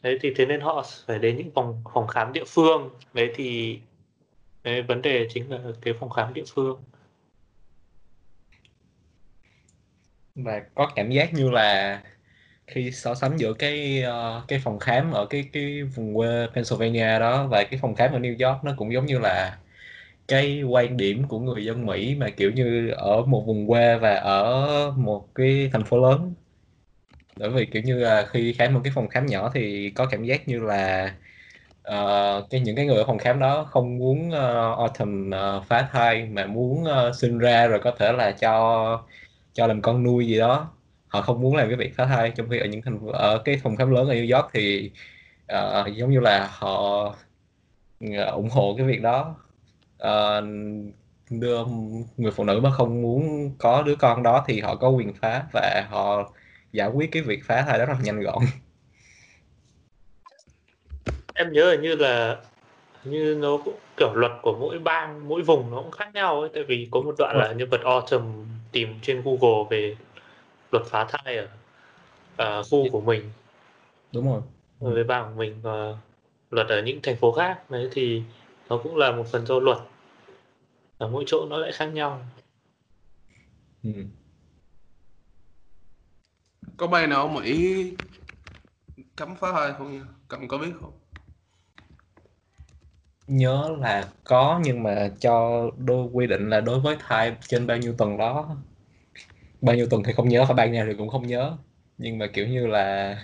đấy 0.08 0.18
thì 0.22 0.34
thế 0.36 0.46
nên 0.46 0.62
họ 0.62 0.86
phải 1.08 1.20
đến 1.20 1.38
những 1.38 1.52
phòng 1.56 1.82
phòng 1.94 2.08
khám 2.08 2.34
địa 2.34 2.44
phương. 2.48 2.90
Đấy 3.14 3.32
thì 3.36 3.80
đấy, 4.64 4.82
vấn 4.82 5.02
đề 5.02 5.28
chính 5.34 5.52
là 5.52 5.60
cái 5.82 5.94
phòng 6.00 6.10
khám 6.10 6.34
địa 6.34 6.44
phương. 6.54 6.84
Và 10.36 10.62
có 10.76 10.92
cảm 10.96 11.10
giác 11.10 11.34
như 11.34 11.50
là 11.50 12.02
khi 12.68 12.92
so 12.92 13.16
sánh 13.16 13.38
giữa 13.38 13.54
cái 13.54 14.02
ờ, 14.02 14.44
cái 14.48 14.60
phòng 14.64 14.80
khám 14.80 15.12
ở 15.12 15.26
cái 15.26 15.50
cái 15.54 15.84
vùng 15.84 16.16
quê 16.16 16.48
Pennsylvania 16.56 17.20
đó 17.20 17.48
và 17.48 17.64
cái 17.64 17.80
phòng 17.82 17.96
khám 17.96 18.12
ở 18.12 18.20
New 18.20 18.50
York 18.50 18.64
nó 18.64 18.74
cũng 18.78 18.94
giống 18.94 19.06
như 19.06 19.20
là 19.20 19.58
cái 20.28 20.64
quan 20.64 20.98
điểm 20.98 21.28
của 21.28 21.40
người 21.40 21.66
dân 21.66 21.86
Mỹ 21.86 22.16
mà 22.16 22.30
kiểu 22.30 22.52
như 22.52 22.90
ở 22.90 23.26
một 23.26 23.44
vùng 23.48 23.68
quê 23.68 23.98
và 23.98 24.16
ở 24.16 24.94
một 24.98 25.36
cái 25.36 25.70
thành 25.74 25.84
phố 25.84 25.98
lớn 26.10 26.34
bởi 27.40 27.50
vì 27.50 27.66
kiểu 27.66 27.82
như 27.82 28.00
là 28.00 28.26
khi 28.30 28.54
khám 28.54 28.74
một 28.74 28.82
cái 28.84 28.94
phòng 28.96 29.08
khám 29.08 29.26
nhỏ 29.26 29.52
thì 29.54 29.90
có 29.90 30.06
cảm 30.06 30.24
giác 30.24 30.48
như 30.48 30.60
là 30.60 31.14
uh, 31.88 32.50
cái 32.50 32.62
những 32.62 32.76
cái 32.76 32.86
người 32.86 32.98
ở 32.98 33.06
phòng 33.06 33.18
khám 33.18 33.40
đó 33.40 33.64
không 33.64 33.98
muốn 33.98 34.30
uh, 34.30 34.78
autumn 34.78 35.30
uh, 35.30 35.64
phá 35.68 35.90
thai 35.92 36.26
mà 36.26 36.46
muốn 36.46 36.84
uh, 36.84 37.16
sinh 37.16 37.40
ra 37.40 37.68
rồi 37.68 37.80
có 37.84 37.92
thể 38.00 38.12
là 38.12 38.32
cho 38.32 39.04
cho 39.54 39.68
làm 39.68 39.82
con 39.82 40.04
nuôi 40.04 40.28
gì 40.28 40.38
đó. 40.38 40.72
Họ 41.08 41.22
không 41.22 41.42
muốn 41.42 41.56
làm 41.56 41.68
cái 41.68 41.76
việc 41.76 41.96
phá 41.96 42.06
thai. 42.06 42.32
Trong 42.36 42.50
khi 42.50 42.60
ở 42.60 42.66
những 42.66 42.82
thành 42.82 43.08
ở 43.14 43.42
cái 43.46 43.60
phòng 43.64 43.76
khám 43.76 43.92
lớn 43.92 44.08
ở 44.08 44.16
New 44.16 44.36
York 44.36 44.50
thì 44.54 44.92
uh, 45.54 45.96
giống 45.96 46.12
như 46.12 46.20
là 46.20 46.50
họ 46.52 47.16
ủng 48.32 48.50
hộ 48.50 48.76
cái 48.78 48.86
việc 48.88 49.02
đó. 49.02 49.36
Uh, 50.04 50.44
đưa 51.30 51.66
người 52.18 52.32
phụ 52.32 52.44
nữ 52.44 52.60
mà 52.60 52.72
không 52.72 53.02
muốn 53.02 53.52
có 53.58 53.82
đứa 53.82 53.96
con 53.96 54.24
đó 54.24 54.44
thì 54.48 54.62
họ 54.62 54.76
có 54.76 54.90
quyền 54.90 55.14
phá 55.14 55.44
và 55.54 55.88
họ 55.90 56.32
giải 56.78 56.90
quyết 56.94 57.10
cái 57.12 57.22
việc 57.22 57.40
phá 57.46 57.62
thai 57.62 57.80
đó 57.80 57.86
rất 57.86 57.94
là 57.94 58.00
nhanh 58.04 58.20
gọn. 58.20 58.44
Em 61.34 61.52
nhớ 61.52 61.72
là 61.72 61.76
như 61.82 61.96
là 61.96 62.38
như 63.04 63.38
nó 63.40 63.58
cũng 63.66 63.76
kiểu 63.98 64.14
luật 64.16 64.32
của 64.42 64.58
mỗi 64.60 64.80
bang 64.80 65.28
mỗi 65.28 65.42
vùng 65.42 65.72
nó 65.72 65.82
cũng 65.82 65.92
khác 65.92 66.10
nhau 66.14 66.42
ấy. 66.42 66.50
Tại 66.54 66.64
vì 66.64 66.88
có 66.92 67.02
một 67.02 67.16
đoạn 67.18 67.38
là 67.38 67.54
nhân 67.54 67.70
vật 67.70 67.82
Autumn 67.84 68.46
tìm 68.72 69.00
trên 69.02 69.22
Google 69.22 69.64
về 69.70 69.96
luật 70.72 70.86
phá 70.86 71.08
thai 71.10 71.38
ở 71.38 71.48
ở 72.38 72.64
khu 72.64 72.90
của 72.92 73.02
mình. 73.02 73.32
Đúng 74.14 74.26
rồi. 74.26 74.42
Với 74.80 75.04
bang 75.04 75.26
của 75.26 75.40
mình 75.40 75.60
và 75.62 75.98
luật 76.52 76.68
ở 76.68 76.82
những 76.82 77.00
thành 77.04 77.16
phố 77.16 77.32
khác. 77.32 77.70
Đấy 77.70 77.90
thì 77.92 78.22
nó 78.70 78.78
cũng 78.78 78.96
là 78.96 79.12
một 79.12 79.28
phần 79.32 79.46
do 79.46 79.60
luật. 79.60 79.78
Ở 80.98 81.08
mỗi 81.08 81.24
chỗ 81.28 81.46
nó 81.50 81.58
lại 81.58 81.72
khác 81.72 81.86
nhau. 81.86 82.26
Ừ. 83.84 83.92
có 86.78 86.88
bang 86.88 87.10
nào 87.10 87.28
ở 87.28 87.34
Mỹ 87.34 87.92
cấm 89.16 89.36
phá 89.36 89.52
thai 89.52 89.74
không 89.78 89.92
nhỉ? 89.92 90.00
Cậu 90.28 90.40
có 90.50 90.58
biết 90.58 90.72
không? 90.82 91.00
Nhớ 93.28 93.76
là 93.80 94.10
có 94.24 94.60
nhưng 94.64 94.84
mà 94.84 95.10
cho 95.20 95.64
đôi 95.78 96.08
quy 96.14 96.28
định 96.28 96.50
là 96.50 96.62
đối 96.62 96.80
với 96.80 96.98
thai 97.00 97.36
trên 97.48 97.68
bao 97.68 97.78
nhiêu 97.78 97.94
tuần 97.98 98.18
đó. 98.18 98.56
Bao 99.62 99.76
nhiêu 99.76 99.88
tuần 99.90 100.04
thì 100.04 100.14
không 100.14 100.30
nhớ 100.30 100.46
phải 100.46 100.56
ban 100.56 100.72
nào 100.74 100.86
thì 100.88 100.94
cũng 100.98 101.10
không 101.10 101.28
nhớ. 101.28 101.58
Nhưng 101.98 102.18
mà 102.18 102.28
kiểu 102.28 102.48
như 102.48 102.68
là 102.68 103.16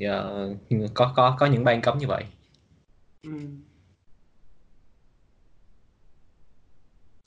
ờ, 0.00 0.48
có 0.94 1.12
có 1.16 1.36
có 1.38 1.46
những 1.46 1.64
ban 1.64 1.80
cấm 1.82 1.98
như 1.98 2.06
vậy. 2.06 2.24
Ừ. 3.22 3.30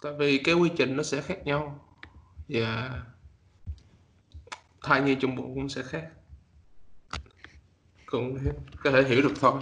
tại 0.02 0.14
vì 0.20 0.38
cái 0.38 0.56
quy 0.56 0.70
trình 0.78 0.98
nó 0.98 1.04
sẽ 1.04 1.22
khác 1.22 1.46
nhau. 1.46 1.80
Và 2.50 2.92
thai 4.86 5.02
nhi 5.02 5.18
trong 5.22 5.36
bụng 5.36 5.56
cũng 5.56 5.70
sẽ 5.70 5.84
khác. 5.84 6.10
Cũng 8.06 8.38
có 8.84 8.92
thể 8.92 9.04
hiểu 9.04 9.22
được 9.22 9.34
thôi. 9.42 9.62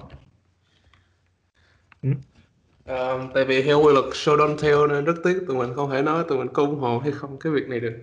Ừ. 2.02 2.10
Ờ, 2.86 3.30
tại 3.34 3.46
vì 3.46 3.64
theo 3.64 3.82
quy 3.82 3.94
luật 3.94 4.06
show 4.06 4.38
don't 4.38 4.58
tell 4.58 4.88
nên 4.90 5.06
rất 5.06 5.16
tiếc 5.24 5.40
tụi 5.48 5.58
mình 5.58 5.76
không 5.76 5.92
thể 5.92 6.02
nói 6.02 6.26
tụi 6.30 6.38
mình 6.38 6.48
có 6.54 6.64
ủng 6.64 6.80
hộ 6.80 7.00
hay 7.00 7.12
không 7.12 7.40
cái 7.40 7.54
việc 7.54 7.68
này 7.68 7.80
được. 7.80 7.94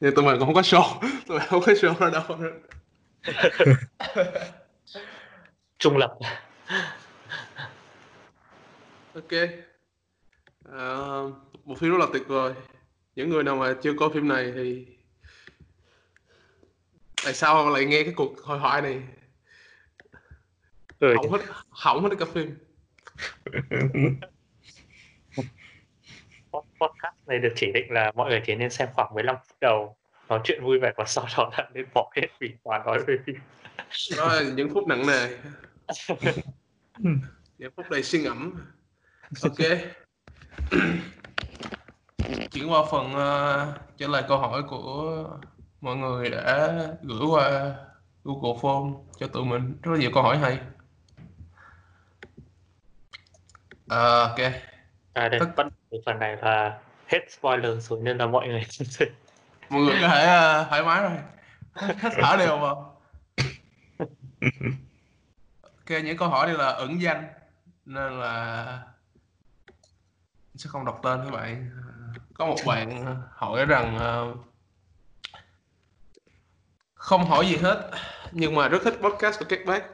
Nhưng 0.00 0.14
tụi 0.14 0.24
mình 0.24 0.38
cũng 0.38 0.46
không 0.46 0.54
có 0.54 0.60
show 0.60 1.00
tụi 1.26 1.38
mình 1.38 1.46
không 1.48 1.62
có 1.66 1.72
show 1.72 1.94
ra 1.98 2.10
đâu. 2.10 2.36
Nữa 2.38 2.52
trung 5.78 5.96
lập. 5.96 6.18
Ok. 9.14 9.32
Ờ, 10.64 11.32
một 11.64 11.78
phim 11.78 11.90
rất 11.90 11.98
là 12.00 12.06
tuyệt 12.12 12.22
vời 12.28 12.54
những 13.18 13.30
người 13.30 13.42
nào 13.42 13.56
mà 13.56 13.74
chưa 13.82 13.92
coi 13.98 14.10
phim 14.14 14.28
này 14.28 14.52
thì 14.54 14.86
tại 17.24 17.34
sao 17.34 17.70
lại 17.70 17.84
nghe 17.84 18.02
cái 18.02 18.12
cuộc 18.16 18.40
hội 18.42 18.58
thoại 18.58 18.82
này? 18.82 19.02
Ừ, 20.98 21.14
hỏng 21.16 21.32
hết 21.32 21.38
hỏng 21.68 22.02
hết 22.02 22.10
cả 22.18 22.26
phim. 22.34 22.58
Podcast 26.52 27.14
này 27.26 27.38
được 27.38 27.52
chỉ 27.56 27.72
định 27.72 27.92
là 27.92 28.12
mọi 28.14 28.30
người 28.30 28.42
chỉ 28.46 28.54
nên 28.54 28.70
xem 28.70 28.88
khoảng 28.92 29.14
15 29.14 29.36
phút 29.48 29.56
đầu 29.60 29.96
nói 30.28 30.40
chuyện 30.44 30.64
vui 30.64 30.78
vẻ 30.78 30.92
còn 30.96 31.06
sau 31.06 31.26
đó 31.36 31.50
là 31.58 31.68
nên 31.74 31.86
bỏ 31.94 32.12
hết 32.16 32.26
vì 32.40 32.50
toàn 32.64 32.86
nói 32.86 33.02
về 33.06 33.16
phim. 33.26 33.36
Đó 34.16 34.34
là 34.34 34.42
những 34.42 34.74
phút 34.74 34.86
nặng 34.86 35.06
nề. 35.06 35.28
Những 37.58 37.72
phút 37.76 37.90
đầy 37.90 38.02
suy 38.02 38.22
ngẫm. 38.22 38.54
Ok 39.42 39.58
chuyển 42.50 42.72
qua 42.72 42.82
phần 42.90 43.14
ờ, 43.14 43.72
trả 43.98 44.06
lời 44.06 44.22
câu 44.28 44.38
hỏi 44.38 44.62
của 44.62 45.24
mọi 45.80 45.96
người 45.96 46.30
đã 46.30 46.72
gửi 47.02 47.26
qua 47.30 47.74
Google 48.24 48.60
Form 48.60 49.04
cho 49.18 49.26
tụi 49.26 49.44
mình. 49.44 49.76
Rất 49.82 49.92
là 49.92 49.98
nhiều 49.98 50.10
câu 50.14 50.22
hỏi 50.22 50.38
hay. 50.38 50.58
Ờ, 53.88 54.22
ok. 54.22 54.38
À 55.12 55.28
đây 55.28 55.40
Tất- 55.40 55.52
bắt 55.56 55.66
phần 56.06 56.18
này 56.18 56.36
là 56.36 56.78
hết 57.06 57.18
spoiler 57.30 57.88
rồi 57.88 58.00
nên 58.02 58.18
là 58.18 58.26
mọi 58.26 58.48
người 58.48 58.62
mọi 59.70 59.82
người 59.82 59.96
có 60.02 60.08
thể 60.08 60.24
ờ, 60.24 60.66
thoải 60.68 60.82
mái 60.82 61.02
rồi. 61.02 61.12
Hết 61.74 62.10
thở 62.22 62.36
đều 62.38 62.58
vào. 62.58 63.00
Ok 65.62 66.02
những 66.04 66.16
câu 66.16 66.28
hỏi 66.28 66.46
này 66.46 66.56
là 66.56 66.66
ẩn 66.66 67.00
danh 67.02 67.28
nên 67.84 68.12
là 68.20 68.82
sẽ 70.54 70.68
không 70.70 70.84
đọc 70.84 71.00
tên 71.02 71.20
các 71.24 71.30
bạn 71.30 71.70
có 72.38 72.46
một 72.46 72.56
bạn 72.66 73.06
ờ, 73.06 73.16
hỏi 73.36 73.66
rằng 73.66 73.98
ờ, 73.98 74.34
không 76.94 77.24
hỏi 77.24 77.46
gì 77.46 77.56
hết 77.56 77.90
nhưng 78.32 78.54
mà 78.54 78.68
rất 78.68 78.82
thích 78.84 78.94
podcast 79.02 79.38
của 79.38 79.46
các 79.48 79.60
bác 79.66 79.84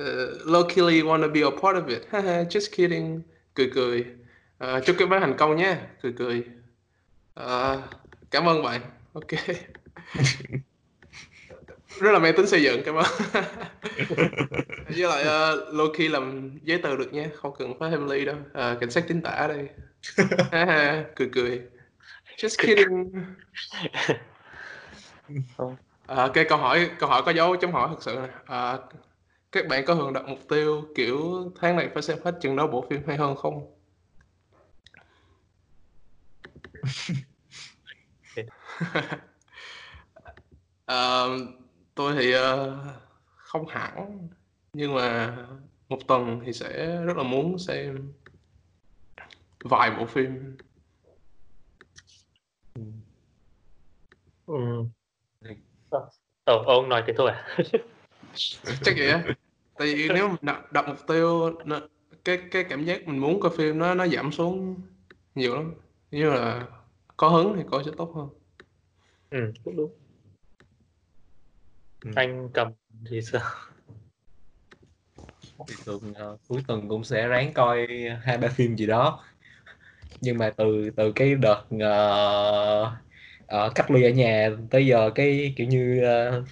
uh, 0.00 0.46
luckily 0.46 1.02
wanna 1.02 1.32
be 1.32 1.40
a 1.40 1.50
part 1.62 1.76
of 1.76 1.88
it. 1.88 2.02
Haha, 2.10 2.42
just 2.42 2.76
kidding. 2.76 3.22
Cười 3.54 3.70
cười. 3.74 4.04
Ờ, 4.58 4.80
chúc 4.80 4.96
các 4.98 5.08
bác 5.08 5.20
thành 5.20 5.36
công 5.36 5.56
nhé. 5.56 5.76
Cười 6.02 6.12
cười. 6.12 6.44
Ờ, 7.34 7.82
cảm 8.30 8.48
ơn 8.48 8.62
bạn. 8.62 8.80
Ok. 9.12 9.26
Rất 12.00 12.12
là 12.12 12.18
mang 12.18 12.36
tính 12.36 12.46
xây 12.46 12.62
dựng 12.62 12.82
cảm 12.84 12.94
ơn. 12.94 13.06
Với 14.88 14.98
lại 14.98 15.24
uh, 15.24 15.74
Loki 15.74 16.10
làm 16.10 16.50
giấy 16.62 16.78
tờ 16.78 16.96
được 16.96 17.12
nha 17.12 17.26
không 17.34 17.54
cần 17.58 17.78
phải 17.80 17.90
family 17.90 18.24
đâu. 18.24 18.36
Ờ, 18.52 18.76
cảnh 18.80 18.90
sát 18.90 19.04
chính 19.08 19.22
tả 19.22 19.46
đây 19.48 19.68
cười 21.16 21.30
cười 21.32 21.62
just 22.36 22.58
kidding. 22.58 23.12
À, 26.06 26.16
ok 26.16 26.34
câu 26.48 26.58
hỏi 26.58 26.90
câu 26.98 27.08
hỏi 27.08 27.22
có 27.26 27.30
dấu 27.30 27.56
chấm 27.56 27.72
hỏi 27.72 27.88
thật 27.90 28.02
sự 28.02 28.14
này. 28.14 28.30
À, 28.46 28.78
các 29.52 29.66
bạn 29.68 29.84
có 29.86 29.94
thường 29.94 30.12
đặt 30.12 30.24
mục 30.28 30.38
tiêu 30.48 30.84
kiểu 30.94 31.18
tháng 31.60 31.76
này 31.76 31.88
phải 31.94 32.02
xem 32.02 32.18
hết 32.24 32.34
chừng 32.40 32.56
đó 32.56 32.66
bộ 32.66 32.86
phim 32.90 33.02
hay 33.06 33.16
hơn 33.16 33.36
không? 33.36 33.72
Ờ, 40.86 41.28
tôi 41.94 42.14
thì 42.18 42.32
ờ, 42.32 42.76
không 43.36 43.66
hẳn 43.68 44.28
nhưng 44.72 44.94
mà 44.94 45.36
một 45.88 45.98
tuần 46.08 46.40
thì 46.46 46.52
sẽ 46.52 47.00
rất 47.04 47.16
là 47.16 47.22
muốn 47.22 47.58
xem 47.58 48.12
vài 49.68 49.90
bộ 49.90 50.06
phim. 50.06 50.56
Ừ. 54.46 54.84
Ờ, 56.44 56.62
ông 56.66 56.88
nói 56.88 57.02
thế 57.06 57.12
thôi 57.16 57.30
à? 57.30 57.58
chắc 58.82 58.94
vậy 58.98 59.10
á. 59.10 59.24
Tại 59.78 59.94
vì 59.94 60.08
nếu 60.08 60.28
mình 60.28 60.38
đặt, 60.42 60.72
đặt 60.72 60.88
mục 60.88 61.06
tiêu 61.06 61.50
nó, 61.64 61.80
cái 62.24 62.38
cái 62.50 62.64
cảm 62.64 62.84
giác 62.84 63.06
mình 63.08 63.18
muốn 63.18 63.40
coi 63.40 63.56
phim 63.56 63.78
nó 63.78 63.94
nó 63.94 64.06
giảm 64.06 64.32
xuống 64.32 64.80
nhiều 65.34 65.54
lắm. 65.54 65.74
Như 66.10 66.30
là 66.30 66.66
có 67.16 67.28
hứng 67.28 67.54
thì 67.56 67.62
coi 67.70 67.84
sẽ 67.84 67.90
tốt 67.96 68.12
hơn. 68.14 68.28
Ừ, 69.30 69.52
cũng 69.64 69.76
đúng. 69.76 69.90
Ừ. 72.04 72.10
anh 72.16 72.48
cầm 72.54 72.72
thì 73.10 73.22
sao? 73.22 73.42
Thì 75.68 75.74
thường 75.84 76.14
ờ, 76.14 76.36
cuối 76.48 76.62
tuần 76.66 76.88
cũng 76.88 77.04
sẽ 77.04 77.28
ráng 77.28 77.52
coi 77.54 77.86
hai 78.22 78.38
ba 78.38 78.48
phim 78.48 78.76
gì 78.76 78.86
đó 78.86 79.24
nhưng 80.20 80.38
mà 80.38 80.50
từ 80.56 80.90
từ 80.96 81.12
cái 81.12 81.34
đợt 81.34 81.62
ờ, 81.80 82.96
ờ, 83.46 83.70
cách 83.74 83.90
ly 83.90 84.02
ở 84.02 84.10
nhà 84.10 84.50
tới 84.70 84.86
giờ 84.86 85.10
cái 85.14 85.54
kiểu 85.56 85.66
như 85.66 86.02
ờ, 86.04 86.42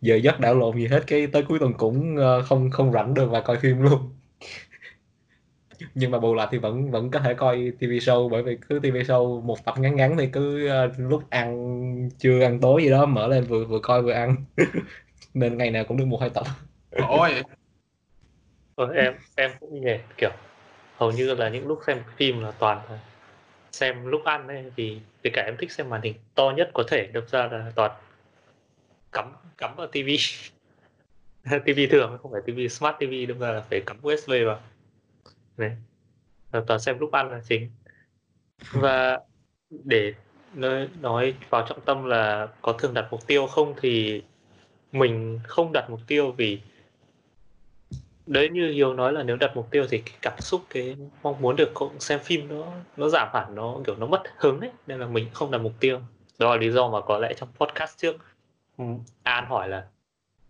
giờ 0.00 0.16
giấc 0.16 0.40
đảo 0.40 0.54
lộn 0.54 0.76
gì 0.76 0.86
hết 0.86 1.04
cái 1.06 1.26
tới 1.26 1.42
cuối 1.48 1.58
tuần 1.58 1.72
cũng 1.78 2.16
ờ, 2.16 2.42
không 2.42 2.70
không 2.70 2.92
rảnh 2.92 3.14
được 3.14 3.26
và 3.30 3.40
coi 3.40 3.56
phim 3.56 3.82
luôn. 3.82 4.10
Nhưng 5.94 6.10
mà 6.10 6.18
bù 6.18 6.34
lại 6.34 6.48
thì 6.50 6.58
vẫn 6.58 6.90
vẫn 6.90 7.10
có 7.10 7.20
thể 7.20 7.34
coi 7.34 7.72
TV 7.80 7.90
show 7.98 8.28
bởi 8.28 8.42
vì 8.42 8.58
cứ 8.68 8.78
TV 8.82 8.96
show 8.96 9.40
một 9.40 9.64
tập 9.64 9.74
ngắn 9.78 9.96
ngắn 9.96 10.16
thì 10.18 10.26
cứ 10.32 10.68
ờ, 10.68 10.90
lúc 10.98 11.30
ăn 11.30 12.10
trưa 12.18 12.42
ăn 12.42 12.60
tối 12.60 12.82
gì 12.82 12.90
đó 12.90 13.06
mở 13.06 13.26
lên 13.26 13.44
vừa 13.44 13.64
vừa 13.64 13.78
coi 13.82 14.02
vừa 14.02 14.12
ăn. 14.12 14.36
Nên 15.34 15.58
ngày 15.58 15.70
nào 15.70 15.84
cũng 15.84 15.96
được 15.96 16.04
một 16.04 16.20
hai 16.20 16.30
tập. 16.30 16.44
Ủa 17.08 17.18
vậy 17.20 17.42
ờ, 18.74 18.92
em 18.92 19.14
em 19.36 19.50
cũng 19.60 19.74
như 19.74 19.80
vậy 19.84 20.00
kiểu 20.16 20.30
hầu 20.96 21.12
như 21.12 21.34
là 21.34 21.48
những 21.48 21.66
lúc 21.66 21.80
xem 21.86 22.02
phim 22.16 22.40
là 22.40 22.50
toàn 22.50 22.80
là 22.90 22.98
xem 23.72 24.06
lúc 24.06 24.24
ăn 24.24 24.48
ấy 24.48 24.72
vì 24.76 25.00
kể 25.22 25.30
cả 25.32 25.42
em 25.42 25.56
thích 25.58 25.72
xem 25.72 25.90
màn 25.90 26.02
hình 26.02 26.14
to 26.34 26.52
nhất 26.56 26.70
có 26.74 26.84
thể 26.88 27.06
đâm 27.06 27.24
ra 27.28 27.46
là 27.46 27.72
toàn 27.74 27.90
cắm 29.12 29.32
cắm 29.58 29.76
vào 29.76 29.86
tivi 29.86 30.18
tivi 31.64 31.86
thường 31.86 32.18
không 32.22 32.32
phải 32.32 32.40
tivi 32.46 32.68
smart 32.68 32.96
tivi 32.98 33.26
đâm 33.26 33.38
ra 33.38 33.52
là 33.52 33.60
phải 33.60 33.80
cắm 33.86 33.96
USB 34.02 34.32
vào. 34.46 34.60
Này 35.56 35.76
là 36.52 36.62
toàn 36.66 36.80
xem 36.80 36.98
lúc 36.98 37.12
ăn 37.12 37.30
là 37.30 37.40
chính. 37.48 37.70
Và 38.72 39.20
để 39.70 40.14
nói, 40.54 40.88
nói 41.00 41.34
vào 41.50 41.66
trọng 41.68 41.80
tâm 41.80 42.04
là 42.04 42.48
có 42.62 42.72
thường 42.72 42.94
đặt 42.94 43.08
mục 43.10 43.26
tiêu 43.26 43.46
không 43.46 43.74
thì 43.80 44.22
mình 44.92 45.40
không 45.44 45.72
đặt 45.72 45.90
mục 45.90 46.00
tiêu 46.06 46.32
vì 46.32 46.60
đấy 48.26 48.48
như 48.48 48.72
Hiếu 48.72 48.94
nói 48.94 49.12
là 49.12 49.22
nếu 49.22 49.36
đặt 49.36 49.50
mục 49.56 49.70
tiêu 49.70 49.86
thì 49.90 49.98
cái 49.98 50.14
cảm 50.22 50.40
xúc 50.40 50.62
cái 50.70 50.96
mong 51.22 51.40
muốn 51.40 51.56
được 51.56 51.70
cũng 51.74 52.00
xem 52.00 52.20
phim 52.20 52.48
nó 52.48 52.72
nó 52.96 53.08
giảm 53.08 53.28
hẳn 53.32 53.54
nó 53.54 53.76
kiểu 53.86 53.96
nó 53.96 54.06
mất 54.06 54.22
hứng 54.36 54.60
ấy 54.60 54.70
nên 54.86 55.00
là 55.00 55.06
mình 55.06 55.28
không 55.32 55.50
đặt 55.50 55.58
mục 55.58 55.72
tiêu. 55.80 56.00
Đó 56.38 56.50
là 56.50 56.56
lý 56.56 56.70
do 56.70 56.90
mà 56.90 57.00
có 57.00 57.18
lẽ 57.18 57.34
trong 57.36 57.48
podcast 57.56 57.98
trước 57.98 58.16
ừ, 58.78 58.84
An 59.22 59.46
hỏi 59.46 59.68
là 59.68 59.86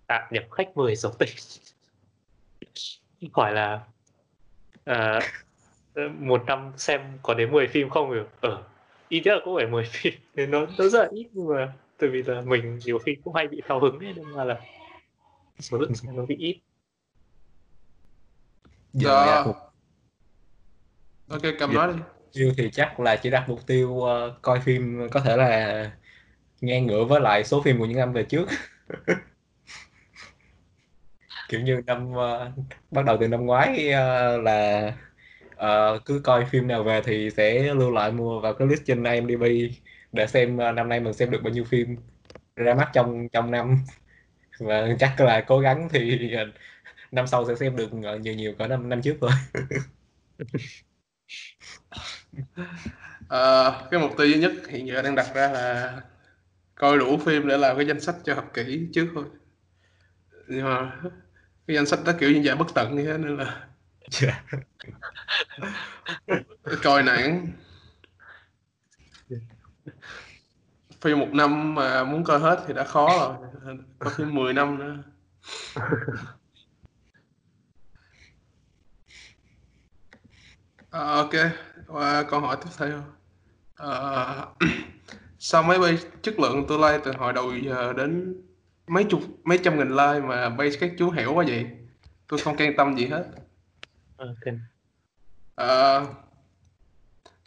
à, 0.06 0.28
điểm 0.30 0.42
khách 0.50 0.76
mười 0.76 0.96
giống 0.96 1.12
tình 1.18 1.28
hỏi 3.32 3.52
là 3.52 3.80
à, 4.84 5.20
một 6.18 6.42
năm 6.46 6.72
xem 6.76 7.00
có 7.22 7.34
đến 7.34 7.52
10 7.52 7.66
phim 7.66 7.88
không? 7.88 8.14
Được 8.14 8.28
ở 8.40 8.50
ờ, 8.50 8.62
ít 9.08 9.22
nhất 9.24 9.34
là 9.34 9.40
cũng 9.44 9.56
phải 9.56 9.66
10 9.66 9.84
phim. 9.90 10.14
Nên 10.34 10.50
nó 10.50 10.66
nó 10.78 10.88
rất 10.88 11.02
là 11.02 11.08
ít 11.12 11.26
nhưng 11.32 11.48
mà 11.48 11.72
tại 11.98 12.10
vì 12.10 12.22
là 12.22 12.40
mình 12.40 12.78
nhiều 12.84 12.98
khi 12.98 13.16
cũng 13.24 13.34
hay 13.34 13.48
bị 13.48 13.62
thao 13.68 13.80
hứng 13.80 13.98
ấy 13.98 14.12
nên 14.16 14.28
là, 14.28 14.44
là 14.44 14.60
số 15.58 15.78
lượng 15.78 15.94
xem 15.94 16.16
nó 16.16 16.26
bị 16.26 16.36
ít 16.38 16.58
giờ 18.94 19.24
Dạ. 19.26 19.42
mục 19.46 19.56
ok 21.28 21.42
cầm 21.58 21.70
Dạ. 21.72 21.86
nói 21.86 21.92
đi 21.92 21.98
tiêu 22.32 22.52
thì 22.56 22.70
chắc 22.72 23.00
là 23.00 23.16
chỉ 23.16 23.30
đặt 23.30 23.48
mục 23.48 23.66
tiêu 23.66 24.00
ờ, 24.00 24.38
coi 24.42 24.60
phim 24.60 25.08
có 25.10 25.20
thể 25.20 25.36
là 25.36 25.90
ngang 26.60 26.86
ngửa 26.86 27.04
với 27.04 27.20
lại 27.20 27.44
số 27.44 27.62
phim 27.62 27.78
của 27.78 27.86
những 27.86 27.98
năm 27.98 28.12
về 28.12 28.22
trước 28.24 28.46
kiểu 31.48 31.60
như 31.60 31.80
năm 31.86 32.14
ờ, 32.14 32.52
bắt 32.90 33.04
đầu 33.04 33.16
từ 33.20 33.28
năm 33.28 33.46
ngoái 33.46 33.90
ờ, 33.92 34.36
là 34.38 34.92
ờ, 35.56 35.98
cứ 36.04 36.20
coi 36.24 36.44
phim 36.44 36.66
nào 36.68 36.84
về 36.84 37.02
thì 37.04 37.30
sẽ 37.36 37.74
lưu 37.74 37.90
lại 37.90 38.12
mua 38.12 38.40
vào 38.40 38.54
cái 38.54 38.68
list 38.68 38.82
trên 38.86 39.04
IMDb 39.04 39.42
để 40.12 40.26
xem 40.26 40.58
ờ, 40.58 40.72
năm 40.72 40.88
nay 40.88 41.00
mình 41.00 41.12
xem 41.14 41.30
được 41.30 41.40
bao 41.44 41.52
nhiêu 41.52 41.64
phim 41.64 41.96
ra 42.56 42.74
mắt 42.74 42.90
trong 42.94 43.28
trong 43.32 43.50
năm 43.50 43.76
và 44.60 44.88
chắc 45.00 45.20
là 45.20 45.42
cố 45.48 45.60
gắng 45.60 45.90
thì 45.92 46.30
năm 47.14 47.26
sau 47.26 47.46
sẽ 47.46 47.54
xem 47.54 47.76
được 47.76 47.88
ờ, 48.02 48.18
nhiều 48.18 48.34
nhiều 48.34 48.54
cỡ 48.58 48.66
năm 48.66 48.88
năm 48.88 49.02
trước 49.02 49.16
thôi. 49.20 49.30
Ờ, 53.28 53.88
cái 53.90 54.00
mục 54.00 54.10
tiêu 54.18 54.26
duy 54.26 54.38
nhất 54.40 54.52
hiện 54.68 54.86
giờ 54.86 55.02
đang 55.02 55.14
đặt 55.14 55.26
ra 55.34 55.48
là 55.48 55.96
coi 56.74 56.98
đủ 56.98 57.18
phim 57.18 57.48
để 57.48 57.58
làm 57.58 57.76
cái 57.76 57.86
danh 57.86 58.00
sách 58.00 58.14
cho 58.24 58.34
học 58.34 58.50
kỹ 58.54 58.88
trước 58.92 59.06
thôi. 59.14 59.24
Nhưng 60.48 60.64
mà 60.64 61.00
cái 61.66 61.76
danh 61.76 61.86
sách 61.86 62.00
đó 62.04 62.12
kiểu 62.20 62.32
như 62.32 62.42
dạng 62.42 62.58
bất 62.58 62.74
tận 62.74 62.96
như 62.96 63.04
thế 63.04 63.18
nên 63.18 63.36
là 63.36 63.66
coi 66.82 67.02
nản 67.02 67.52
phim 71.00 71.18
một 71.18 71.28
năm 71.32 71.74
mà 71.74 72.04
muốn 72.04 72.24
coi 72.24 72.38
hết 72.38 72.64
thì 72.66 72.74
đã 72.74 72.84
khó 72.84 73.08
rồi 73.18 73.36
có 73.98 74.10
phim 74.10 74.34
10 74.34 74.52
năm 74.52 74.78
nữa 74.78 74.96
Ờ, 80.94 81.16
ok. 81.16 81.30
Qua 81.86 82.22
câu 82.22 82.40
hỏi 82.40 82.56
tiếp 82.60 82.70
theo. 82.78 83.02
Ờ, 83.76 84.46
sao 85.38 85.62
máy 85.62 85.78
bay 85.78 85.98
chất 86.22 86.40
lượng 86.40 86.64
tôi 86.68 86.78
like 86.78 87.04
từ 87.04 87.12
hồi 87.12 87.32
đầu 87.32 87.56
giờ 87.56 87.92
đến 87.92 88.42
mấy 88.86 89.04
chục 89.04 89.20
mấy 89.44 89.58
trăm 89.58 89.78
nghìn 89.78 89.88
like 89.88 90.20
mà 90.20 90.48
bay 90.48 90.70
các 90.80 90.92
chú 90.98 91.10
hẻo 91.10 91.34
quá 91.34 91.44
vậy? 91.48 91.66
Tôi 92.28 92.40
không 92.40 92.56
can 92.56 92.76
tâm 92.76 92.96
gì 92.96 93.06
hết. 93.06 93.24
Ok. 94.16 94.54
Ờ, 95.54 96.06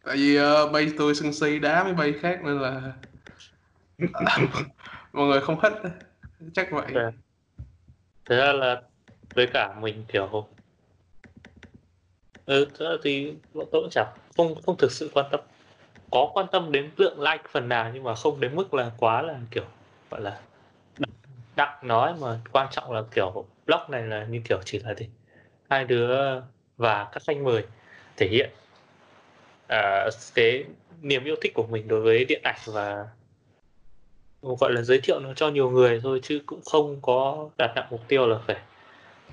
tại 0.04 0.18
vì 0.18 0.40
uh, 0.40 0.72
bay 0.72 0.92
tôi 0.98 1.16
sân 1.16 1.34
si 1.34 1.60
đá 1.60 1.84
máy 1.84 1.94
bay 1.94 2.14
khác 2.22 2.40
nên 2.44 2.60
là 2.60 2.94
mọi 5.14 5.28
người 5.28 5.42
không 5.42 5.62
thích 5.62 5.74
chắc 6.54 6.72
vậy. 6.72 6.94
Thế 8.30 8.36
ra 8.36 8.54
là 8.54 8.82
với 9.36 9.48
cả 9.54 9.76
mình 9.80 10.06
kiểu 10.08 10.48
ừ 12.48 12.68
thì 13.04 13.34
bọn 13.54 13.66
tôi 13.72 13.82
cũng 13.82 13.90
chẳng 13.92 14.08
không 14.38 14.56
không 14.66 14.78
thực 14.78 14.92
sự 14.92 15.10
quan 15.14 15.26
tâm. 15.32 15.40
Có 16.12 16.32
quan 16.34 16.48
tâm 16.52 16.72
đến 16.72 16.92
lượng 16.98 17.22
like 17.22 17.44
phần 17.52 17.70
nào 17.70 17.92
nhưng 17.94 18.04
mà 18.04 18.16
không 18.16 18.40
đến 18.40 18.56
mức 18.56 18.74
là 18.74 18.92
quá 18.98 19.22
là 19.22 19.40
kiểu 19.52 19.64
gọi 20.12 20.22
là 20.22 20.40
đặng, 21.56 21.88
nói 21.88 22.14
mà 22.22 22.40
quan 22.52 22.68
trọng 22.72 22.92
là 22.92 23.04
kiểu 23.12 23.46
blog 23.66 23.82
này 23.90 24.04
là 24.04 24.26
như 24.26 24.42
kiểu 24.50 24.60
chỉ 24.66 24.80
là 24.80 24.94
gì? 24.94 25.10
Hai 25.70 25.86
đứa 25.86 26.42
và 26.78 27.08
các 27.12 27.24
khách 27.28 27.38
mời 27.38 27.64
thể 28.18 28.28
hiện 28.28 28.50
à, 29.68 30.10
cái 30.36 30.64
niềm 31.02 31.24
yêu 31.24 31.36
thích 31.42 31.54
của 31.54 31.68
mình 31.68 31.88
đối 31.88 32.02
với 32.02 32.26
điện 32.26 32.42
ảnh 32.44 32.60
và 32.66 33.08
gọi 34.42 34.74
là 34.74 34.82
giới 34.82 35.00
thiệu 35.02 35.20
nó 35.20 35.34
cho 35.34 35.50
nhiều 35.50 35.70
người 35.70 36.00
thôi 36.04 36.20
chứ 36.24 36.42
cũng 36.46 36.62
không 36.72 37.02
có 37.02 37.50
đặt 37.58 37.72
nặng 37.76 37.88
mục 37.92 38.02
tiêu 38.08 38.28
là 38.28 38.38
phải 38.48 38.58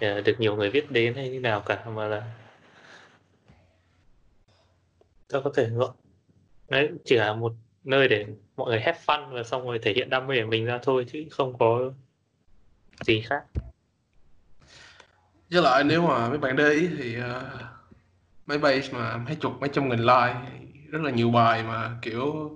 à, 0.00 0.20
được 0.24 0.34
nhiều 0.38 0.56
người 0.56 0.70
biết 0.70 0.90
đến 0.90 1.14
hay 1.14 1.28
như 1.28 1.40
nào 1.40 1.60
cả 1.60 1.84
mà 1.94 2.08
là 2.08 2.22
ta 5.28 5.40
có 5.44 5.52
thể 5.54 5.68
gọi 5.68 5.90
đấy 6.68 6.90
chỉ 7.04 7.16
là 7.16 7.32
một 7.32 7.52
nơi 7.84 8.08
để 8.08 8.26
mọi 8.56 8.70
người 8.70 8.80
have 8.80 8.98
fun 9.06 9.34
và 9.34 9.42
xong 9.42 9.66
rồi 9.66 9.78
thể 9.78 9.92
hiện 9.92 10.10
đam 10.10 10.26
mê 10.26 10.42
của 10.42 10.50
mình 10.50 10.64
ra 10.64 10.78
thôi 10.82 11.06
chứ 11.12 11.24
không 11.30 11.58
có 11.58 11.92
gì 13.00 13.20
khác. 13.20 13.44
Với 15.50 15.62
lại 15.62 15.84
nếu 15.84 16.02
mà 16.02 16.28
mấy 16.28 16.38
bạn 16.38 16.56
để 16.56 16.70
ý 16.70 16.88
thì 16.98 17.16
uh, 17.18 17.24
mấy 18.46 18.58
page 18.58 18.88
mà 18.92 19.16
mấy 19.16 19.34
chục 19.34 19.52
mấy 19.60 19.70
trăm 19.72 19.88
nghìn 19.88 19.98
like 19.98 20.36
rất 20.90 21.02
là 21.02 21.10
nhiều 21.10 21.30
bài 21.30 21.62
mà 21.62 21.90
kiểu 22.02 22.50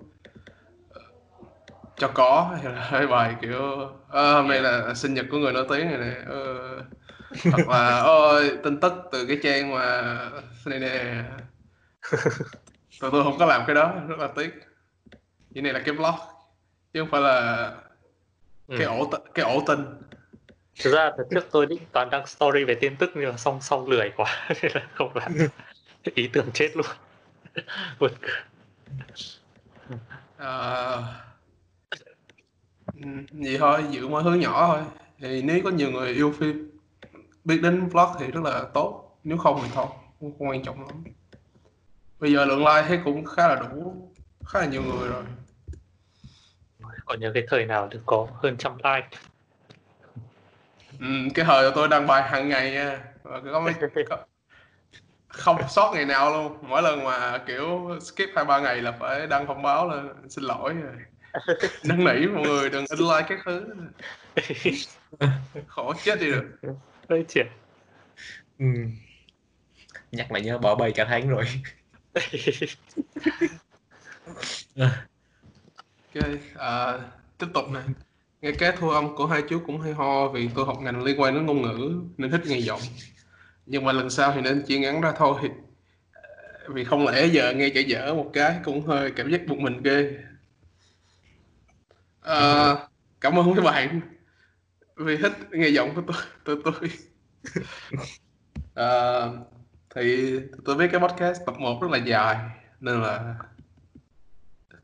cho 1.99 2.09
có 2.09 2.57
hay 2.62 2.73
là 2.73 3.07
bài 3.11 3.35
kiểu 3.43 3.91
à, 4.09 4.33
hôm 4.33 4.49
nay 4.49 4.61
là 4.61 4.95
sinh 4.95 5.14
nhật 5.14 5.27
của 5.31 5.39
người 5.39 5.53
nổi 5.53 5.66
tiếng 5.69 5.87
này 5.87 5.99
nè 5.99 6.14
ờ, 6.27 6.83
hoặc 7.51 7.69
là 7.69 8.01
ôi 8.01 8.59
tin 8.64 8.81
tức 8.81 8.93
từ 9.12 9.27
cái 9.27 9.39
trang 9.43 9.75
mà 9.75 10.19
này 10.64 10.79
nè 10.79 11.25
tụi 13.00 13.11
tôi 13.11 13.24
không 13.24 13.38
có 13.38 13.46
làm 13.46 13.62
cái 13.66 13.74
đó 13.74 13.94
rất 14.09 14.18
là 14.18 14.28
tiếc. 14.28 14.50
Cái 15.54 15.62
này 15.62 15.72
là 15.72 15.82
cái 15.84 15.94
blog 15.94 16.14
chứ 16.92 17.00
không 17.00 17.11
phải 17.11 17.20
là 17.20 17.70
ừ. 18.66 18.74
cái 18.78 18.86
ổ 18.86 19.11
cái 19.34 19.44
ổ 19.44 19.62
tin. 19.66 19.78
Thực 20.82 20.94
ra 20.94 21.11
thật 21.16 21.24
trước 21.30 21.48
tôi 21.50 21.66
định 21.66 21.82
toàn 21.92 22.11
đăng 22.11 22.26
story 22.26 22.64
về 22.64 22.74
tin 22.74 22.96
tức 22.96 23.11
nhưng 23.14 23.30
mà 23.30 23.36
xong 23.36 23.61
xong 23.61 23.88
lười 23.88 24.12
quá 24.16 24.48
nên 24.62 24.72
là 24.74 24.88
không 24.94 25.16
làm. 25.16 25.32
Ý 26.14 26.28
tưởng 26.32 26.50
chết 26.54 26.76
luôn. 26.76 26.86
Vượt 27.98 28.12
à, 30.36 30.96
vậy 33.32 33.56
thôi 33.59 33.84
giữ 33.90 34.09
mọi 34.09 34.22
thứ 34.22 34.34
nhỏ 34.34 34.66
thôi. 34.66 34.84
Thì 35.18 35.42
nếu 35.42 35.61
có 35.64 35.70
nhiều 35.70 35.90
người 35.90 36.14
yêu 36.14 36.34
phim 36.38 36.70
biết 37.44 37.61
đến 37.62 37.88
vlog 37.88 38.09
thì 38.20 38.26
rất 38.26 38.44
là 38.44 38.64
tốt. 38.74 39.18
Nếu 39.24 39.38
không 39.38 39.61
thì 39.62 39.70
thôi 39.74 39.86
không 40.20 40.48
quan 40.48 40.62
trọng 40.62 40.86
lắm 40.86 41.04
bây 42.21 42.33
giờ 42.33 42.45
lượng 42.45 42.59
like 42.59 42.85
thấy 42.89 43.01
cũng 43.05 43.25
khá 43.25 43.49
là 43.49 43.55
đủ 43.55 44.09
khá 44.45 44.61
là 44.61 44.66
nhiều 44.66 44.83
người 44.83 45.09
rồi. 45.09 45.25
Còn 47.05 47.21
nhớ 47.21 47.31
cái 47.35 47.43
thời 47.49 47.66
nào 47.66 47.89
được 47.89 48.03
có 48.07 48.29
hơn 48.43 48.57
trăm 48.59 48.77
like. 48.77 49.09
Ừ, 51.01 51.07
cái 51.35 51.45
thời 51.45 51.71
tôi 51.75 51.89
đăng 51.89 52.07
bài 52.07 52.23
hàng 52.31 52.49
ngày 52.49 52.71
nha. 52.71 53.05
Có 53.25 53.61
mấy 53.61 53.75
có, 54.09 54.27
không 55.29 55.57
sót 55.69 55.93
ngày 55.95 56.05
nào 56.05 56.31
luôn. 56.31 56.59
Mỗi 56.62 56.83
lần 56.83 57.05
mà 57.05 57.39
kiểu 57.47 57.99
skip 58.01 58.29
hai 58.37 58.45
ba 58.45 58.61
ngày 58.61 58.83
là 58.83 58.93
phải 58.93 59.27
đăng 59.27 59.47
thông 59.47 59.62
báo 59.62 59.89
là 59.89 60.03
xin 60.29 60.45
lỗi 60.45 60.75
rồi. 60.75 60.95
Năn 61.85 62.05
nỉ 62.05 62.27
mọi 62.27 62.43
người 62.43 62.71
đừng 62.71 62.85
in 62.91 63.01
like 63.01 63.27
các 63.29 63.39
thứ. 63.45 63.66
Khổ 65.66 65.95
chết 66.05 66.21
đi 66.21 66.31
được 66.31 66.45
hơi 67.09 67.25
chuyện 67.29 67.47
ừ. 68.59 68.64
nhắc 70.12 70.33
lại 70.33 70.43
nhớ 70.43 70.59
bỏ 70.59 70.75
bầy 70.75 70.93
cả 70.93 71.05
tháng 71.09 71.29
rồi 71.29 71.45
ok 76.14 76.24
à, 76.56 76.98
tiếp 77.38 77.46
tục 77.54 77.64
này 77.70 77.84
nghe 78.42 78.52
cái 78.52 78.72
thu 78.78 78.90
âm 78.90 79.16
của 79.16 79.26
hai 79.26 79.42
chú 79.48 79.61
cũng 79.66 79.80
hay 79.80 79.92
ho 79.92 80.28
vì 80.28 80.48
tôi 80.54 80.66
học 80.66 80.78
ngành 80.80 81.02
liên 81.02 81.20
quan 81.20 81.34
đến 81.34 81.46
ngôn 81.46 81.62
ngữ 81.62 82.02
nên 82.16 82.30
thích 82.30 82.40
nghe 82.46 82.59
giọng. 82.59 82.80
Nhưng 83.66 83.84
mà 83.84 83.92
lần 83.92 84.11
sau 84.11 84.32
thì 84.34 84.40
nên 84.40 84.62
chia 84.66 84.78
ngắn 84.78 85.00
ra 85.00 85.12
thôi. 85.16 85.50
À, 86.12 86.22
vì 86.68 86.84
không 86.84 87.06
lẽ 87.06 87.26
giờ 87.26 87.52
nghe 87.56 87.70
chả 87.70 87.80
dở 87.80 88.14
một 88.14 88.30
cái 88.32 88.61
cũng 88.64 88.86
hơi 88.86 89.11
cảm 89.11 89.30
giác 89.30 89.40
buộc 89.46 89.59
mình 89.59 89.82
ghê. 89.82 90.16
À, 92.20 92.76
cảm 93.20 93.38
ơn 93.38 93.54
các 93.56 93.62
bạn 93.62 94.00
vì 94.96 95.16
thích 95.16 95.32
nghe 95.50 95.68
giọng 95.68 95.94
của 95.94 96.02
tôi 96.06 96.16
tôi 96.44 96.56
tôi. 96.64 96.90
À, 98.74 99.26
thì 100.03 100.40
tôi 100.64 100.76
biết 100.76 100.88
cái 100.92 101.01
podcast 101.01 101.40
tập 101.46 101.55
1 101.59 101.82
rất 101.82 101.90
là 101.90 101.99
dài 101.99 102.36
nên 102.80 103.03
là 103.03 103.34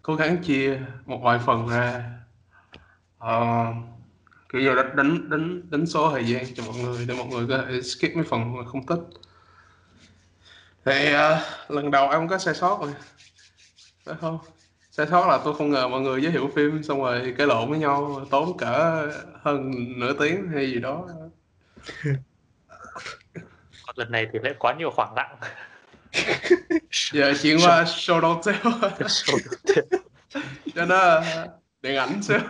cố 0.02 0.14
gắng 0.14 0.42
chia 0.42 0.80
một 1.06 1.20
vài 1.22 1.38
phần 1.38 1.68
ra. 1.68 2.10
Uh, 3.24 3.76
kiểu 4.48 4.62
như 4.62 4.74
đánh 4.74 4.96
đánh 4.96 5.30
đánh 5.30 5.70
đánh 5.70 5.86
số 5.86 6.10
thời 6.10 6.24
gian 6.24 6.44
cho 6.54 6.62
mọi 6.66 6.76
người 6.76 7.04
để 7.08 7.14
mọi 7.14 7.26
người 7.26 7.46
có 7.48 7.58
thể 7.58 7.82
skip 7.82 8.14
mấy 8.14 8.24
phần 8.24 8.56
mà 8.56 8.64
không 8.64 8.86
thích. 8.86 9.00
Thì 10.84 11.14
uh, 11.14 11.70
lần 11.70 11.90
đầu 11.90 12.10
em 12.10 12.28
có 12.28 12.38
sai 12.38 12.54
sót 12.54 12.80
rồi. 12.80 12.92
Phải 14.04 14.14
không? 14.20 14.38
Sai 14.90 15.06
sót 15.10 15.28
là 15.28 15.38
tôi 15.44 15.54
không 15.54 15.70
ngờ 15.70 15.88
mọi 15.88 16.00
người 16.00 16.22
giới 16.22 16.32
thiệu 16.32 16.50
phim 16.56 16.82
xong 16.82 16.98
rồi 17.02 17.34
cái 17.38 17.46
lộn 17.46 17.70
với 17.70 17.78
nhau 17.78 18.26
tốn 18.30 18.56
cỡ 18.56 19.06
hơn 19.42 19.72
nửa 19.98 20.12
tiếng 20.12 20.48
hay 20.48 20.70
gì 20.70 20.78
đó. 20.80 21.08
lần 23.94 24.12
này 24.12 24.26
thì 24.32 24.38
lại 24.42 24.54
quá 24.58 24.74
nhiều 24.78 24.90
khoảng 24.90 25.14
lặng. 25.14 25.36
Giờ 27.12 27.34
chuyển 27.42 27.58
qua 27.64 27.84
show 27.84 28.20
don't 28.20 28.42
tell 28.42 28.58
cho 30.74 30.84
nó 30.84 31.22
điện 31.82 31.96
ảnh 31.96 32.22
xíu. 32.22 32.38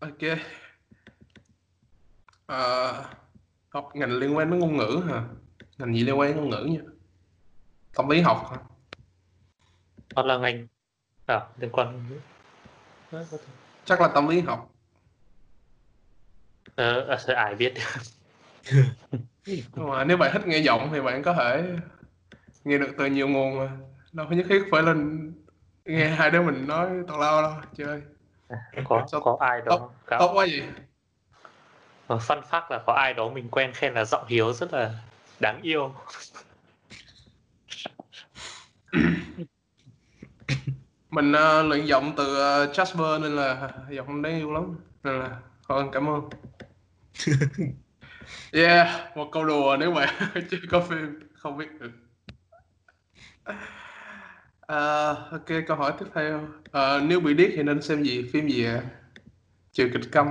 Ok. 0.00 0.38
À, 2.46 2.92
học 3.68 3.90
ngành 3.94 4.12
liên 4.12 4.36
quan 4.36 4.50
đến 4.50 4.60
ngôn 4.60 4.76
ngữ 4.76 5.02
hả? 5.08 5.22
Ngành 5.78 5.94
gì 5.94 6.04
liên 6.04 6.18
quan 6.18 6.28
đến 6.28 6.36
ngôn 6.36 6.50
ngữ 6.50 6.64
nhỉ? 6.64 6.78
Tâm 7.94 8.08
lý 8.08 8.20
học 8.20 8.48
hả? 8.50 8.56
Hoặc 10.14 10.26
là 10.26 10.38
ngành. 10.38 10.66
À, 11.26 11.40
liên 11.58 11.70
quan 11.72 12.10
chắc 13.90 14.00
là 14.00 14.08
tâm 14.08 14.28
lý 14.28 14.40
học. 14.40 14.72
Ờ 16.76 17.06
à, 17.08 17.16
sẽ 17.16 17.34
ai 17.34 17.54
biết. 17.54 17.74
Mà 19.74 20.04
nếu 20.04 20.16
bạn 20.16 20.32
thích 20.32 20.46
nghe 20.46 20.58
giọng 20.58 20.88
thì 20.92 21.00
bạn 21.00 21.22
có 21.22 21.34
thể 21.34 21.64
nghe 22.64 22.78
được 22.78 22.90
từ 22.98 23.06
nhiều 23.06 23.28
nguồn 23.28 23.58
mà. 23.58 23.70
Đâu 24.12 24.26
có 24.30 24.36
nhất 24.36 24.46
thiết 24.48 24.62
phải 24.70 24.82
lên 24.82 25.32
nghe 25.84 26.08
hai 26.08 26.30
đứa 26.30 26.42
mình 26.42 26.66
nói 26.66 26.88
tào 27.08 27.18
lao 27.18 27.42
đâu 27.42 27.52
chơi 27.76 28.02
có 28.84 29.06
Sao... 29.12 29.20
có 29.20 29.36
ai 29.40 29.60
đó 29.60 29.78
tốt, 29.78 29.92
tốt 30.18 30.32
quá 30.34 30.46
gì 30.46 30.62
fun 32.08 32.42
fact 32.42 32.62
là 32.70 32.82
có 32.86 32.92
ai 32.92 33.14
đó 33.14 33.28
mình 33.28 33.48
quen 33.50 33.72
khen 33.74 33.94
là 33.94 34.04
giọng 34.04 34.24
hiếu 34.28 34.52
rất 34.52 34.72
là 34.72 34.94
đáng 35.40 35.62
yêu 35.62 35.94
mình 41.10 41.32
uh, 41.32 41.66
luyện 41.66 41.86
giọng 41.86 42.12
từ 42.16 42.24
uh, 42.24 42.76
Jasper 42.76 43.22
nên 43.22 43.36
là 43.36 43.70
giọng 43.90 44.22
đáng 44.22 44.38
yêu 44.38 44.52
lắm 44.52 44.76
nên 45.04 45.18
là 45.18 45.40
thôi 45.68 45.88
cảm 45.92 46.08
ơn. 46.08 46.28
Yeah 48.52 49.16
một 49.16 49.28
câu 49.32 49.44
đùa 49.44 49.76
nếu 49.80 49.92
mà 49.92 50.06
chưa 50.50 50.58
có 50.70 50.80
phim 50.80 51.20
không 51.34 51.56
biết 51.56 51.68
được. 51.80 51.90
Uh, 54.72 55.32
ok 55.32 55.46
câu 55.66 55.76
hỏi 55.76 55.92
tiếp 55.98 56.06
theo. 56.14 56.48
Uh, 56.62 57.02
nếu 57.02 57.20
bị 57.20 57.34
điếc 57.34 57.50
thì 57.56 57.62
nên 57.62 57.82
xem 57.82 58.02
gì? 58.02 58.28
Phim 58.32 58.48
gì 58.48 58.64
ạ? 58.64 58.82
Trừ 59.72 59.90
kịch 59.92 60.12
câm. 60.12 60.26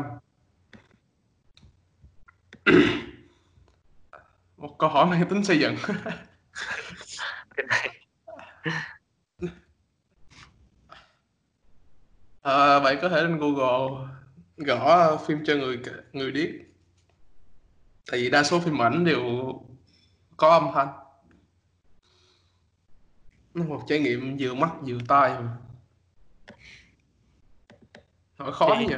Một 4.58 4.76
câu 4.80 4.90
hỏi 4.90 5.06
mang 5.06 5.30
tính 5.30 5.44
xây 5.44 5.60
dựng. 5.60 5.76
Cái 7.56 7.66
này 7.70 7.90
à, 12.42 12.80
bạn 12.80 12.98
có 13.02 13.10
thể 13.10 13.22
lên 13.22 13.38
Google 13.38 14.08
gõ 14.58 15.18
phim 15.18 15.46
cho 15.46 15.56
người 15.56 15.80
người 16.14 16.32
điếc. 16.32 16.50
Tại 18.12 18.20
vì 18.20 18.30
đa 18.30 18.44
số 18.44 18.60
phim 18.60 18.82
ảnh 18.82 19.06
đều 19.06 19.24
có 20.38 20.50
âm 20.50 20.68
thanh. 20.74 20.94
Nó 23.54 23.64
một 23.64 23.84
trải 23.88 24.00
nghiệm 24.00 24.38
vừa 24.40 24.54
mắt 24.54 24.70
vừa 24.82 24.98
tai 25.08 25.30
mà. 25.30 25.58
Hỏi 28.38 28.54
khó 28.54 28.82
nhỉ 28.88 28.96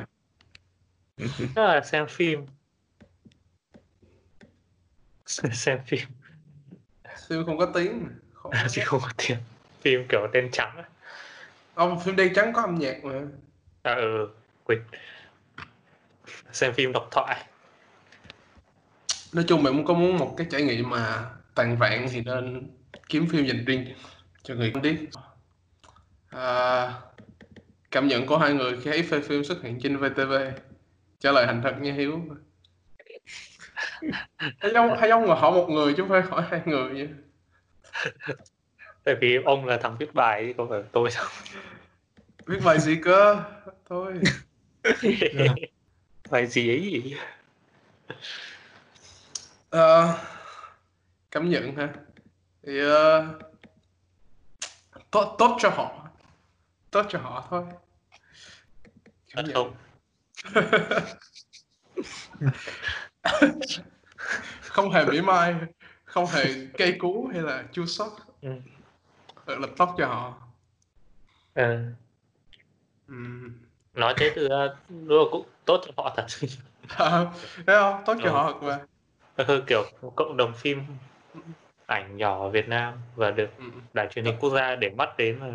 Chắc 1.56 1.64
là 1.64 1.82
xem 1.82 2.06
phim. 2.10 2.46
Xem 5.54 5.80
phim. 5.88 6.08
Phim 7.28 7.46
không 7.46 7.58
có 7.58 7.66
tiếng. 7.66 8.04
Mà. 8.04 8.10
khó 8.34 8.50
chứ 8.70 8.82
không 8.86 9.00
có 9.04 9.10
tiền 9.18 9.38
phim 9.82 10.08
kiểu 10.10 10.28
đen 10.34 10.50
trắng. 10.52 10.84
Ông 11.74 12.00
phim 12.00 12.16
đen 12.16 12.34
trắng 12.36 12.54
có 12.54 12.62
âm 12.62 12.76
nhạc 12.76 13.04
mà. 13.04 13.22
À 13.84 13.94
ừ 13.94 14.28
quên 14.64 14.80
xem 16.52 16.74
phim 16.74 16.92
độc 16.92 17.08
thoại. 17.12 17.46
Nói 19.34 19.46
chung 19.48 19.64
bạn 19.64 19.86
có 19.86 19.94
muốn 19.94 20.18
một 20.18 20.34
cái 20.38 20.48
trải 20.50 20.62
nghiệm 20.62 20.90
mà 20.90 21.30
toàn 21.56 21.78
vẹn 21.78 22.08
thì 22.12 22.22
nên 22.22 22.72
kiếm 23.10 23.28
phim 23.30 23.46
dành 23.46 23.66
riêng 23.66 23.86
cho 24.44 24.56
người 24.56 24.74
điếc. 24.84 24.96
À, 26.30 26.94
cảm 27.92 28.08
nhận 28.08 28.26
của 28.26 28.38
hai 28.38 28.54
người 28.54 28.78
khi 28.82 28.92
thấy 28.92 29.04
phê 29.04 29.22
phim 29.22 29.44
xuất 29.44 29.64
hiện 29.64 29.80
trên 29.80 29.98
VTV 29.98 30.52
trả 31.20 31.32
lời 31.32 31.46
thành 31.46 31.62
thật 31.64 31.76
nha 31.82 31.94
Hiếu. 31.94 32.22
Hay 34.38 34.72
giống 34.74 34.98
hay 34.98 35.10
giống 35.10 35.28
hỏi 35.28 35.52
một 35.52 35.68
người 35.70 35.94
chứ 35.94 36.04
không 36.04 36.10
phải 36.10 36.22
hỏi 36.22 36.44
hai 36.50 36.62
người 36.66 36.94
vậy 36.94 37.10
tại 39.04 39.16
vì 39.16 39.36
ông 39.46 39.66
là 39.66 39.78
thằng 39.78 39.96
viết 40.00 40.14
bài 40.14 40.44
chứ 40.48 40.54
không 40.58 40.70
phải 40.70 40.82
tôi 40.92 41.12
sao? 41.12 41.26
Viết 42.46 42.60
bài 42.66 42.80
gì 42.80 43.00
cơ? 43.04 43.44
Thôi. 43.90 44.14
Bài 46.30 46.48
gì 46.48 46.70
ấy 46.70 47.16
Ờ, 49.70 50.20
cảm 51.32 51.50
nhận 51.50 51.76
ha. 51.76 51.94
Thì 52.64 52.80
ờ, 52.80 53.28
tốt 55.12 55.36
tốt 55.40 55.58
cho 55.60 55.70
họ. 55.70 56.08
Tốt 56.92 57.06
cho 57.10 57.20
họ 57.20 57.48
thôi. 57.50 57.64
Cảm 59.34 59.46
nhận. 59.46 59.54
Không? 59.54 59.76
không 64.62 64.92
hề 64.92 65.06
mỉa 65.06 65.22
mai 65.22 65.56
không 66.04 66.26
hề 66.26 66.68
cây 66.78 66.96
cú 67.00 67.30
hay 67.34 67.42
là 67.42 67.64
chua 67.72 67.86
xót. 67.86 68.12
Ừ. 68.42 68.50
thật 69.52 69.60
là 69.60 69.68
tốt 69.78 69.96
cho 69.98 70.08
họ 70.08 70.34
Ờ, 71.54 71.80
Ừm. 73.08 73.54
nói 73.94 74.14
thế 74.18 74.28
uh, 74.46 74.72
đúng 74.90 75.18
là 75.20 75.24
cũng 75.32 75.48
tốt 75.66 75.82
cho 75.86 75.92
họ 75.98 76.14
thật. 76.18 76.26
À, 76.90 77.26
thấy 77.68 77.76
không 77.76 78.04
tốt 78.06 78.18
cho 78.24 78.30
Ờ. 78.30 78.34
họ 78.34 78.60
mà 78.62 78.80
Hơi 79.38 79.62
kiểu 79.68 79.84
một 80.02 80.14
cộng 80.16 80.38
đồng 80.38 80.54
phim 80.54 80.84
ảnh 81.86 82.18
nhỏ 82.18 82.42
ở 82.42 82.50
Việt 82.50 82.68
Nam 82.68 82.94
và 83.16 83.32
được 83.32 83.50
Ừm. 83.58 83.82
đài 83.94 84.08
truyền 84.08 84.26
hình 84.26 84.36
quốc 84.40 84.50
gia 84.50 84.76
để 84.76 84.90
mắt 84.90 85.10
đến 85.18 85.40
là 85.40 85.52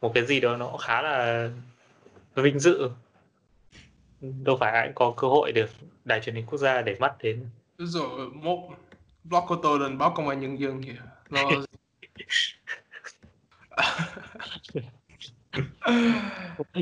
một 0.00 0.12
cái 0.14 0.26
gì 0.26 0.40
đó 0.40 0.56
nó 0.56 0.76
khá 0.76 1.02
là 1.02 1.48
vinh 2.34 2.58
dự. 2.58 2.90
Đâu 4.20 4.56
phải 4.60 4.72
ai 4.72 4.92
có 4.94 5.14
cơ 5.16 5.28
hội 5.28 5.52
được 5.52 5.70
đài 6.04 6.20
truyền 6.20 6.34
hình 6.34 6.46
quốc 6.46 6.58
gia 6.58 6.82
để 6.82 6.96
mắt 7.00 7.14
đến. 7.22 7.48
Dụ 7.78 8.02
mốt 8.34 8.58
blog 9.24 9.44
của 9.48 9.56
tôi 9.62 9.78
lên 9.78 9.98
báo 9.98 10.12
công 10.16 10.28
an 10.28 10.40
nhân 10.40 10.60
dân 10.60 10.82
lo 11.30 11.50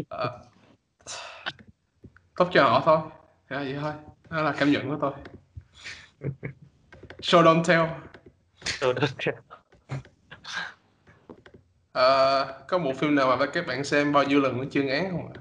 Ờ, 0.08 0.38
tốt 2.36 2.48
cho 2.52 2.62
họ 2.62 2.82
thôi. 2.84 2.98
Dạ 3.50 3.58
vậy 3.58 3.76
thôi. 3.80 3.92
Đó 4.30 4.42
là 4.42 4.54
cảm 4.58 4.70
nhận 4.72 4.88
của 4.88 4.98
tôi. 5.00 5.12
Show 7.18 7.42
don't 7.42 7.64
tell. 7.64 7.82
Đâu 8.80 8.92
đó 8.92 9.06
Ờ, 11.92 12.64
có 12.68 12.78
bộ 12.78 12.92
phim 12.94 13.14
nào 13.14 13.36
mà 13.36 13.46
các 13.46 13.66
bạn 13.66 13.84
xem 13.84 14.12
bao 14.12 14.24
nhiêu 14.24 14.40
lần 14.40 14.58
cũng 14.58 14.70
chưa 14.70 14.82
ngán 14.82 15.10
không 15.10 15.32
ạ? 15.34 15.40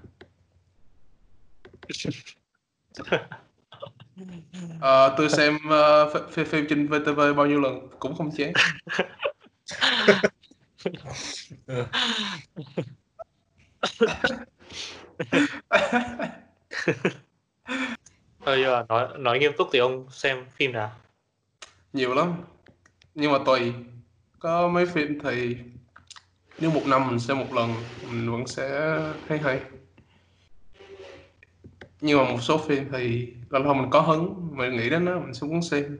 Ờ, 4.82 5.14
tôi 5.18 5.30
xem 5.30 5.58
ph- 5.64 6.45
phim 6.45 6.66
trên 6.70 6.88
VTV 6.88 7.34
bao 7.34 7.45
nhiêu 7.45 7.60
lần 7.62 7.88
cũng 7.99 8.16
không 8.16 8.32
chán 8.38 8.54
Thôi 18.45 18.61
giờ 18.63 18.86
nói 18.89 19.07
nói 19.17 19.39
nghiêm 19.39 19.51
túc 19.57 19.67
thì 19.73 19.79
ông 19.79 20.05
xem 20.11 20.45
phim 20.49 20.71
nào? 20.71 20.91
nhiều 21.93 22.13
lắm. 22.13 22.34
Nhưng 23.15 23.32
mà 23.32 23.38
tùy. 23.45 23.73
Có 24.39 24.67
mấy 24.67 24.86
phim 24.86 25.19
thì 25.23 25.57
nếu 26.59 26.71
một 26.71 26.84
năm 26.86 27.07
mình 27.07 27.19
xem 27.19 27.39
một 27.39 27.53
lần 27.53 27.73
mình 28.11 28.32
vẫn 28.32 28.47
sẽ 28.47 28.97
thấy 29.27 29.38
hay. 29.38 29.61
Nhưng 32.01 32.17
mà 32.17 32.23
một 32.23 32.39
số 32.41 32.57
phim 32.57 32.91
thì 32.91 33.34
lâu 33.49 33.63
lâu 33.63 33.73
mình 33.73 33.89
có 33.89 34.01
hứng 34.01 34.49
mình 34.51 34.77
nghĩ 34.77 34.89
đến 34.89 35.05
nó 35.05 35.19
mình 35.19 35.34
sẽ 35.34 35.47
muốn 35.47 35.61
xem. 35.61 35.97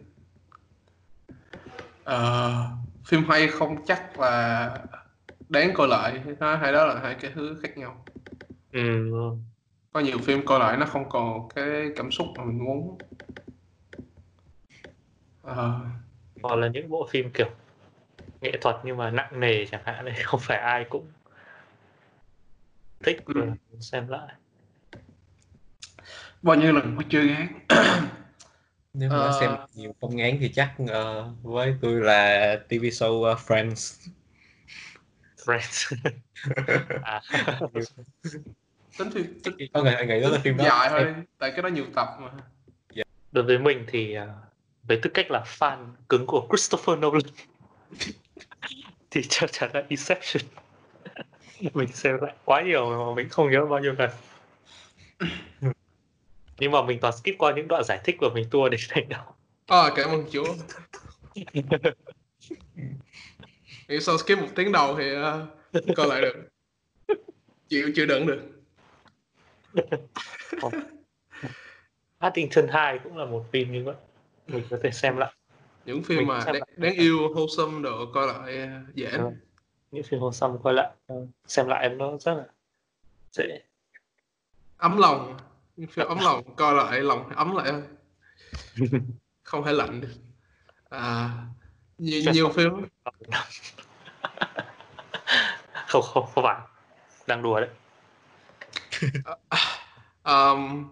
Ờ, 2.03 2.67
phim 3.06 3.24
hay 3.30 3.47
không 3.47 3.86
chắc 3.86 4.20
là 4.20 4.70
đáng 5.49 5.72
coi 5.74 5.88
lại 5.88 6.22
hai 6.41 6.58
hai 6.58 6.72
đó 6.74 6.86
là 6.86 6.99
hai 7.04 7.16
cái 7.22 7.32
thứ 7.36 7.60
khác 7.64 7.78
nhau 7.78 8.06
Ừ. 8.72 8.82
có 9.93 9.99
nhiều 9.99 10.18
phim 10.20 10.45
coi 10.45 10.60
lại 10.60 10.78
nó 10.78 10.86
không 10.86 11.10
còn 11.10 11.49
cái 11.56 11.89
cảm 11.95 12.12
xúc 12.12 12.28
mà 12.38 12.43
mình 12.43 12.64
muốn 12.66 12.97
Ờ, 15.41 15.80
Hoặc 16.43 16.56
là 16.56 16.68
những 16.68 16.89
bộ 16.89 17.08
phim 17.12 17.32
kiểu 17.34 17.47
nghệ 18.41 18.52
thuật 18.62 18.76
nhưng 18.84 18.97
mà 18.97 19.12
nặng 19.12 19.39
nề 19.39 19.66
chẳng 19.66 19.82
hạn 19.86 20.06
này 20.06 20.16
không 20.24 20.39
phải 20.43 20.58
ai 20.58 20.86
cũng 20.89 21.08
thích 23.04 23.24
Ừ. 23.26 23.41
xem 23.80 24.08
lại. 24.08 24.34
bao 26.41 26.56
nhiêu 26.56 26.74
lần 26.74 26.95
cũng 26.97 27.10
chưa 27.10 27.24
ngán 27.24 27.47
nếu 28.93 29.09
mà 29.09 29.15
Ờ. 29.25 29.31
xem 29.39 29.55
nhiều 29.73 29.95
không 30.01 30.15
ngán 30.15 30.37
thì 30.39 30.49
chắc 30.53 30.73
ờ, 30.87 31.29
với 31.43 31.75
tôi 31.81 31.93
là 32.01 32.55
TV 32.69 32.83
show 32.83 33.23
ờ, 33.23 33.33
Friends 33.47 34.09
Friends. 35.45 35.95
à, 37.03 37.21
tính 38.97 39.11
phim 39.11 39.41
tính 39.43 39.55
có 39.73 39.83
người 39.83 40.05
nghĩ 40.07 40.21
đó 40.21 40.29
là 40.29 40.39
phim 40.39 40.57
đó 40.57 40.63
dài 40.65 40.89
thôi 40.89 41.15
tại 41.37 41.51
cái 41.51 41.61
đó 41.61 41.67
nhiều 41.69 41.85
tập 41.95 42.07
mà 42.19 42.31
đối 43.31 43.43
với 43.43 43.59
mình 43.59 43.85
thì 43.87 44.13
à, 44.13 44.27
với 44.87 44.99
tư 45.01 45.09
cách 45.13 45.31
là 45.31 45.43
fan 45.59 45.87
cứng 46.09 46.25
của 46.27 46.47
Christopher 46.49 46.97
Nolan 46.99 47.21
thì 49.11 49.21
chắc 49.29 49.51
chắn 49.51 49.69
là 49.73 49.83
Inception. 49.87 50.41
mình 51.73 51.87
xem 51.87 52.17
lại 52.21 52.35
quá 52.45 52.61
nhiều 52.61 52.89
mà 52.89 53.15
mình 53.15 53.29
không 53.29 53.51
nhớ 53.51 53.65
bao 53.65 53.79
nhiêu 53.79 53.93
lần. 53.97 54.09
Nhưng 56.62 56.72
mà 56.72 56.82
mình 56.82 56.99
toàn 56.99 57.14
skip 57.14 57.38
qua 57.38 57.53
những 57.55 57.68
đoạn 57.68 57.84
giải 57.84 57.99
thích 58.03 58.16
và 58.22 58.30
mình 58.34 58.47
tua 58.51 58.70
đến 58.70 58.80
thành 58.89 59.09
đầu. 59.09 59.24
à, 59.68 59.91
cảm 59.95 60.09
ơn 60.09 60.26
chúa 60.32 60.55
thì 63.88 63.99
sau 64.01 64.18
skip 64.18 64.38
một 64.38 64.47
tiếng 64.55 64.72
đầu 64.72 64.95
thì 64.97 65.12
uh, 65.16 65.95
coi 65.95 66.07
lại 66.07 66.22
được 66.22 66.36
chịu 67.68 67.91
chịu 67.95 68.05
đựng 68.05 68.28
được 68.28 68.41
Paddington 72.20 72.68
2 72.68 72.99
cũng 73.03 73.18
là 73.18 73.26
một 73.26 73.45
phim 73.51 73.72
như 73.72 73.84
vậy. 73.84 73.95
Mình 74.47 74.64
có 74.70 74.78
thể 74.84 74.91
xem 74.91 75.18
lại. 75.18 75.34
những 75.86 76.03
phim 76.03 76.18
Mình 76.18 76.28
mà 76.28 76.43
đáng, 76.45 76.53
lại. 76.53 76.62
đáng 76.76 76.93
yêu 76.93 77.18
wholesome 77.18 77.82
đồ 77.82 78.05
coi 78.14 78.28
lại 78.28 78.64
uh, 78.64 78.95
dễ 78.95 79.12
Ừ. 79.12 79.32
Những 79.91 80.03
phim 80.03 80.20
sau 80.34 80.59
quay 80.64 80.76
lại 80.76 80.91
xem 81.47 81.68
lại 81.68 81.89
nó 81.89 82.18
rất 82.18 82.34
là 82.34 82.45
dễ. 83.32 83.62
ấm 84.78 84.97
lòng 84.97 85.38
phim 85.78 86.07
ấm 86.07 86.19
lòng 86.24 86.55
coi 86.55 86.76
lại 86.76 86.99
lòng 86.99 87.30
ấm 87.30 87.55
lại 87.55 87.72
không 89.43 89.65
thể 89.65 89.74
lạnh 89.74 90.01
được. 90.01 90.13
À, 90.89 91.30
nhiều, 91.97 92.32
nhiều 92.34 92.49
phim. 92.49 92.72
Không 95.88 96.01
không 96.01 96.26
không 96.34 96.43
phải. 96.43 96.59
Đang 97.28 97.41
đùa 97.41 97.59
đấy. 97.59 97.69
Um, 100.24 100.88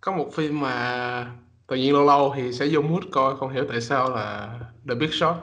có 0.00 0.12
một 0.12 0.30
phim 0.34 0.60
mà 0.60 1.30
tự 1.66 1.76
nhiên 1.76 1.92
lâu 1.92 2.04
lâu 2.04 2.32
thì 2.36 2.52
sẽ 2.52 2.66
vô 2.70 2.82
mood 2.82 3.04
coi 3.12 3.36
không 3.36 3.52
hiểu 3.52 3.64
tại 3.68 3.80
sao 3.80 4.10
là 4.10 4.50
The 4.88 4.94
Big 4.94 5.10
Short. 5.12 5.36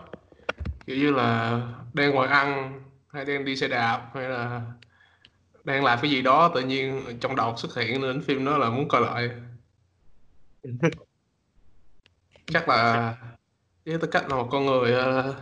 Kiểu 0.86 0.98
như 0.98 1.12
là 1.12 1.62
đang 1.94 2.12
ngồi 2.12 2.28
ăn 2.28 2.80
hay 3.14 3.26
đang 3.26 3.46
đi 3.46 3.56
xe 3.56 3.68
đạp 3.68 4.10
hay 4.14 4.30
là 4.30 4.62
đang 5.64 5.84
làm 5.84 6.00
cái 6.02 6.12
gì 6.12 6.22
đó 6.22 6.52
tự 6.56 6.62
nhiên 6.62 7.18
trong 7.20 7.36
đầu 7.36 7.58
xuất 7.58 7.76
hiện 7.76 8.02
nên 8.02 8.22
phim 8.22 8.46
đó 8.46 8.58
là 8.58 8.70
muốn 8.70 8.88
coi 8.88 9.02
lại. 9.02 9.30
Chắc 12.48 12.70
là 12.70 13.16
với 13.86 13.98
tư 13.98 14.08
cách 14.08 14.30
là 14.30 14.36
một 14.36 14.48
con 14.52 14.66
người 14.66 14.94
ờ, 14.94 15.36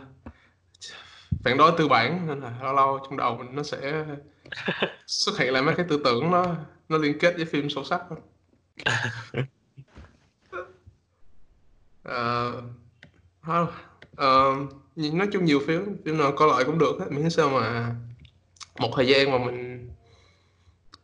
phản 1.44 1.58
đối 1.58 1.72
tư 1.78 1.88
bản 1.88 2.28
nên 2.28 2.40
là 2.40 2.54
lâu 2.64 2.74
lâu 2.74 3.00
trong 3.04 3.18
đầu 3.18 3.38
mình 3.38 3.56
nó 3.56 3.64
sẽ 3.64 4.06
xuất 5.08 5.38
hiện 5.40 5.54
lại 5.54 5.62
mấy 5.64 5.76
cái 5.76 5.86
tư 5.90 6.02
tưởng 6.04 6.32
nó 6.32 6.56
nó 6.90 6.98
liên 6.98 7.20
kết 7.20 7.36
với 7.36 7.46
phim 7.46 7.70
sâu 7.70 7.84
sắc. 7.84 8.02
Thôi, 13.44 13.68
ờ, 14.16 14.56
nhìn- 14.96 15.18
nói 15.18 15.28
chung 15.32 15.46
nhiều 15.46 15.60
phim 15.68 15.98
phim 16.06 16.18
nào 16.18 16.32
coi 16.36 16.48
lại 16.48 16.64
cũng 16.66 16.80
được 16.80 16.96
hết 17.00 17.06
miễn 17.10 17.30
sao 17.30 17.50
mà 17.50 17.96
một 18.80 18.92
thời 18.96 19.08
gian 19.08 19.32
mà 19.32 19.38
mình 19.38 19.90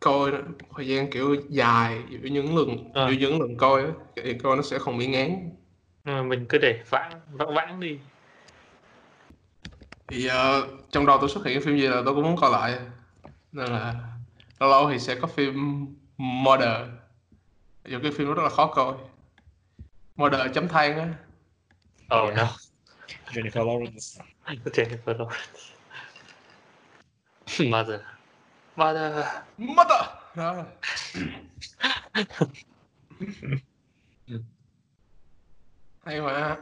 coi 0.00 0.32
đó, 0.32 0.38
thời 0.76 0.86
gian 0.88 1.10
kiểu 1.10 1.36
dài 1.48 2.02
giữa 2.10 2.28
những 2.28 2.56
lần 2.56 2.90
Ờ. 2.94 3.10
giữa 3.10 3.16
những 3.16 3.40
lần 3.40 3.56
coi 3.56 3.82
á 3.82 3.88
thì 4.24 4.34
coi 4.34 4.56
nó 4.56 4.62
sẽ 4.62 4.78
không 4.78 4.98
bị 4.98 5.06
ngán. 5.06 5.50
Mà 6.04 6.22
mình 6.22 6.46
cứ 6.48 6.58
để 6.58 6.82
vãng 6.90 7.20
vãng 7.30 7.54
vãng 7.54 7.80
đi. 7.80 7.98
Thì 10.08 10.26
ờ, 10.26 10.68
trong 10.90 11.06
đầu 11.06 11.18
tôi 11.20 11.28
xuất 11.28 11.46
hiện 11.46 11.60
phim 11.60 11.76
gì 11.76 11.86
là 11.88 12.02
tôi 12.04 12.14
cũng 12.14 12.22
muốn 12.24 12.36
coi 12.36 12.50
lại 12.50 12.78
nên 13.52 13.66
là 13.72 13.94
lâu 14.60 14.70
lâu 14.70 14.90
thì 14.90 14.98
sẽ 14.98 15.14
có 15.14 15.26
phim 15.26 15.86
Murder. 16.18 16.88
Dù 17.84 17.98
cái 18.02 18.12
phim 18.12 18.26
đó 18.26 18.34
rất 18.34 18.42
là 18.42 18.48
khó 18.48 18.66
coi. 18.66 18.94
Murder 20.16 20.40
chấm 20.54 20.68
than 20.68 20.98
á. 20.98 21.08
Oh 22.16 22.34
no. 22.36 22.48
Jennifer 23.32 23.64
Lawrence. 23.66 24.20
Jennifer 24.64 25.16
Lawrence. 25.16 25.72
Mother 27.70 28.00
Mother 28.78 29.24
Mother! 29.58 30.02
Đó 30.34 30.64
hay 36.04 36.20
mà. 36.20 36.56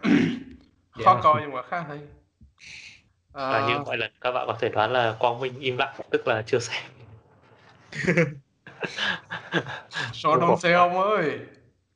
Khó 1.05 1.15
Dạ. 1.15 1.21
coi 1.23 1.41
nhưng 1.41 1.53
mà 1.53 1.63
khá 1.63 1.81
hay. 1.81 1.99
Và 3.33 3.59
à, 3.59 3.69
như 3.69 3.79
mọi 3.79 3.97
lần 3.97 4.13
các 4.21 4.33
bạn 4.33 4.47
có 4.47 4.57
thể 4.61 4.69
đoán 4.69 4.93
là 4.93 5.17
Quang 5.19 5.41
Minh 5.41 5.61
im 5.61 5.77
lặng 5.77 5.95
tức 6.11 6.29
là 6.29 6.43
chưa 6.47 6.59
xem. 6.59 6.85
Số 10.13 10.37
đông 10.37 10.61
xe 10.61 10.73
ông 10.73 11.01
ơi. 11.01 11.41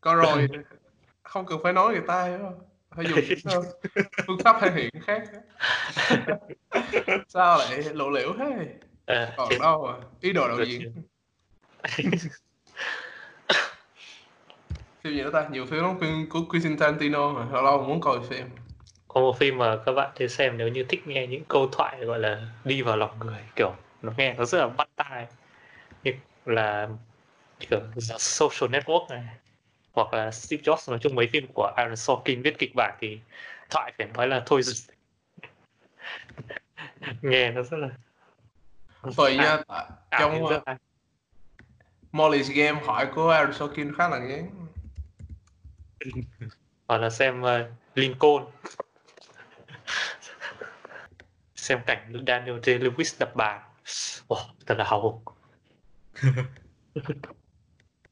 Coi 0.01 0.15
rồi. 0.15 0.49
Không 1.23 1.47
cần 1.47 1.59
phải 1.63 1.73
nói 1.73 1.93
người 1.93 2.03
ta 2.09 2.39
không? 2.43 2.59
Phải 2.97 3.05
dùng 3.07 3.21
phương 4.27 4.39
pháp 4.45 4.61
thể 4.61 4.71
hiện 4.71 4.91
khác. 5.07 5.23
Sao 7.29 7.59
lại 7.59 7.83
lộ 7.95 8.11
liễu 8.11 8.33
thế 8.39 8.75
à, 9.15 9.33
còn 9.37 9.49
thế 9.51 9.59
đâu 9.59 9.87
à 9.87 9.95
ý 10.21 10.33
đồ 10.33 10.49
đạo 10.49 10.65
diễn 10.65 10.93
phim 15.03 15.15
gì 15.15 15.23
nữa 15.23 15.31
ta? 15.33 15.49
Nhiều 15.53 15.67
phim 15.67 15.83
lắm 15.83 15.99
phim 16.01 16.29
của 16.29 16.41
Quentin 16.49 16.77
Tarantino 16.77 17.33
mà. 17.33 17.47
Lâu 17.53 17.63
lâu 17.63 17.83
muốn 17.83 18.01
coi 18.01 18.19
phim. 18.29 18.47
Có 19.09 19.21
một 19.21 19.39
phim 19.39 19.59
mà 19.59 19.77
các 19.87 19.93
bạn 19.93 20.11
nên 20.19 20.29
xem 20.29 20.59
nếu 20.59 20.69
như 20.69 20.85
thích 20.85 21.07
nghe 21.07 21.27
những 21.27 21.45
câu 21.49 21.69
thoại 21.69 22.05
gọi 22.05 22.19
là 22.19 22.43
đi 22.65 22.83
vào 22.83 22.97
lòng 22.97 23.19
người 23.19 23.41
kiểu 23.57 23.75
nó 24.03 24.13
nghe 24.17 24.35
nó 24.35 24.45
rất 24.45 24.59
là 24.59 24.67
bắt 24.67 24.89
tai. 24.97 25.27
Như 26.05 26.13
là 26.45 26.89
kiểu 27.61 27.81
The 27.81 28.17
Social 28.19 28.71
Network 28.71 29.07
này 29.09 29.25
hoặc 29.93 30.15
là 30.15 30.31
Steve 30.31 30.63
Jobs. 30.63 30.91
Nói 30.91 30.99
chung 31.03 31.15
mấy 31.15 31.27
phim 31.27 31.47
của 31.55 31.73
Aaron 31.77 31.97
Sorkin 31.97 32.43
viết 32.43 32.59
kịch 32.59 32.75
bản 32.75 32.97
thì 33.01 33.19
thoại 33.71 33.93
phải 33.99 34.09
nói 34.15 34.29
là 34.29 34.43
thôi 34.47 34.61
nghe 37.23 37.51
nó 37.51 37.63
rất 37.63 37.77
là 37.77 37.89
Tùy 39.17 39.37
nha 39.37 39.63
trong 40.11 40.33
nhưng 40.35 40.45
ờ, 40.45 40.51
rất 40.51 40.63
hay. 40.67 40.77
Molly's 42.13 42.53
Game 42.55 42.87
hỏi 42.87 43.09
của 43.15 43.31
Aaron 43.31 43.55
Sorkin 43.55 43.95
khá 43.95 44.09
là 44.09 44.19
ngán. 44.19 44.51
Hoặc 46.89 46.99
là 46.99 47.11
xem 47.11 47.43
uh, 47.43 47.49
Lincoln. 47.95 48.45
Xem 51.55 51.81
cảnh 51.87 52.13
Daniel 52.27 52.59
Day-Lewis 52.59 53.17
đập 53.19 53.37
bàn. 53.37 53.63
Wow, 54.29 54.45
thật 54.67 54.75
là 54.79 54.85
hào 54.85 55.01
hùng. 55.01 55.23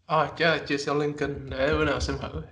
À, 0.06 0.30
chắc 0.36 0.50
là 0.50 0.58
chưa 0.66 0.76
xem 0.76 1.00
Lincoln 1.00 1.50
để 1.50 1.68
bữa 1.68 1.84
nào 1.84 2.00
xem 2.00 2.16
thử. 2.20 2.42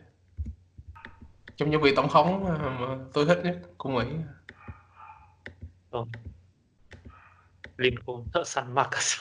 Trong 1.57 1.70
những 1.70 1.82
vị 1.82 1.93
tổng 1.97 2.09
thống 2.09 2.45
mà 2.45 2.59
mà 2.59 2.97
tôi 3.12 3.26
thích 3.26 3.39
nhất 3.45 3.57
của 3.78 3.89
Mỹ 3.89 4.05
Lincoln 7.77 8.24
thợ 8.33 8.45
săn 8.45 8.74
Marcus 8.74 9.20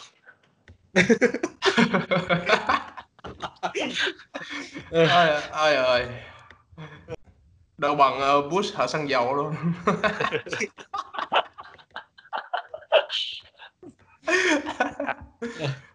ai 4.92 5.42
ai 5.52 5.76
ơi 5.76 6.08
đâu 7.78 7.96
bằng 7.96 8.20
ờ, 8.20 8.42
Bush 8.50 8.76
hạ 8.76 8.88
xăng 8.88 9.10
dầu 9.10 9.36
luôn. 9.36 9.56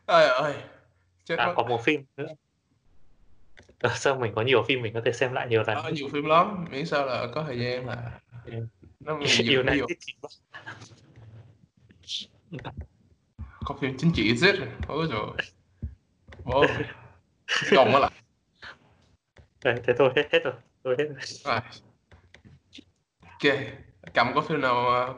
Ai 0.07 0.27
ơi 0.27 0.55
chết 1.25 1.39
à 1.39 1.47
mất. 1.47 1.53
có 1.57 1.63
một 1.63 1.85
phim 1.85 2.05
nữa. 2.17 2.27
Ờ, 3.81 3.91
sao 3.95 4.17
mình 4.17 4.33
có 4.37 4.43
nhiều 4.43 4.63
phim 4.69 4.83
mình 4.83 4.95
có 4.95 5.01
thể 5.05 5.13
xem 5.13 5.33
lại 5.33 5.49
nhiều 5.49 5.63
lần. 5.67 5.79
Có 5.83 5.89
nhiều 5.89 6.09
phim 6.13 6.25
lắm. 6.25 6.65
Miễn 6.71 6.87
sao 6.87 7.07
là 7.07 7.27
có 7.35 7.45
thời 7.47 7.59
gian 7.59 7.87
là 7.87 7.97
Ừ. 8.45 8.53
nó 9.01 9.17
nhiều 9.17 9.63
ví 9.67 9.75
yêu 9.75 9.87
có 13.65 13.75
phim 13.81 13.97
chính 13.99 14.13
trị 14.13 14.37
giết 14.37 14.53
rồi 14.59 14.69
ôi 14.89 15.07
rồi 15.11 15.37
bố 16.45 16.67
gồng 17.71 17.93
nó 17.93 17.99
lại 17.99 18.11
Đấy, 19.65 19.75
thế 19.85 19.95
thôi 19.99 20.13
hết 20.17 20.29
hết 20.33 20.39
rồi 20.45 20.55
tôi 20.83 20.97
hết 20.99 21.05
rồi. 21.05 21.17
À. 21.45 21.63
ok 23.23 23.55
cầm 24.15 24.33
có 24.35 24.41
phim 24.41 24.61
nào 24.61 24.75
mà 24.75 25.15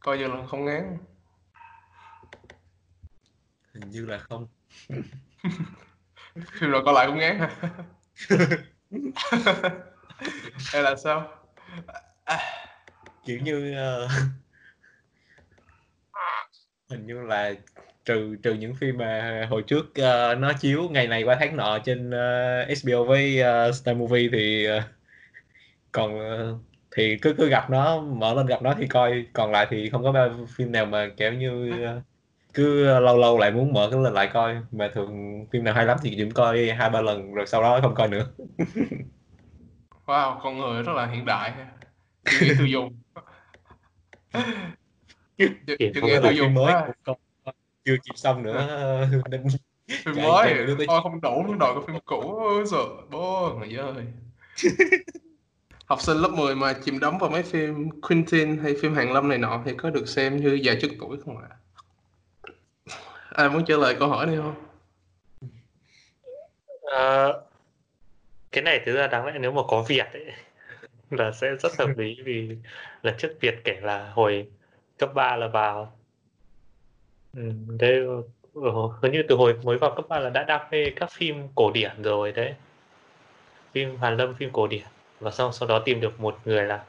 coi 0.00 0.18
như 0.18 0.26
là 0.26 0.46
không 0.46 0.64
ngán. 0.64 0.98
Hình 3.74 3.90
như 3.90 4.06
là 4.06 4.18
không. 4.18 4.46
Phim 6.34 6.70
nào 6.70 6.82
coi 6.84 6.94
lại 6.94 7.06
cũng 7.06 7.18
ngán 7.18 7.38
hả? 7.38 7.50
Hay 10.72 10.82
là 10.82 10.96
sao? 10.96 11.28
À, 12.24 12.38
kiểu 13.24 13.38
như 13.40 13.74
ờ, 13.74 14.08
hình 16.94 17.06
như 17.06 17.22
là 17.22 17.54
trừ 18.04 18.36
trừ 18.42 18.54
những 18.54 18.74
phim 18.74 18.98
mà 18.98 19.46
hồi 19.50 19.62
trước 19.62 19.94
ờ, 19.94 20.34
nó 20.34 20.52
chiếu 20.52 20.88
ngày 20.90 21.06
này 21.06 21.22
qua 21.22 21.36
tháng 21.40 21.56
nọ 21.56 21.78
trên 21.78 22.10
ờ, 22.10 22.64
HBO 22.64 23.04
với 23.04 23.40
ờ, 23.40 23.72
Star 23.72 23.96
Movie 23.96 24.28
thì 24.32 24.64
ờ, 24.64 24.82
còn 25.92 26.18
ờ, 26.18 26.54
thì 26.96 27.18
cứ 27.22 27.34
cứ 27.38 27.48
gặp 27.48 27.70
nó 27.70 28.00
mở 28.00 28.34
lên 28.34 28.46
gặp 28.46 28.62
nó 28.62 28.74
thì 28.78 28.86
coi 28.86 29.26
còn 29.32 29.52
lại 29.52 29.66
thì 29.70 29.90
không 29.90 30.02
có 30.02 30.12
bao 30.12 30.46
phim 30.56 30.72
nào 30.72 30.86
mà 30.86 31.08
kiểu 31.16 31.32
như 31.32 31.72
cứ 32.54 32.84
lâu 33.00 33.18
lâu 33.18 33.38
lại 33.38 33.50
muốn 33.50 33.72
mở 33.72 33.88
cái 33.90 34.00
lên 34.00 34.12
lại 34.12 34.30
coi 34.32 34.56
mà 34.72 34.90
thường 34.94 35.44
phim 35.52 35.64
nào 35.64 35.74
hay 35.74 35.86
lắm 35.86 35.98
thì 36.02 36.14
chỉ 36.16 36.30
coi 36.34 36.70
hai 36.70 36.90
ba 36.90 37.00
lần 37.00 37.34
rồi 37.34 37.46
sau 37.46 37.62
đó 37.62 37.78
không 37.82 37.94
coi 37.94 38.08
nữa. 38.08 38.26
Wow 40.06 40.40
con 40.42 40.58
người 40.58 40.82
rất 40.82 40.92
là 40.92 41.06
hiện 41.06 41.24
đại 41.24 41.52
nghĩ 42.40 42.52
tiêu 42.58 42.66
dùng 42.66 43.00
Nghe 45.38 45.90
có 46.00 46.20
tiêu 46.22 46.32
dùng 46.32 46.54
mới. 46.54 46.74
Chưa 47.84 47.96
kịp 48.04 48.12
xong 48.16 48.42
nữa. 48.42 48.66
Nên 49.30 49.46
phim 49.88 50.16
mới 50.22 50.54
tới 50.78 50.86
coi 50.86 51.00
không 51.02 51.20
đủ 51.20 51.42
muốn 51.46 51.58
đòi 51.58 51.74
cái 51.74 51.84
phim 51.86 51.96
cũ. 52.04 52.40
Rồi 52.66 52.88
bố 53.10 53.54
người 53.58 53.76
ơi. 53.76 54.04
Học 55.86 56.00
sinh 56.00 56.16
lớp 56.16 56.28
10 56.28 56.54
mà 56.54 56.72
chìm 56.72 56.98
đắm 57.00 57.18
vào 57.18 57.30
mấy 57.30 57.42
phim 57.42 58.00
Quentin 58.00 58.58
hay 58.58 58.74
phim 58.82 58.94
Hàn 58.94 59.12
Lâm 59.12 59.28
này 59.28 59.38
nọ 59.38 59.62
thì 59.64 59.72
có 59.76 59.90
được 59.90 60.08
xem 60.08 60.36
như 60.36 60.58
già 60.62 60.74
trước 60.80 60.88
tuổi 61.00 61.18
không 61.24 61.38
ạ? 61.38 61.48
Ai 63.30 63.48
muốn 63.48 63.64
trả 63.64 63.76
lời 63.76 63.96
câu 63.98 64.08
hỏi 64.08 64.26
này 64.26 64.36
không? 64.36 64.54
Ờ, 66.82 67.42
cái 68.52 68.62
này 68.62 68.80
thực 68.86 68.96
ra 68.96 69.06
đáng 69.06 69.26
lẽ 69.26 69.32
nếu 69.40 69.52
mà 69.52 69.62
có 69.68 69.82
Việt 69.88 70.06
ấy 70.12 70.32
là 71.10 71.32
sẽ 71.32 71.48
rất 71.60 71.76
hợp 71.78 71.88
lý 71.96 72.16
vì 72.24 72.56
lần 73.02 73.14
trước 73.18 73.36
Việt 73.40 73.54
kể 73.64 73.80
là 73.82 74.10
hồi 74.14 74.46
cấp 74.98 75.10
3 75.14 75.36
là 75.36 75.48
vào. 75.48 75.92
Ừ, 77.36 77.52
thế 77.78 78.00
ừ, 78.54 78.70
hình 79.02 79.12
như 79.12 79.22
từ 79.28 79.36
hồi 79.36 79.54
mới 79.62 79.78
vào 79.78 79.94
cấp 79.96 80.04
3 80.08 80.18
là 80.18 80.30
đã 80.30 80.44
đam 80.44 80.60
mê 80.70 80.90
các 80.96 81.12
phim 81.12 81.48
cổ 81.54 81.70
điển 81.70 82.02
rồi 82.02 82.32
đấy. 82.32 82.54
Phim 83.72 83.96
Hàn 83.96 84.16
Lâm 84.16 84.34
phim 84.34 84.50
cổ 84.52 84.66
điển. 84.66 84.84
Và 85.20 85.30
sau 85.30 85.52
sau 85.52 85.68
đó 85.68 85.82
tìm 85.84 86.00
được 86.00 86.20
một 86.20 86.38
người 86.44 86.62
là 86.64 86.84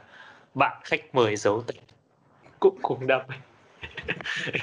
bạn 0.53 0.81
khách 0.83 1.15
mời 1.15 1.35
giấu 1.35 1.63
tình 1.67 1.81
cũng 2.59 2.79
cùng 2.81 3.07
đam 3.07 3.21
mê. 3.27 3.35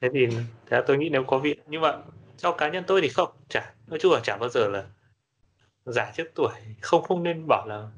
Thế 0.00 0.08
thì 0.14 0.26
thế 0.66 0.76
là 0.76 0.82
tôi 0.86 0.98
nghĩ 0.98 1.08
nếu 1.08 1.24
có 1.24 1.38
viện 1.38 1.58
nhưng 1.66 1.80
mà 1.80 1.98
cho 2.36 2.52
cá 2.52 2.68
nhân 2.68 2.84
tôi 2.86 3.00
thì 3.00 3.08
không 3.08 3.30
chả 3.48 3.72
nói 3.86 3.98
chung 3.98 4.12
là 4.12 4.20
chả 4.20 4.36
bao 4.36 4.48
giờ 4.48 4.68
là 4.68 4.84
già 5.84 6.12
trước 6.16 6.30
tuổi 6.34 6.52
không 6.80 7.02
không 7.02 7.22
nên 7.22 7.44
bảo 7.48 7.66
là 7.66 7.88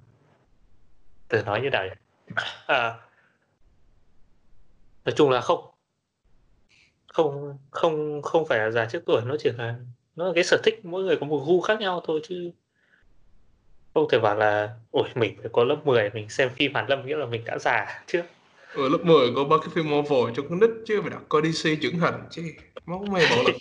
từ 1.29 1.43
nói 1.43 1.61
như 1.61 1.71
nào 1.71 1.85
nhỉ? 1.85 1.93
À, 2.67 2.99
nói 5.05 5.15
chung 5.17 5.31
là 5.31 5.41
không. 5.41 5.65
Không 7.07 7.59
không 7.71 8.23
không 8.23 8.47
phải 8.47 8.59
là 8.59 8.71
già 8.71 8.87
trước 8.87 9.03
tuổi 9.07 9.23
nó 9.25 9.37
chỉ 9.39 9.51
là 9.59 9.75
nó 10.17 10.27
là 10.27 10.33
cái 10.35 10.45
sở 10.45 10.61
thích 10.65 10.85
mỗi 10.85 11.03
người 11.03 11.17
có 11.17 11.27
một 11.27 11.45
gu 11.47 11.61
khác 11.61 11.81
nhau 11.81 12.03
thôi 12.07 12.21
chứ. 12.29 12.51
Không 13.95 14.09
thể 14.11 14.19
bảo 14.19 14.37
là 14.37 14.77
ôi 14.91 15.09
mình 15.15 15.37
phải 15.41 15.51
có 15.53 15.65
lớp 15.65 15.77
10 15.85 16.11
mình 16.11 16.29
xem 16.29 16.51
phim 16.57 16.75
Hàn 16.75 16.87
Lâm 16.89 17.07
nghĩa 17.07 17.17
là 17.17 17.27
mình 17.27 17.45
đã 17.45 17.59
già 17.59 18.03
chứ 18.07 18.23
ở 18.75 18.89
lớp 18.89 19.05
10 19.05 19.33
có 19.37 19.45
ba 19.45 19.57
cái 19.59 19.69
phim 19.75 19.91
Marvel 19.91 20.35
cho 20.37 20.43
con 20.49 20.61
nít 20.61 20.71
chứ 20.87 21.01
phải 21.01 21.11
đặt 21.11 21.23
coi 21.29 21.43
DC 21.43 21.69
trưởng 21.83 21.99
thành 21.99 22.23
chứ. 22.31 22.43
Máu 22.87 23.05
mê 23.11 23.21
bộ 23.31 23.43
lực. 23.43 23.57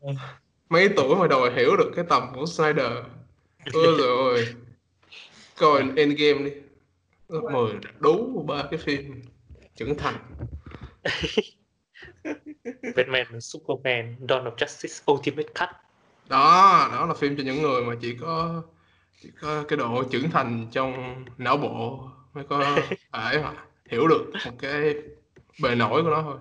Mấy 0.68 0.88
tuổi 0.96 1.16
mà 1.16 1.26
đòi 1.26 1.52
hiểu 1.52 1.76
được 1.76 1.90
cái 1.96 2.04
tầm 2.08 2.22
của 2.34 2.46
Snyder. 2.46 2.92
Ôi 3.72 3.94
rồi 3.98 4.46
coi 5.56 5.80
Endgame 5.96 6.44
đi 6.44 6.50
lớp 7.28 7.40
10 7.52 7.72
đủ 7.98 8.44
ba 8.48 8.62
cái 8.70 8.78
phim 8.78 9.22
trưởng 9.76 9.98
thành. 9.98 10.16
Batman 12.96 13.40
Superman 13.40 14.16
Dawn 14.20 14.44
of 14.44 14.54
Justice 14.56 15.12
Ultimate 15.12 15.48
Cut. 15.48 15.68
Đó 16.28 16.88
đó 16.92 17.06
là 17.06 17.14
phim 17.14 17.36
cho 17.36 17.42
những 17.42 17.62
người 17.62 17.82
mà 17.82 17.94
chỉ 18.00 18.16
có 18.20 18.62
chỉ 19.22 19.30
có 19.40 19.64
cái 19.68 19.76
độ 19.76 20.04
trưởng 20.04 20.30
thành 20.30 20.66
trong 20.72 21.24
não 21.38 21.56
bộ 21.56 22.08
mới 22.34 22.44
có 22.44 22.78
phải 23.12 23.38
mà 23.38 23.52
hiểu 23.90 24.08
được 24.08 24.24
một 24.46 24.52
cái 24.58 24.94
bề 25.62 25.74
nổi 25.74 26.02
của 26.02 26.10
nó 26.10 26.22
thôi. 26.22 26.38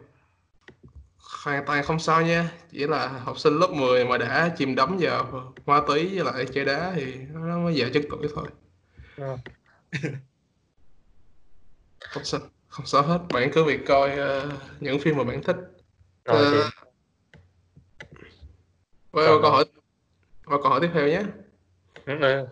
Hoàn 1.45 1.65
toàn 1.65 1.83
không 1.83 1.99
sao 1.99 2.21
nha 2.21 2.51
chỉ 2.71 2.87
là 2.87 3.07
học 3.07 3.39
sinh 3.39 3.59
lớp 3.59 3.69
10 3.71 4.05
mà 4.05 4.17
đã 4.17 4.53
chìm 4.57 4.75
đắm 4.75 4.97
vào 4.99 5.53
ma 5.65 5.81
túy 5.87 6.09
với 6.15 6.33
lại 6.33 6.45
chơi 6.53 6.65
đá 6.65 6.91
thì 6.95 7.13
nó 7.33 7.59
mới 7.59 7.75
già 7.75 7.87
chất 7.93 8.03
tuổi 8.09 8.27
thôi 8.35 8.47
không 12.09 12.25
sao 12.25 12.39
không 12.67 12.85
sao 12.85 13.01
hết. 13.03 13.19
Bạn 13.33 13.49
cứ 13.53 13.63
việc 13.63 13.79
coi 13.87 14.11
ờ, 14.11 14.51
những 14.79 14.99
phim 14.99 15.17
mà 15.17 15.23
bạn 15.23 15.43
thích. 15.43 15.55
Rồi 16.25 16.63
Qua 19.11 19.25
Còn- 19.27 19.41
câu 19.41 19.51
hỏi 19.51 19.65
qua 20.45 20.57
câu 20.63 20.69
hỏi 20.71 20.79
tiếp 20.81 20.89
theo 20.93 21.07
nhé. 21.07 21.23
Ừ, 22.05 22.45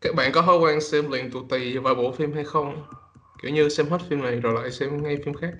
các 0.00 0.14
bạn 0.14 0.32
có 0.32 0.42
thói 0.42 0.58
quen 0.58 0.80
xem 0.80 1.10
liền 1.10 1.30
tù 1.30 1.46
tì 1.50 1.78
vài 1.78 1.94
bộ 1.94 2.12
phim 2.12 2.32
hay 2.32 2.44
không? 2.44 2.86
Kiểu 3.42 3.50
như 3.52 3.68
xem 3.68 3.88
hết 3.90 3.98
phim 4.10 4.22
này 4.22 4.40
rồi 4.40 4.54
lại 4.62 4.70
xem 4.70 5.02
ngay 5.02 5.16
phim 5.24 5.34
khác. 5.34 5.52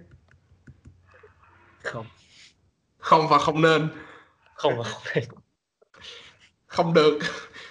Không. 1.83 2.07
Không 2.99 3.29
và 3.29 3.39
không 3.39 3.63
nên. 3.63 3.89
Không 4.55 4.83
không 4.83 5.03
thể 5.05 5.23
không 6.67 6.95
được. 6.95 7.19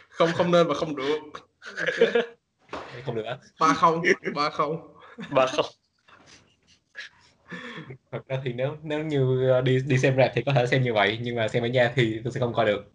Không 0.10 0.30
không 0.34 0.52
nên 0.52 0.68
và 0.68 0.74
không 0.74 0.96
được 0.96 1.20
không 3.06 3.16
được 3.16 3.26
á 3.26 3.38
ba 3.60 3.74
không 3.74 4.02
ba 4.34 4.50
không. 4.50 4.96
Ba 5.30 5.46
không. 5.48 5.66
Thật 8.12 8.28
ra 8.28 8.42
thì 8.44 8.54
nếu 8.54 8.78
nếu 8.84 9.04
như 9.04 9.50
ờ, 9.50 9.62
đi 9.62 9.80
đi 9.88 9.98
xem 9.98 10.18
rạp 10.18 10.32
thì 10.36 10.42
có 10.46 10.54
thể 10.54 10.66
xem 10.68 10.84
như 10.84 10.94
vậy 10.94 11.20
nhưng 11.22 11.36
mà 11.36 11.48
xem 11.48 11.64
ở 11.64 11.68
nhà 11.68 11.92
thì 11.96 12.20
tôi 12.24 12.34
sẽ 12.34 12.40
không 12.40 12.54
coi 12.54 12.66
được. 12.66 12.92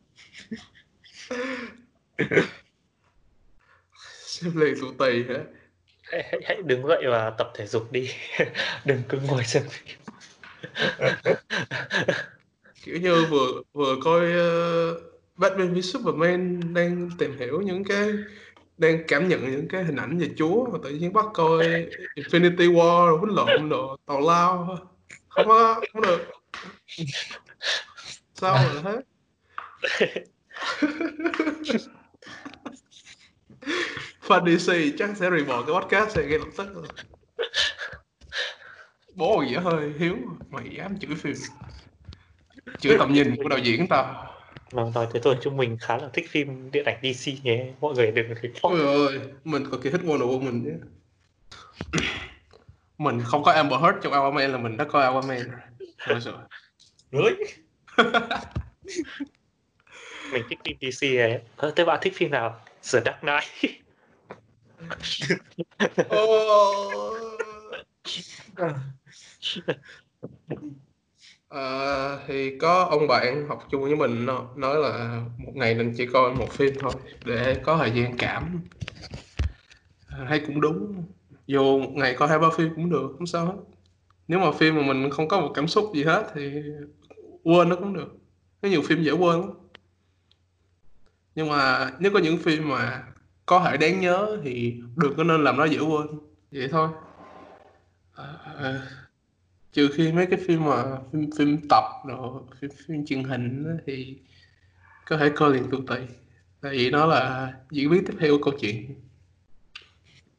Xem 4.27 4.57
liền 4.57 4.75
tụi 4.81 4.91
tì 4.99 5.35
hả? 5.35 5.41
Hãy, 6.03 6.41
hãy, 6.45 6.63
đứng 6.65 6.87
dậy 6.87 7.03
và 7.09 7.31
tập 7.31 7.51
thể 7.55 7.67
dục 7.67 7.93
đi. 7.93 8.11
Đừng 8.85 9.03
cứ 9.09 9.19
ngồi 9.29 9.45
xem 9.45 9.63
phim. 9.69 9.99
Kiểu 12.85 12.97
như 12.97 13.25
vừa 13.31 13.63
vừa 13.73 13.97
coi 14.05 14.23
uh, 14.23 15.11
Batman 15.37 15.75
v 15.75 15.79
Superman 15.83 16.61
đang 16.75 17.11
tìm 17.19 17.39
hiểu 17.39 17.61
những 17.61 17.85
cái 17.85 18.11
đang 18.81 19.05
cảm 19.09 19.29
nhận 19.29 19.51
những 19.51 19.69
cái 19.69 19.85
hình 19.85 19.97
ảnh 19.97 20.19
về 20.19 20.29
Chúa 20.37 20.71
mà 20.71 20.79
tự 20.83 20.91
nhiên 20.91 21.13
bắt 21.13 21.27
coi 21.35 21.67
Infinity 22.17 22.73
War 22.75 23.07
rồi 23.07 23.19
huấn 23.19 23.31
lộn 23.31 23.69
rồi 23.69 23.99
tào 24.07 24.21
lao 24.21 24.79
không 25.29 25.49
có, 25.49 25.81
không 25.93 26.03
được. 26.03 26.31
Sao 28.35 28.59
rồi 28.73 28.83
hết 28.83 29.01
fan 34.23 34.59
DC 34.59 34.73
chắc 34.99 35.17
sẽ 35.17 35.31
report 35.31 35.67
cái 35.67 35.75
podcast 35.75 36.17
này 36.17 36.27
ngay 36.27 36.39
lập 36.39 36.49
tức 36.57 36.75
rồi 36.75 36.87
bố 39.15 39.45
gì 39.49 39.55
hơi 39.55 39.93
hiếu 39.99 40.17
mày 40.51 40.65
dám 40.77 40.99
chửi 40.99 41.15
phim. 41.15 41.35
Chửi 42.81 42.99
tầm 42.99 43.13
nhìn 43.13 43.37
của 43.37 43.49
đạo 43.49 43.59
diễn 43.59 43.87
tao 43.89 44.40
mà 44.73 44.83
nói 44.95 45.07
thế 45.13 45.21
thôi 45.23 45.37
chúng 45.43 45.57
mình 45.57 45.77
khá 45.81 45.97
là 45.97 46.09
thích 46.13 46.27
phim 46.31 46.71
điện 46.71 46.85
ảnh 46.85 46.99
DC 47.03 47.33
nhé 47.43 47.73
mọi 47.81 47.95
người 47.95 48.11
đừng 48.11 48.29
report 48.29 48.63
ôi 48.63 48.81
ơi 48.81 49.21
mình 49.45 49.71
cực 49.71 49.83
kỳ 49.83 49.91
thích 49.91 50.01
Wonder 50.05 50.41
Woman 50.41 50.65
chứ 50.65 50.73
mình 52.99 53.21
không 53.25 53.43
có 53.43 53.53
Amber 53.53 53.81
Heard 53.81 53.99
trong 54.03 54.13
Aquaman 54.13 54.53
là 54.53 54.59
mình 54.59 54.77
đã 54.77 54.85
coi 54.85 55.03
Aquaman 55.03 55.51
rồi. 55.51 55.61
Rồi 56.07 56.21
rồi 56.21 56.35
really 57.13 57.45
mình 60.33 60.43
thích 60.51 60.59
phim 60.65 60.77
DC 60.81 61.03
ấy. 61.19 61.41
Ờ, 61.57 61.73
thế 61.77 61.85
bạn 61.85 61.99
thích 62.03 62.13
phim 62.17 62.31
nào? 62.31 62.61
The 62.93 63.01
Dark 63.05 63.21
Knight 63.21 63.81
À, 71.51 72.19
thì 72.27 72.59
có 72.59 72.85
ông 72.91 73.07
bạn 73.07 73.49
học 73.49 73.67
chung 73.71 73.83
với 73.83 73.97
mình 73.97 74.27
nó 74.27 74.47
nói 74.57 74.77
là 74.79 75.23
một 75.39 75.53
ngày 75.55 75.75
mình 75.75 75.93
chỉ 75.97 76.07
coi 76.07 76.35
một 76.35 76.53
phim 76.53 76.75
thôi 76.81 76.95
để 77.25 77.61
có 77.65 77.77
thời 77.79 77.91
gian 77.91 78.19
cảm. 78.19 78.61
À, 80.07 80.25
hay 80.29 80.41
cũng 80.47 80.61
đúng 80.61 81.05
dù 81.47 81.79
một 81.79 81.91
ngày 81.95 82.15
coi 82.15 82.29
hai 82.29 82.39
ba 82.39 82.49
phim 82.57 82.75
cũng 82.75 82.91
được 82.91 83.09
không 83.19 83.27
sao 83.27 83.47
hết. 83.47 83.55
Nếu 84.29 84.39
mà 84.39 84.53
phim 84.53 84.77
mà 84.77 84.83
mình 84.83 85.11
không 85.11 85.29
có 85.29 85.41
một 85.41 85.53
cảm 85.55 85.69
xúc 85.69 85.91
gì 85.95 86.05
hết 86.05 86.27
thì 86.35 86.63
quên 87.45 87.69
nó 87.69 87.77
cũng 87.77 87.95
được. 87.95 88.09
Có 88.63 88.69
nhiều 88.69 88.83
phim 88.83 89.03
dễ 89.03 89.13
quên 89.13 89.41
lắm. 89.41 89.51
Nhưng 91.35 91.49
mà 91.49 91.91
nếu 91.99 92.13
có 92.13 92.19
những 92.19 92.39
phim 92.39 92.69
mà 92.69 93.03
có 93.47 93.61
thể 93.65 93.77
đáng 93.77 94.01
nhớ 94.01 94.39
thì 94.45 94.81
được 94.97 95.15
có 95.17 95.25
nên 95.25 95.45
làm 95.45 95.57
nó 95.57 95.65
dễ 95.65 95.79
quên. 95.79 96.07
Vậy 96.53 96.69
thôi. 96.71 96.89
À, 98.15 98.25
à, 98.57 99.00
trừ 99.73 99.91
khi 99.95 100.13
mấy 100.13 100.27
cái 100.27 100.39
phim 100.47 100.65
mà 100.65 100.85
phim 101.13 101.31
phim 101.39 101.59
tập 101.69 101.85
rồi 102.09 102.43
phim 102.61 102.71
phim 102.87 103.07
truyền 103.07 103.25
hình 103.25 103.65
á 103.69 103.75
thì 103.87 104.17
có 105.05 105.17
thể 105.17 105.31
coi 105.37 105.55
liền 105.55 105.71
tụi 105.71 105.81
tì 105.89 105.97
tại 106.61 106.73
vì 106.73 106.91
nó 106.91 107.07
là 107.07 107.53
diễn 107.71 107.91
biến 107.91 108.05
tiếp 108.07 108.15
theo 108.21 108.39
của 108.39 108.51
câu 108.51 108.55
chuyện. 108.61 108.95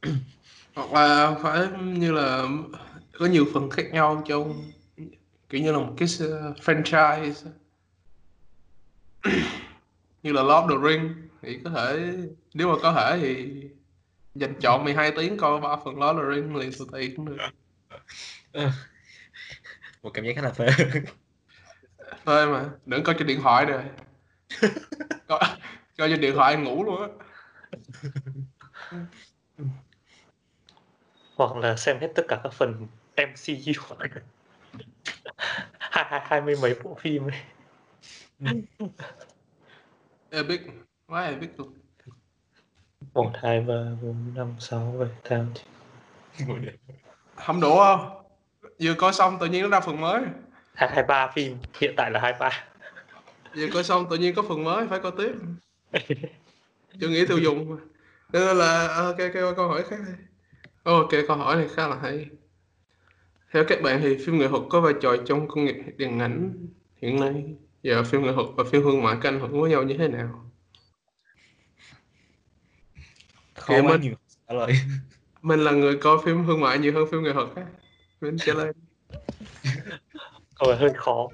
Hoặc 0.74 0.92
là 0.92 1.38
phải 1.42 1.68
như 1.82 2.12
là 2.12 2.48
có 3.18 3.26
nhiều 3.26 3.46
phần 3.54 3.70
khác 3.70 3.86
nhau 3.92 4.22
trong 4.28 4.72
kiểu 5.48 5.60
như 5.60 5.72
là 5.72 5.78
một 5.78 5.94
cái 5.96 6.08
s- 6.08 6.54
franchise 6.54 7.50
như 10.22 10.32
là 10.32 10.42
Lord 10.42 10.52
of 10.52 10.68
the 10.68 10.88
Ring 10.88 11.28
thì 11.42 11.58
có 11.64 11.70
thể 11.70 12.12
nếu 12.54 12.68
mà 12.68 12.74
có 12.82 12.92
thể 12.92 13.18
thì 13.22 13.62
dành 14.34 14.54
chọn 14.60 14.84
12 14.84 15.12
tiếng 15.16 15.36
coi 15.36 15.60
ba 15.60 15.76
phần 15.84 15.94
Lord 15.98 16.18
of 16.18 16.22
the 16.30 16.34
Ring 16.36 16.56
liền 16.56 16.70
tụi 16.78 16.88
tì 16.92 17.14
cũng 17.16 17.26
được 17.26 17.36
một 20.02 20.10
cảm 20.14 20.24
giác 20.24 20.32
khá 20.36 20.42
là 20.42 20.50
phê. 20.50 20.66
Thôi 22.24 22.46
mà 22.46 22.70
đừng 22.86 23.04
coi 23.04 23.14
trên 23.18 23.26
điện 23.26 23.40
thoại 23.42 23.64
rồi 23.64 23.82
coi, 25.28 25.40
coi 25.98 26.08
trên 26.10 26.20
điện 26.20 26.34
thoại 26.34 26.56
ngủ 26.56 26.84
luôn 26.84 27.02
á. 27.02 27.08
Hoặc 31.36 31.56
là 31.56 31.76
xem 31.76 31.98
hết 32.00 32.12
tất 32.14 32.22
cả 32.28 32.40
các 32.44 32.52
phần 32.52 32.86
MCU 33.14 33.96
hai 35.78 36.04
hai 36.08 36.20
hai 36.24 36.40
mươi 36.40 36.56
mấy 36.62 36.74
bộ 36.84 36.94
phim 37.00 37.26
ấy. 37.26 37.40
Epic 40.30 40.60
quá 41.06 41.24
epic 41.24 41.50
luôn. 41.58 41.78
Một 43.14 43.32
hai 43.42 43.60
ba 43.60 43.74
bốn 44.02 44.34
năm 44.34 44.54
sáu 44.58 44.94
bảy 44.98 45.08
tám 45.22 45.50
chín. 45.54 45.66
Không 47.36 47.60
đủ 47.60 47.76
không 47.76 48.21
vừa 48.82 48.94
coi 48.94 49.12
xong 49.12 49.38
tự 49.40 49.46
nhiên 49.46 49.62
nó 49.62 49.68
ra 49.68 49.80
phần 49.80 50.00
mới. 50.00 50.22
Hai 50.74 50.90
hai 50.92 51.02
ba 51.02 51.30
phim 51.34 51.56
hiện 51.80 51.94
tại 51.96 52.10
là 52.10 52.20
hai 52.20 52.34
ba. 52.40 52.64
Vừa 53.56 53.68
coi 53.74 53.84
xong 53.84 54.06
tự 54.10 54.16
nhiên 54.16 54.34
có 54.34 54.42
phần 54.48 54.64
mới 54.64 54.86
phải 54.88 55.00
coi 55.00 55.12
tiếp. 55.18 55.32
Chưa 57.00 57.08
nghĩ 57.08 57.26
tiêu 57.26 57.38
dùng. 57.38 57.78
Nên 58.32 58.56
là 58.56 58.88
à, 58.88 58.96
ok 58.96 59.18
ok 59.18 59.56
câu 59.56 59.68
hỏi 59.68 59.82
khác 59.90 59.96
đi. 60.06 60.12
Ok 60.82 61.10
câu 61.28 61.36
hỏi 61.36 61.56
này 61.56 61.68
khá 61.74 61.88
là 61.88 61.96
hay. 62.02 62.26
Theo 63.52 63.64
các 63.68 63.82
bạn 63.82 64.00
thì 64.02 64.16
phim 64.26 64.38
nghệ 64.38 64.48
thuật 64.48 64.62
có 64.70 64.80
vai 64.80 64.94
trò 65.00 65.16
trong 65.26 65.48
công 65.48 65.64
nghiệp 65.64 65.76
điện 65.96 66.18
ảnh 66.18 66.66
hiện 67.02 67.20
nay? 67.20 67.44
Giờ 67.82 68.02
phim 68.02 68.22
nghệ 68.22 68.32
thuật 68.34 68.46
và 68.56 68.64
phim 68.64 68.82
thương 68.82 69.02
mại 69.02 69.16
có 69.22 69.28
ảnh 69.28 69.40
hưởng 69.40 69.60
với 69.60 69.70
nhau 69.70 69.82
như 69.82 69.96
thế 69.98 70.08
nào? 70.08 70.50
Khó 73.54 73.82
mình- 73.82 74.00
nhiều 74.00 74.14
trả 74.48 74.54
lời. 74.54 74.72
Mình 75.42 75.60
là 75.60 75.70
người 75.70 75.96
coi 75.96 76.18
phim 76.24 76.46
thương 76.46 76.60
mại 76.60 76.78
nhiều 76.78 76.92
hơn 76.94 77.06
phim 77.10 77.22
nghệ 77.22 77.32
thuật 77.32 77.48
á 77.56 77.62
mình 78.22 78.36
trả 78.38 78.52
lời 78.54 78.72
câu 80.58 80.68
này 80.70 80.78
hơi 80.78 80.90
khó. 80.96 81.28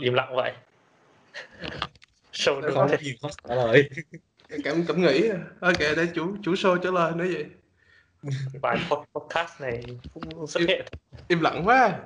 Im 0.00 0.14
lặng 0.14 0.32
vậy. 0.36 0.52
Show 2.32 2.74
khó 2.74 2.88
thế 2.88 2.98
nhiều 3.02 3.14
khó 3.22 3.28
trả 3.48 3.54
lời. 3.54 3.90
Cảm 4.64 4.84
cảm 4.88 5.02
nghĩ. 5.02 5.28
Ok 5.60 5.78
để 5.78 6.06
chủ 6.14 6.36
chủ 6.42 6.54
show 6.54 6.78
trả 6.78 6.90
lời 6.90 7.12
nói 7.14 7.34
vậy. 7.34 7.46
Bài 8.62 8.78
pod- 8.88 9.04
podcast 9.14 9.60
này 9.60 9.82
cũng 10.14 10.46
xuất 10.46 10.60
hiện 10.68 10.86
im 11.28 11.40
lặng 11.40 11.62
quá. 11.64 11.98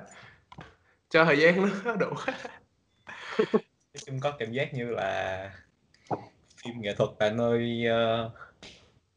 Cho 1.09 1.25
thời 1.25 1.39
gian 1.39 1.69
nó 1.85 1.95
đủ. 1.99 2.09
Nói 3.37 4.01
chung 4.05 4.19
có 4.19 4.31
cảm 4.39 4.51
giác 4.51 4.73
như 4.73 4.85
là 4.85 5.51
phim 6.63 6.81
nghệ 6.81 6.93
thuật 6.95 7.09
là 7.19 7.29
nơi 7.29 7.85
ờ, 7.85 8.31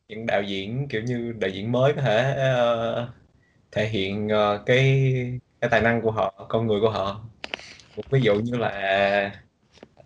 những 0.08 0.26
đạo 0.26 0.42
diễn 0.42 0.86
kiểu 0.90 1.02
như 1.02 1.32
đạo 1.38 1.50
diễn 1.50 1.72
mới 1.72 1.92
có 1.92 2.02
thể 2.02 2.34
ờ, 2.36 3.08
thể 3.72 3.88
hiện 3.88 4.28
ờ, 4.28 4.62
cái 4.66 5.12
cái 5.60 5.70
tài 5.70 5.80
năng 5.80 6.02
của 6.02 6.10
họ 6.10 6.46
con 6.48 6.66
người 6.66 6.80
của 6.80 6.90
họ. 6.90 7.20
Một 7.96 8.02
ví 8.10 8.22
dụ 8.22 8.34
như 8.34 8.56
là 8.56 8.68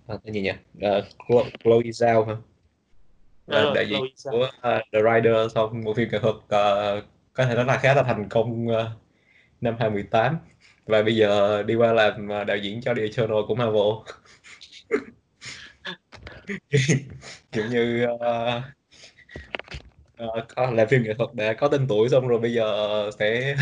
ờ, 0.07 0.19
cái 0.25 0.33
gì 0.35 0.41
nhỉ? 0.41 0.51
Uh, 0.51 1.05
Chloe, 1.29 1.45
Chloe 1.65 1.81
Zhao 1.83 2.25
hả? 2.25 2.35
Diễn 3.85 3.99
Chloe 3.99 4.11
Zhao. 4.17 4.31
của 4.31 4.51
ờ, 4.61 4.83
The 4.93 4.99
Rider 5.03 5.53
sau 5.55 5.69
một 5.69 5.97
phim 5.97 6.09
nghệ 6.13 6.19
thuật 6.19 6.35
ờ, 6.49 7.03
có 7.33 7.45
thể 7.47 7.55
nói 7.55 7.65
là 7.65 7.79
khá 7.79 7.95
là 7.95 8.03
thành 8.03 8.29
công 8.29 8.69
ờ, 8.69 8.91
năm 9.61 9.77
2018 9.79 10.39
và 10.87 11.03
bây 11.03 11.17
giờ 11.17 11.63
đi 11.63 11.75
qua 11.75 11.93
làm 11.93 12.29
đạo 12.47 12.57
diễn 12.57 12.81
cho 12.81 12.95
The 12.95 13.03
Eternal 13.03 13.39
của 13.49 13.55
Marvel. 13.55 14.15
Kiểu 17.53 17.65
như 17.71 18.07
ờ, 18.21 18.63
ờ, 20.21 20.47
có 20.57 20.71
làm 20.71 20.89
phim 20.89 21.03
nghệ 21.03 21.15
thuật 21.15 21.35
đã 21.35 21.53
có 21.55 21.69
tên 21.69 21.87
tuổi 21.89 22.09
xong 22.09 22.29
rồi 22.29 22.41
bây 22.41 22.53
giờ 22.53 23.11
sẽ 23.19 23.57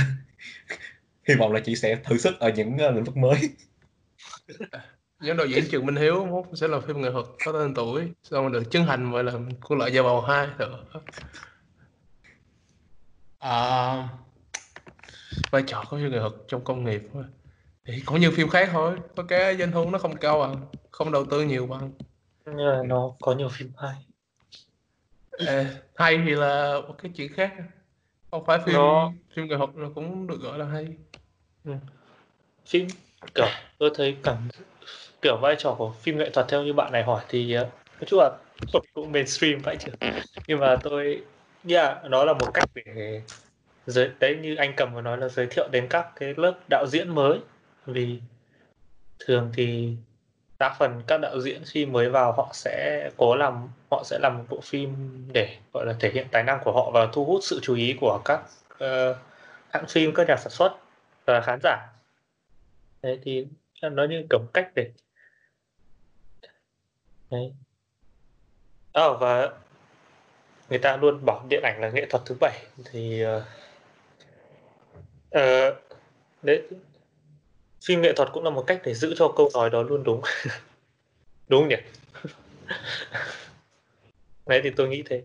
hy 1.29 1.35
vọng 1.35 1.53
là 1.53 1.61
chị 1.61 1.77
sẽ 1.77 1.97
thử 2.05 2.19
sức 2.19 2.41
ở 2.41 2.51
những 2.57 2.79
ờ, 2.79 2.91
lĩnh 2.91 3.05
vực 3.05 3.17
mới. 3.17 3.37
Những 5.21 5.37
đạo 5.37 5.47
diễn 5.47 5.65
Trần 5.71 5.87
Minh 5.87 5.97
Hiếu 5.97 6.27
mốt 6.27 6.45
sẽ 6.55 6.69
là 6.69 6.81
phim 6.81 7.01
nghệ 7.01 7.11
thuật 7.11 7.27
có 7.45 7.53
tên 7.53 7.75
tuổi 7.75 8.13
xong 8.23 8.43
rồi 8.43 8.61
được 8.61 8.71
chân 8.71 8.87
thành 8.87 9.13
gọi 9.13 9.25
là 9.25 9.33
quân 9.69 9.79
lợi 9.79 9.93
gia 9.93 10.03
bầu 10.03 10.21
hai 10.21 10.49
nữa 10.59 10.85
à, 13.39 14.09
vai 15.51 15.63
trò 15.67 15.85
của 15.91 15.97
phim 15.97 16.11
nghệ 16.11 16.19
thuật 16.19 16.33
trong 16.49 16.65
công 16.65 16.85
nghiệp 16.85 17.03
á. 17.15 17.21
thì 17.87 18.03
có 18.07 18.17
nhiều 18.17 18.31
phim 18.35 18.49
khác 18.49 18.69
thôi 18.73 18.97
có 19.17 19.23
cái 19.23 19.57
doanh 19.57 19.73
thu 19.73 19.91
nó 19.91 19.99
không 19.99 20.17
cao 20.17 20.39
bằng 20.41 20.67
không 20.91 21.13
đầu 21.13 21.25
tư 21.25 21.45
nhiều 21.45 21.67
bằng. 21.67 21.93
Nhưng 22.47 22.67
mà 22.67 22.83
nó 22.85 23.13
có 23.21 23.35
nhiều 23.35 23.49
phim 23.49 23.73
hay 23.77 24.08
Ê, 25.47 25.67
hay 25.97 26.23
thì 26.25 26.35
là 26.35 26.81
một 26.89 26.95
cái 27.03 27.13
chuyện 27.17 27.33
khác. 27.33 27.55
Không 28.31 28.45
phải 28.47 28.59
phim 28.59 28.75
Nó- 28.75 29.13
phim 29.35 29.49
nghệ 29.49 29.57
thuật 29.57 29.71
nó 29.75 29.89
cũng 29.95 30.27
được 30.27 30.41
gọi 30.41 30.59
là 30.59 30.65
hay. 30.65 30.89
Phim 32.67 32.89
kiểu 33.35 33.47
tôi 33.79 33.91
thấy 33.95 34.17
cảm 34.25 34.49
kiểu 35.23 35.37
vai 35.43 35.57
trò 35.59 35.75
của 35.79 35.93
phim 35.93 36.19
nghệ 36.19 36.31
thuật 36.31 36.47
theo 36.49 36.63
như 36.63 36.73
bạn 36.73 36.93
này 36.93 37.03
hỏi 37.03 37.25
thì 37.29 37.57
uh, 37.59 37.63
nói 38.01 38.07
chung 38.07 38.21
là 38.21 38.31
cũng 38.95 39.13
mainstream 39.13 39.63
vậy 39.63 39.77
chứ. 39.81 39.93
Nhưng 40.47 40.61
mà 40.61 40.77
tôi 40.83 41.23
yeah 41.69 42.05
nó 42.05 42.25
là 42.25 42.33
một 42.33 42.51
cách 42.55 42.69
để 42.75 43.23
giới 43.87 44.11
đấy 44.21 44.39
như 44.43 44.57
anh 44.57 44.73
cầm 44.77 44.95
vừa 44.95 45.01
nói 45.01 45.19
là 45.19 45.29
giới 45.29 45.47
thiệu 45.51 45.69
đến 45.73 45.87
các 45.91 46.13
cái 46.17 46.35
lớp 46.37 46.55
đạo 46.71 46.87
diễn 46.89 47.15
mới. 47.15 47.39
Vì 47.87 48.21
thường 49.27 49.51
thì 49.55 49.97
đa 50.59 50.77
phần 50.79 51.03
các 51.07 51.21
đạo 51.21 51.41
diễn 51.41 51.63
khi 51.67 51.87
mới 51.87 52.09
vào 52.09 52.33
họ 52.33 52.51
sẽ 52.53 53.11
cố 53.17 53.37
làm 53.37 53.69
họ 53.91 54.03
sẽ 54.05 54.19
làm 54.23 54.39
một 54.39 54.45
bộ 54.49 54.61
phim 54.61 54.95
để 55.33 55.57
gọi 55.73 55.87
là 55.87 55.95
thể 56.01 56.11
hiện 56.11 56.27
tài 56.31 56.43
năng 56.43 56.61
của 56.65 56.73
họ 56.73 56.91
và 56.91 57.09
thu 57.13 57.25
hút 57.25 57.41
sự 57.43 57.61
chú 57.63 57.75
ý 57.75 57.97
của 58.01 58.21
các 58.25 58.41
uh, 58.75 59.17
hãng 59.71 59.87
phim 59.89 60.15
các 60.15 60.29
nhà 60.29 60.37
sản 60.37 60.51
xuất 60.51 60.77
và 61.25 61.41
khán 61.41 61.59
giả. 61.63 61.89
Đấy 63.03 63.19
thì 63.23 63.47
nó 63.83 64.05
như 64.05 64.27
kiểu 64.31 64.41
cách 64.55 64.71
để 64.75 64.91
đấy. 67.31 67.53
À, 68.93 69.09
và 69.21 69.51
người 70.69 70.79
ta 70.79 70.97
luôn 70.97 71.25
bảo 71.25 71.45
điện 71.49 71.63
ảnh 71.63 71.81
là 71.81 71.91
nghệ 71.91 72.07
thuật 72.11 72.23
thứ 72.27 72.37
bảy 72.41 72.67
thì 72.85 73.25
uh, 73.25 73.43
uh, 75.39 75.75
đấy 76.43 76.63
phim 77.85 78.03
nghệ 78.03 78.13
thuật 78.13 78.29
cũng 78.33 78.45
là 78.45 78.51
một 78.51 78.65
cách 78.67 78.81
để 78.85 78.95
giữ 78.95 79.15
cho 79.17 79.33
câu 79.37 79.51
nói 79.55 79.71
đó 79.71 79.83
luôn 79.83 80.05
đúng. 80.05 80.21
Đúng 81.49 81.69
nhỉ? 81.69 81.77
Đấy 84.47 84.61
thì 84.65 84.71
tôi 84.71 84.89
nghĩ 84.89 85.03
thế. 85.07 85.25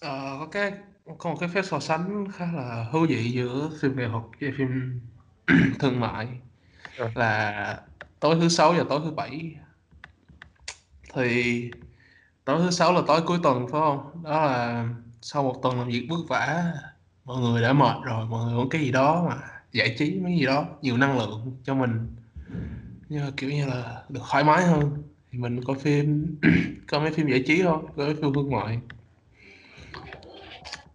Ờ, 0.00 0.36
có 0.40 0.46
cái 0.50 0.72
có 1.18 1.30
một 1.30 1.36
cái 1.40 1.48
phép 1.48 1.62
so 1.64 1.80
sánh 1.80 2.26
khá 2.32 2.46
là 2.52 2.86
thú 2.92 3.06
vị 3.08 3.30
giữa 3.30 3.70
phim 3.80 3.96
nghệ 3.96 4.08
thuật 4.08 4.22
và 4.40 4.48
phim 4.58 5.00
thương 5.80 6.00
mại. 6.00 6.28
Ừ. 6.96 7.08
là 7.14 7.80
tối 8.20 8.36
thứ 8.40 8.48
sáu 8.48 8.72
và 8.72 8.84
tối 8.88 9.00
thứ 9.04 9.10
bảy. 9.10 9.54
Thì 11.14 11.70
tối 12.44 12.58
thứ 12.58 12.70
sáu 12.70 12.92
là 12.92 13.00
tối 13.06 13.20
cuối 13.26 13.38
tuần 13.42 13.66
phải 13.68 13.80
không? 13.80 14.22
Đó 14.24 14.46
là 14.46 14.86
sau 15.20 15.42
một 15.42 15.60
tuần 15.62 15.78
làm 15.78 15.88
việc 15.88 16.06
vất 16.10 16.16
vả 16.28 16.72
mọi 17.24 17.40
người 17.40 17.62
đã 17.62 17.72
mệt 17.72 17.96
rồi 18.04 18.26
mọi 18.26 18.44
người 18.44 18.54
muốn 18.54 18.68
cái 18.68 18.80
gì 18.80 18.92
đó 18.92 19.26
mà 19.28 19.36
giải 19.72 19.94
trí 19.98 20.20
mấy 20.20 20.36
gì 20.38 20.46
đó 20.46 20.66
nhiều 20.82 20.96
năng 20.96 21.18
lượng 21.18 21.56
cho 21.64 21.74
mình. 21.74 22.16
Như 23.08 23.30
kiểu 23.36 23.50
như 23.50 23.66
là 23.66 24.02
được 24.08 24.20
thoải 24.30 24.44
mái 24.44 24.66
hơn. 24.66 25.02
Thì 25.32 25.38
mình 25.38 25.64
coi 25.64 25.78
phim 25.78 26.36
coi 26.88 27.00
mấy 27.00 27.10
phim 27.10 27.28
giải 27.28 27.44
trí 27.46 27.62
thôi 27.62 27.78
coi 27.96 28.06
mấy 28.06 28.14
phim 28.14 28.34
thương 28.34 28.50
mại. 28.50 28.78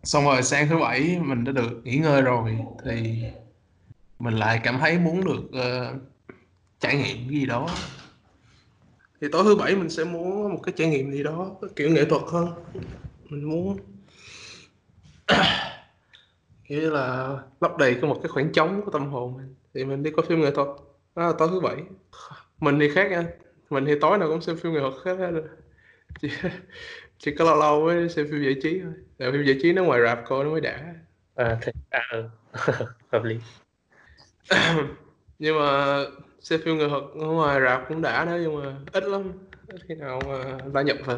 Xong 0.03 0.23
rồi 0.23 0.43
sang 0.43 0.69
thứ 0.69 0.77
bảy 0.77 1.19
mình 1.19 1.43
đã 1.43 1.51
được 1.51 1.81
nghỉ 1.83 1.97
ngơi 1.97 2.21
rồi 2.21 2.57
thì 2.85 3.23
mình 4.19 4.33
lại 4.33 4.59
cảm 4.63 4.79
thấy 4.79 4.99
muốn 4.99 5.23
được 5.23 5.43
uh, 5.43 6.01
trải 6.79 6.95
nghiệm 6.95 7.17
cái 7.29 7.39
gì 7.39 7.45
đó. 7.45 7.67
Thì 9.21 9.27
tối 9.31 9.43
thứ 9.43 9.55
bảy 9.55 9.75
mình 9.75 9.89
sẽ 9.89 10.03
muốn 10.03 10.53
một 10.53 10.59
cái 10.63 10.73
trải 10.77 10.87
nghiệm 10.87 11.11
gì 11.11 11.23
đó 11.23 11.51
kiểu 11.75 11.89
nghệ 11.89 12.05
thuật 12.05 12.21
hơn. 12.31 12.47
Mình 13.29 13.49
muốn 13.49 13.77
kiểu 16.69 16.81
như 16.81 16.89
là 16.89 17.37
lấp 17.61 17.77
đầy 17.77 17.93
cái 17.93 18.03
một 18.03 18.19
cái 18.23 18.29
khoảng 18.29 18.51
trống 18.51 18.81
của 18.85 18.91
tâm 18.91 19.09
hồn 19.09 19.37
mình. 19.37 19.55
Thì 19.73 19.85
mình 19.85 20.03
đi 20.03 20.11
coi 20.11 20.25
phim 20.25 20.41
nghệ 20.41 20.51
thuật. 20.51 20.67
Đó 21.15 21.27
là 21.27 21.33
tối 21.39 21.47
thứ 21.51 21.59
bảy. 21.59 21.75
Mình 22.59 22.79
thì 22.79 22.89
khác 22.89 23.11
nha. 23.11 23.23
Mình 23.69 23.85
thì 23.85 23.93
tối 24.01 24.17
nào 24.17 24.27
cũng 24.27 24.41
xem 24.41 24.57
phim 24.57 24.73
nghệ 24.73 24.79
thuật 24.79 24.93
khác 25.03 25.17
hết 25.19 25.31
chỉ, 26.21 26.29
chỉ 27.17 27.35
có 27.35 27.45
lâu 27.45 27.55
lâu 27.55 27.85
mới 27.85 28.09
xem 28.09 28.27
phim 28.31 28.43
giải 28.43 28.55
trí 28.63 28.81
thôi. 28.83 28.93
Tại 29.17 29.31
phim 29.31 29.43
giải 29.43 29.59
trí 29.61 29.73
nó 29.73 29.83
ngoài 29.83 30.01
rạp 30.03 30.19
coi 30.27 30.43
nó 30.43 30.51
mới 30.51 30.61
đã. 30.61 30.95
À, 31.35 31.57
thì, 31.61 31.71
à 31.89 32.01
ừ. 32.11 32.23
hợp 33.11 33.23
lý. 33.23 33.39
Nhưng 35.39 35.59
mà 35.59 35.97
xem 36.41 36.59
phim 36.65 36.77
nghệ 36.77 36.89
thuật 36.89 37.03
ngoài 37.15 37.61
rạp 37.61 37.85
cũng 37.89 38.01
đã 38.01 38.25
đó 38.25 38.37
nhưng 38.41 38.63
mà 38.63 38.75
ít 38.91 39.03
lắm. 39.03 39.31
Ít 39.67 39.81
khi 39.87 39.95
nào 39.95 40.19
mà 40.27 40.59
gia 40.73 40.81
nhập 40.81 40.97
vào 41.05 41.17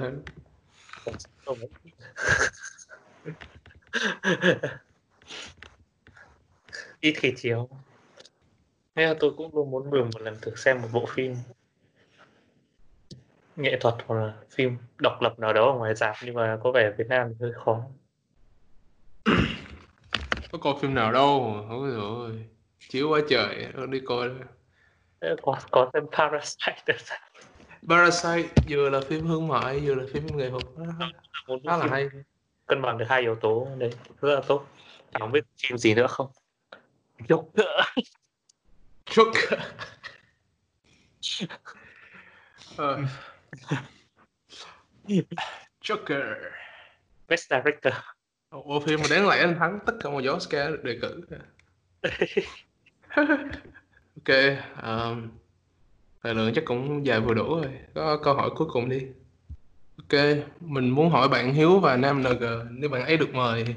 ít 7.02 7.14
khi 7.18 7.34
chiếu 7.38 7.70
Thế 8.96 9.06
là 9.06 9.14
tôi 9.20 9.32
cũng 9.38 9.56
luôn 9.56 9.72
muốn 9.72 9.90
mường 9.90 10.10
một 10.14 10.22
lần 10.22 10.36
thử 10.42 10.56
xem 10.56 10.82
một 10.82 10.88
bộ 10.94 11.06
phim 11.06 11.36
nghệ 13.56 13.78
thuật 13.80 13.96
hoặc 14.06 14.16
là 14.16 14.34
phim 14.50 14.78
độc 14.98 15.22
lập 15.22 15.40
nào 15.40 15.54
đó 15.54 15.72
ở 15.72 15.78
ngoài 15.78 15.96
rạp 15.96 16.16
nhưng 16.26 16.36
mà 16.36 16.58
có 16.64 16.72
vẻ 16.72 16.92
Việt 16.98 17.08
Nam 17.10 17.28
thì 17.30 17.36
hơi 17.40 17.52
khó. 17.66 17.82
có 20.52 20.58
coi 20.58 20.74
phim 20.82 20.94
nào 20.94 21.12
đâu, 21.12 21.66
ôi 21.70 21.92
rồi 21.92 22.50
chiếu 22.90 23.10
quá 23.10 23.20
trời, 23.30 23.68
đi 23.90 24.00
coi. 24.06 24.30
Có 25.42 25.60
có 25.72 25.90
xem 25.94 26.04
Parasite 26.12 26.84
được 26.86 27.00
sao? 27.00 27.20
Parasite 27.90 28.50
vừa 28.70 28.90
là 28.90 29.02
phim 29.02 29.28
hương 29.28 29.48
mại 29.48 29.80
vừa 29.80 29.96
là 29.96 30.04
phim 30.14 30.38
nghệ 30.38 30.50
thuật 30.50 30.64
khá 31.68 31.78
là 31.78 31.88
hay 31.92 32.10
cân 32.66 32.82
bằng 32.82 32.98
được 32.98 33.06
hai 33.10 33.22
yếu 33.22 33.36
tố 33.36 33.68
đấy 33.78 33.92
rất 34.22 34.36
là 34.36 34.42
tốt 34.48 34.66
không 35.20 35.32
biết 35.32 35.46
phim 35.58 35.78
gì 35.78 35.94
nữa 35.94 36.08
không 36.08 36.28
Joker 37.28 37.86
Joker 39.06 39.60
uh, 42.80 43.00
Joker. 45.82 46.36
Best 47.28 47.50
Director. 47.50 47.94
Bộ 48.52 48.80
phim 48.80 49.00
mà 49.00 49.06
đáng 49.10 49.28
lẽ 49.30 49.38
anh 49.38 49.56
thắng 49.60 49.80
tất 49.86 49.94
cả 50.04 50.10
mọi 50.10 50.28
Oscar 50.30 50.72
được 50.72 50.84
đề 50.84 51.00
cử 51.02 51.22
Ok 54.16 54.38
um, 54.84 55.30
Thời 56.24 56.36
lượng 56.36 56.54
chắc 56.56 56.66
cũng 56.66 57.06
dài 57.06 57.20
vừa 57.20 57.34
đủ 57.34 57.56
rồi. 57.56 57.72
Có 57.96 58.18
câu 58.24 58.34
hỏi 58.34 58.50
cuối 58.56 58.68
cùng 58.72 58.90
đi. 58.90 59.08
Ok 59.98 60.22
Mình 60.60 60.90
muốn 60.90 61.10
hỏi 61.10 61.30
bạn 61.30 61.54
Hiếu 61.54 61.80
và 61.80 61.98
Nam 61.98 62.24
NG 62.24 62.44
Nếu 62.72 62.90
bạn 62.90 63.06
ấy 63.06 63.18
được 63.18 63.34
mời 63.34 63.76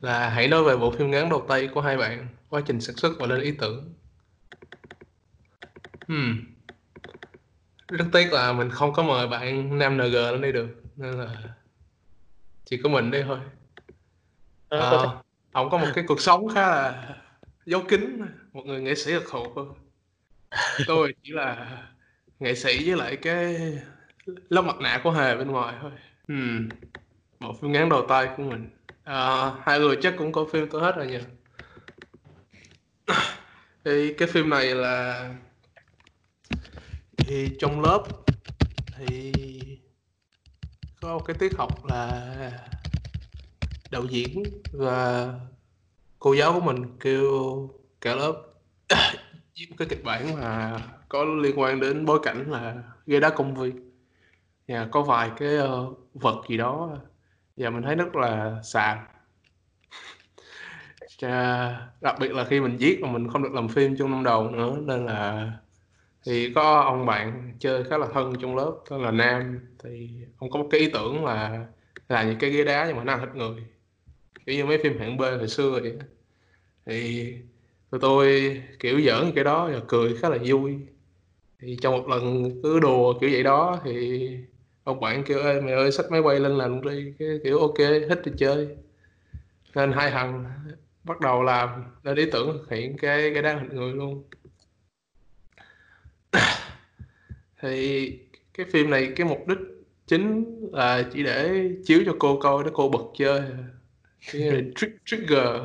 Là 0.00 0.28
hãy 0.28 0.48
nói 0.48 0.64
về 0.64 0.76
bộ 0.76 0.90
phim 0.90 1.10
ngắn 1.10 1.28
đầu 1.28 1.44
tay 1.48 1.68
của 1.74 1.80
hai 1.80 1.96
bạn 1.96 2.28
Quá 2.50 2.62
trình 2.66 2.80
sản 2.80 2.96
xuất 2.96 3.12
và 3.18 3.26
lên 3.26 3.40
ý 3.40 3.52
tưởng 3.58 3.94
Hmm. 6.10 6.36
Rất 7.88 8.04
tiếc 8.12 8.32
là 8.32 8.52
mình 8.52 8.70
không 8.70 8.92
có 8.92 9.02
mời 9.02 9.28
bạn 9.28 9.78
Nam 9.78 9.98
NG 9.98 10.12
lên 10.12 10.40
đây 10.40 10.52
được 10.52 10.68
nên 10.96 11.12
là 11.12 11.36
chỉ 12.64 12.76
có 12.82 12.88
mình 12.88 13.10
đây 13.10 13.24
thôi. 13.26 13.38
À, 14.68 14.90
ông 15.52 15.70
có 15.70 15.78
một 15.78 15.86
cái 15.94 16.04
cuộc 16.08 16.20
sống 16.20 16.48
khá 16.48 16.60
là 16.60 17.14
giấu 17.66 17.82
kín, 17.88 18.22
một 18.52 18.66
người 18.66 18.80
nghệ 18.80 18.94
sĩ 18.94 19.12
thật 19.12 19.24
thụ 19.30 19.44
thôi. 19.54 19.66
Tôi 20.86 21.14
chỉ 21.22 21.32
là 21.32 21.78
nghệ 22.38 22.54
sĩ 22.54 22.88
với 22.88 22.96
lại 22.96 23.16
cái 23.16 23.56
lớp 24.48 24.62
mặt 24.62 24.76
nạ 24.80 25.00
của 25.04 25.10
hề 25.10 25.36
bên 25.36 25.48
ngoài 25.48 25.74
thôi. 25.82 25.90
Hmm. 26.28 26.68
Một 27.40 27.52
phim 27.60 27.72
ngắn 27.72 27.88
đầu 27.88 28.06
tay 28.08 28.28
của 28.36 28.42
mình. 28.42 28.70
À, 29.04 29.52
hai 29.62 29.78
người 29.78 29.96
chắc 30.02 30.14
cũng 30.18 30.32
có 30.32 30.46
phim 30.52 30.68
tôi 30.70 30.82
hết 30.82 30.96
rồi 30.96 31.06
nha. 31.06 31.20
Thì 33.84 34.14
cái 34.14 34.28
phim 34.28 34.50
này 34.50 34.74
là 34.74 35.30
thì 37.16 37.56
trong 37.58 37.80
lớp 37.80 38.04
thì 38.96 39.32
có 41.00 41.08
một 41.08 41.24
cái 41.24 41.36
tiết 41.38 41.56
học 41.56 41.86
là 41.86 42.32
đạo 43.90 44.04
diễn 44.04 44.42
và 44.72 45.28
cô 46.18 46.34
giáo 46.34 46.52
của 46.52 46.60
mình 46.60 46.98
kêu 47.00 47.68
cả 48.00 48.14
lớp 48.14 48.42
viết 49.54 49.66
cái 49.78 49.88
kịch 49.88 50.04
bản 50.04 50.40
mà 50.40 50.78
có 51.08 51.24
liên 51.24 51.60
quan 51.60 51.80
đến 51.80 52.04
bối 52.06 52.20
cảnh 52.22 52.50
là 52.50 52.74
ghế 53.06 53.20
đá 53.20 53.30
công 53.30 53.54
viên. 53.54 53.90
Và 54.68 54.88
có 54.90 55.02
vài 55.02 55.30
cái 55.36 55.58
uh, 55.58 55.98
vật 56.14 56.42
gì 56.48 56.56
đó 56.56 56.98
và 57.56 57.70
mình 57.70 57.82
thấy 57.82 57.94
rất 57.94 58.16
là 58.16 58.62
Chà, 61.20 61.70
đặc 62.00 62.16
biệt 62.20 62.32
là 62.32 62.44
khi 62.44 62.60
mình 62.60 62.76
viết 62.76 63.00
mà 63.02 63.12
mình 63.12 63.28
không 63.28 63.42
được 63.42 63.52
làm 63.52 63.68
phim 63.68 63.96
trong 63.96 64.10
năm 64.10 64.24
đầu 64.24 64.50
nữa 64.50 64.76
nên 64.86 65.06
là 65.06 65.52
thì 66.26 66.52
có 66.54 66.80
ông 66.80 67.06
bạn 67.06 67.52
chơi 67.58 67.84
khá 67.84 67.98
là 67.98 68.06
thân 68.12 68.32
trong 68.40 68.56
lớp 68.56 68.72
tên 68.90 69.02
là 69.02 69.10
Nam. 69.10 69.60
Thì 69.84 70.10
ông 70.38 70.50
có 70.50 70.58
một 70.58 70.68
cái 70.70 70.80
ý 70.80 70.90
tưởng 70.92 71.24
là 71.24 71.66
là 72.08 72.22
những 72.22 72.38
cái 72.38 72.50
ghế 72.50 72.64
đá 72.64 72.86
nhưng 72.86 72.96
mà 72.96 73.04
nó 73.04 73.12
ăn 73.12 73.20
thịt 73.20 73.34
người 73.34 73.62
kiểu 74.46 74.56
như 74.56 74.64
mấy 74.64 74.78
phim 74.82 74.98
hạng 74.98 75.16
B 75.16 75.20
hồi 75.20 75.48
xưa 75.48 75.70
vậy 75.70 75.92
thì 76.86 77.34
tụi 77.90 78.00
tôi 78.00 78.56
kiểu 78.78 79.00
giỡn 79.00 79.32
cái 79.34 79.44
đó 79.44 79.70
và 79.72 79.80
cười 79.88 80.16
khá 80.16 80.28
là 80.28 80.38
vui. 80.44 80.78
Thì 81.60 81.76
trong 81.82 81.96
một 81.96 82.08
lần 82.08 82.50
cứ 82.62 82.80
đùa 82.80 83.18
kiểu 83.20 83.30
vậy 83.32 83.42
đó 83.42 83.80
thì 83.84 84.28
ông 84.84 85.00
bạn 85.00 85.24
kêu 85.24 85.38
ơi 85.38 85.60
mày 85.60 85.72
ơi 85.72 85.92
xách 85.92 86.10
máy 86.10 86.20
quay 86.20 86.40
lên 86.40 86.52
làm 86.52 86.82
đi. 86.82 87.12
Cái 87.18 87.28
kiểu 87.44 87.58
ok 87.58 87.78
hết 87.78 88.20
thì 88.24 88.32
chơi. 88.38 88.68
Nên 89.74 89.92
hai 89.92 90.10
thằng 90.10 90.44
bắt 91.10 91.20
đầu 91.20 91.42
làm 91.42 91.84
lên 92.02 92.16
ý 92.16 92.24
tưởng 92.32 92.52
thực 92.52 92.70
hiện 92.70 92.96
cái 92.96 93.30
cái 93.34 93.42
đá 93.42 93.58
thịt 93.58 93.72
người 93.72 93.92
luôn. 93.92 94.24
Thì 97.60 98.18
cái 98.54 98.66
phim 98.72 98.90
này 98.90 99.12
cái 99.16 99.26
mục 99.26 99.46
đích 99.48 99.58
chính 100.06 100.44
là 100.72 101.04
chỉ 101.12 101.22
để 101.22 101.70
chiếu 101.84 102.02
cho 102.06 102.16
cô 102.18 102.40
coi 102.40 102.64
để 102.64 102.70
cô 102.74 102.88
bật 102.88 103.02
chơi. 103.18 103.42
Cái 104.32 104.64
trigger. 105.04 105.62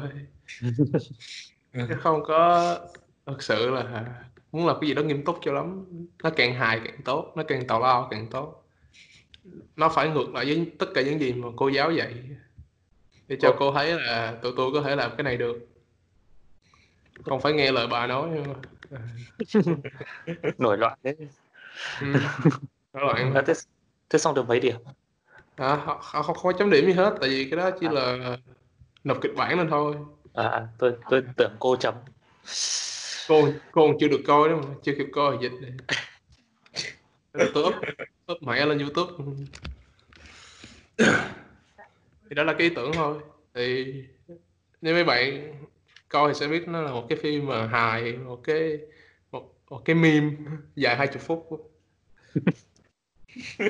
Chứ 1.74 1.96
không 2.00 2.24
có 2.24 2.78
thật 3.26 3.44
sự 3.44 3.70
là 3.70 4.06
muốn 4.52 4.68
làm 4.68 4.78
cái 4.82 4.88
gì 4.88 4.94
đó 4.94 5.02
nghiêm 5.02 5.26
túc 5.26 5.40
cho 5.42 5.54
lắm. 5.54 5.86
Nó 6.24 6.30
càng 6.30 6.54
hài 6.54 6.80
càng 6.80 7.02
tốt 7.06 7.34
nó 7.36 7.44
càng 7.48 7.68
tào 7.68 7.80
lao 7.80 8.08
càng 8.12 8.28
tốt. 8.32 8.64
Nó 9.76 9.90
phải 9.90 10.10
ngược 10.10 10.34
lại 10.34 10.46
với 10.46 10.72
tất 10.80 10.88
cả 10.96 11.02
những 11.02 11.20
gì 11.20 11.34
mà 11.34 11.48
cô 11.56 11.70
giáo 11.70 11.92
dạy 11.92 12.14
để 13.27 13.38
cho 13.41 13.49
Ồ. 13.49 13.56
cô 13.60 13.72
thấy 13.72 13.99
là 13.99 14.38
tụi 14.41 14.53
tôi 14.57 14.72
có 14.73 14.81
thể 14.81 14.95
làm 14.95 15.11
cái 15.18 15.23
này 15.23 15.38
được. 15.38 15.56
Không 17.26 17.41
phải 17.41 17.53
nghe 17.53 17.72
lời 17.72 17.88
bà 17.88 18.07
nói 18.07 18.30
nổi 20.57 20.77
loạn 20.77 20.99
đấy 21.03 21.15
ừ. 22.02 22.07
Đó 22.93 23.02
loạn. 23.02 23.34
À, 23.34 23.43
thế, 23.47 23.53
thế 24.10 24.19
xong 24.19 24.35
được 24.35 24.47
mấy 24.47 24.60
điểm? 24.60 24.76
À, 25.56 25.81
không, 25.85 25.97
không, 26.02 26.23
không 26.23 26.38
có 26.43 26.52
chấm 26.52 26.69
điểm 26.69 26.85
gì 26.85 26.93
hết 26.93 27.15
tại 27.22 27.30
vì 27.30 27.49
cái 27.49 27.57
đó 27.57 27.69
chỉ 27.80 27.88
là 27.91 28.38
nộp 29.03 29.22
kịch 29.22 29.31
bản 29.35 29.57
lên 29.57 29.68
thôi. 29.69 29.95
À 30.34 30.47
à, 30.47 30.68
tôi 30.77 30.93
tôi 31.10 31.23
tưởng 31.38 31.52
cô 31.60 31.76
chấm. 31.76 31.93
Cô 33.27 33.47
cô 33.72 33.88
còn 33.88 33.97
chưa 33.99 34.07
được 34.07 34.22
coi 34.27 34.49
đó 34.49 34.56
mà 34.56 34.73
chưa 34.84 34.91
kịp 34.97 35.07
coi 35.14 35.38
dịch 35.41 35.52
là 37.34 37.45
tôi 37.53 37.64
up 37.64 37.76
up 38.31 38.43
mẹ 38.43 38.65
lên 38.65 38.80
youtube 38.80 39.14
thì 42.30 42.35
đó 42.35 42.43
là 42.43 42.53
cái 42.53 42.68
ý 42.68 42.76
tưởng 42.76 42.91
thôi. 42.93 43.18
Thì 43.53 43.93
nếu 44.81 44.93
mấy 44.93 45.03
bạn 45.03 45.53
coi 46.10 46.34
thì 46.34 46.39
sẽ 46.39 46.47
biết 46.47 46.68
nó 46.68 46.81
là 46.81 46.91
một 46.91 47.06
cái 47.10 47.18
phim 47.22 47.45
mà 47.45 47.68
hài 47.68 48.14
một 48.14 48.43
cái 48.43 48.80
một, 49.31 49.56
một 49.69 49.81
cái 49.85 49.95
meme 49.95 50.35
dài 50.76 50.95
hai 50.95 51.07
chục 51.07 51.22
phút. 51.22 51.72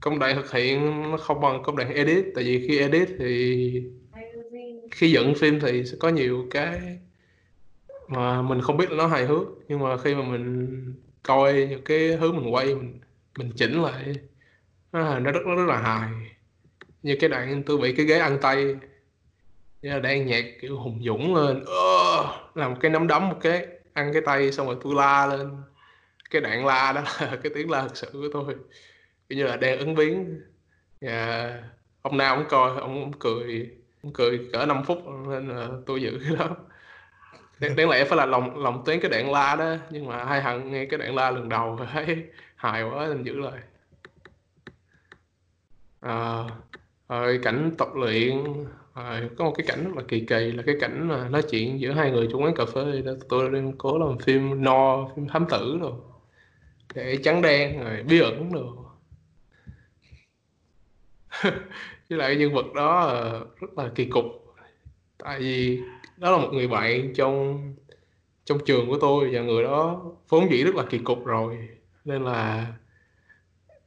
Công 0.00 0.18
đoạn 0.18 0.36
thực 0.36 0.52
hiện 0.52 1.02
nó 1.10 1.16
không 1.16 1.40
bằng 1.40 1.62
công 1.62 1.76
đoạn 1.76 1.94
edit 1.94 2.24
tại 2.34 2.44
vì 2.44 2.68
khi 2.68 2.78
edit 2.78 3.08
thì 3.18 3.82
khi 4.90 5.10
dựng 5.10 5.34
phim 5.34 5.60
thì 5.60 5.84
sẽ 5.84 5.96
có 6.00 6.08
nhiều 6.08 6.46
cái 6.50 6.98
mà 8.08 8.42
mình 8.42 8.60
không 8.62 8.76
biết 8.76 8.90
là 8.90 8.96
nó 8.96 9.06
hài 9.06 9.26
hước. 9.26 9.46
Nhưng 9.68 9.78
mà 9.80 9.96
khi 9.96 10.14
mà 10.14 10.22
mình 10.22 10.68
coi 11.22 11.66
những 11.70 11.84
cái 11.84 12.16
hướng 12.16 12.36
mình 12.36 12.54
quay 12.54 12.74
mình 12.74 13.00
mình 13.38 13.52
chỉnh 13.56 13.82
lại 13.82 14.14
nó, 14.92 15.18
nó 15.18 15.32
rất 15.32 15.40
nó 15.46 15.54
rất 15.54 15.66
là 15.66 15.78
hài 15.78 16.37
như 17.08 17.16
cái 17.20 17.30
đoạn 17.30 17.62
tôi 17.66 17.78
bị 17.78 17.94
cái 17.96 18.06
ghế 18.06 18.18
ăn 18.18 18.38
tay. 18.42 18.76
Như 19.82 19.90
là 19.90 19.98
đang 19.98 20.26
nhạc 20.26 20.44
kiểu 20.60 20.78
hùng 20.78 21.00
dũng 21.04 21.34
lên. 21.34 21.64
Ơ, 21.64 22.26
làm 22.54 22.76
cái 22.76 22.90
nắm 22.90 23.06
đấm 23.06 23.28
một 23.28 23.36
cái 23.40 23.66
ăn 23.92 24.12
cái 24.12 24.22
tay 24.26 24.52
xong 24.52 24.66
rồi 24.66 24.76
tôi 24.82 24.94
la 24.94 25.26
lên. 25.26 25.50
Cái 26.30 26.42
đoạn 26.42 26.66
la 26.66 26.92
đó 26.92 27.02
là 27.20 27.36
cái 27.42 27.52
tiếng 27.54 27.70
la 27.70 27.82
thật 27.82 27.96
sự 27.96 28.08
của 28.12 28.28
tôi. 28.32 28.54
Kiểu 29.28 29.38
như 29.38 29.44
là 29.44 29.56
đang 29.56 29.78
ứng 29.78 29.94
biến. 29.94 30.42
Dạ, 31.00 31.10
Và 31.10 31.62
ông 32.02 32.16
nào 32.16 32.36
cũng 32.36 32.46
coi 32.48 32.80
ông, 32.80 33.02
ông 33.02 33.12
cười 33.18 33.70
ông 34.02 34.12
cười 34.12 34.48
cỡ 34.52 34.66
5 34.66 34.84
phút 34.84 35.02
nên 35.28 35.48
là 35.48 35.68
tôi 35.86 36.02
giữ 36.02 36.20
cái 36.24 36.36
đó. 36.36 36.56
Đáng, 37.60 37.76
đáng 37.76 37.88
lẽ 37.88 38.04
phải 38.04 38.16
là 38.18 38.26
lòng 38.26 38.58
lòng 38.58 38.82
tuyến 38.86 39.00
cái 39.00 39.10
đoạn 39.10 39.32
la 39.32 39.56
đó 39.56 39.76
nhưng 39.90 40.06
mà 40.06 40.24
hai 40.24 40.40
thằng 40.40 40.72
nghe 40.72 40.84
cái 40.84 40.98
đoạn 40.98 41.14
la 41.14 41.30
lần 41.30 41.48
đầu 41.48 41.78
thấy 41.92 42.24
hài 42.56 42.82
quá 42.82 43.06
nên 43.08 43.22
giữ 43.22 43.40
lại. 43.40 43.60
À, 46.00 46.44
Ờ, 47.08 47.20
rồi 47.24 47.40
cảnh 47.42 47.70
tập 47.78 47.88
luyện 47.94 48.44
rồi 48.94 49.30
có 49.38 49.44
một 49.44 49.52
cái 49.58 49.66
cảnh 49.66 49.84
rất 49.84 49.90
là 49.96 50.02
kỳ 50.08 50.20
kỳ 50.20 50.52
là 50.52 50.62
cái 50.66 50.74
cảnh 50.80 51.08
mà 51.08 51.28
nói 51.28 51.42
chuyện 51.50 51.80
giữa 51.80 51.92
hai 51.92 52.10
người 52.10 52.28
trong 52.32 52.42
quán 52.42 52.54
cà 52.54 52.64
phê 52.64 53.02
đó. 53.04 53.12
Tôi 53.28 53.50
đang 53.50 53.72
cố 53.78 53.98
làm 53.98 54.18
phim 54.18 54.64
no, 54.64 55.08
phim 55.16 55.28
thám 55.28 55.46
tử 55.50 55.78
rồi 55.80 55.92
để 56.94 57.16
trắng 57.24 57.42
đen 57.42 57.80
rồi 57.84 58.02
bí 58.08 58.20
ẩn 58.20 58.52
rồi 58.52 58.66
với 62.10 62.18
lại 62.18 62.36
nhân 62.36 62.54
vật 62.54 62.66
đó 62.74 63.00
ờ, 63.00 63.46
rất 63.60 63.78
là 63.78 63.90
kỳ 63.94 64.04
cục. 64.04 64.24
Tại 65.18 65.38
vì 65.40 65.80
đó 66.16 66.30
là 66.30 66.38
một 66.38 66.48
người 66.52 66.68
bạn 66.68 67.14
trong 67.14 67.58
trong 68.44 68.58
trường 68.66 68.88
của 68.88 68.98
tôi 69.00 69.30
và 69.32 69.40
người 69.40 69.62
đó 69.62 70.02
vốn 70.28 70.50
dĩ 70.50 70.64
rất 70.64 70.74
là 70.74 70.84
kỳ 70.90 70.98
cục 70.98 71.26
rồi. 71.26 71.68
Nên 72.04 72.24
là 72.24 72.66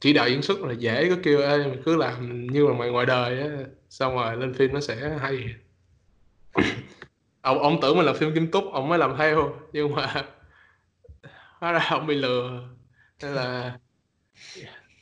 chỉ 0.02 0.12
đạo 0.12 0.28
diễn 0.28 0.42
xuất 0.42 0.60
là 0.60 0.72
dễ 0.72 1.08
có 1.10 1.16
kêu 1.22 1.40
ê 1.40 1.76
cứ 1.84 1.96
làm 1.96 2.46
như 2.46 2.66
là 2.66 2.74
mày 2.74 2.90
ngoài 2.90 3.06
đời 3.06 3.40
á 3.40 3.48
xong 3.88 4.14
rồi 4.14 4.36
lên 4.36 4.54
phim 4.54 4.72
nó 4.72 4.80
sẽ 4.80 5.18
hay. 5.20 5.54
Ông 7.40 7.58
ông 7.58 7.78
tưởng 7.82 7.96
mình 7.96 8.06
làm 8.06 8.16
phim 8.16 8.34
kim 8.34 8.50
túc 8.50 8.64
ông 8.72 8.88
mới 8.88 8.98
làm 8.98 9.16
theo 9.18 9.58
nhưng 9.72 9.94
mà 9.94 10.12
hóa 11.58 11.72
ra 11.72 11.86
ông 11.90 12.06
bị 12.06 12.14
lừa. 12.14 12.68
Nên 13.22 13.32
là 13.32 13.78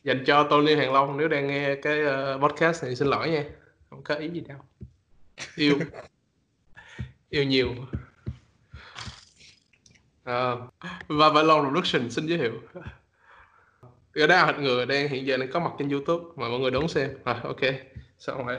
dành 0.05 0.25
cho 0.27 0.45
Tony 0.45 0.75
Hàng 0.75 0.93
Long 0.93 1.17
nếu 1.17 1.29
đang 1.29 1.47
nghe 1.47 1.75
cái 1.75 2.03
ờ, 2.03 2.39
podcast 2.43 2.85
này 2.85 2.97
xin 2.97 3.09
lỗi 3.09 3.31
nha 3.31 3.45
không 3.91 4.03
có 4.03 4.15
ý 4.15 4.29
gì 4.29 4.41
đâu. 4.41 4.59
Yêu. 5.57 5.79
Yêu 7.31 7.45
nhiều. 7.45 7.75
À, 10.25 10.53
và 11.09 11.29
và 11.29 11.43
Long 11.43 11.71
Production 11.71 12.11
xin 12.11 12.27
giới 12.27 12.39
thiệu 12.39 12.53
ở 14.15 14.27
đây 14.27 14.47
là 14.47 14.53
người 14.53 14.87
đang 14.87 15.09
hiện 15.09 15.27
giờ 15.27 15.37
đang 15.37 15.53
có 15.53 15.61
mặt 15.61 15.71
trên 15.79 15.89
YouTube 15.89 16.25
mà 16.37 16.49
mọi 16.49 16.59
người 16.59 16.71
đón 16.71 16.89
xem. 16.89 17.11
À, 17.25 17.41
ok. 17.43 17.61
Xong 18.19 18.47
rồi. 18.47 18.59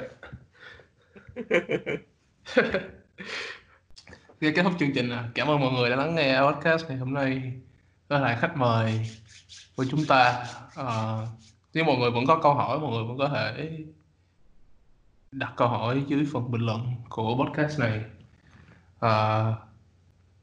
Khi 4.42 4.52
kết 4.56 4.64
thúc 4.64 4.74
chương 4.80 4.94
trình 4.96 5.10
à. 5.10 5.30
cảm 5.36 5.48
ơn 5.48 5.60
mọi 5.60 5.72
người 5.72 5.90
đã 5.90 5.96
lắng 5.96 6.16
nghe 6.16 6.42
podcast 6.42 6.90
ngày 6.90 6.98
hôm 6.98 7.14
nay. 7.14 7.54
Với 8.08 8.20
lại 8.20 8.38
khách 8.42 8.58
mời 8.58 9.10
của 9.76 9.86
chúng 9.90 10.06
ta. 10.06 10.46
À, 10.76 11.18
nếu 11.74 11.84
mọi 11.84 11.98
người 11.98 12.12
vẫn 12.12 12.26
có 12.26 12.40
câu 12.44 12.54
hỏi 12.54 12.80
mọi 12.80 12.92
người 12.92 13.04
vẫn 13.04 13.18
có 13.18 13.30
thể 13.30 13.78
đặt 15.32 15.54
câu 15.58 15.68
hỏi 15.68 16.04
dưới 16.08 16.26
phần 16.34 16.52
bình 16.52 16.62
luận 16.62 16.96
của 17.10 17.46
podcast 17.46 17.80
này. 17.80 18.02
À, 19.00 19.44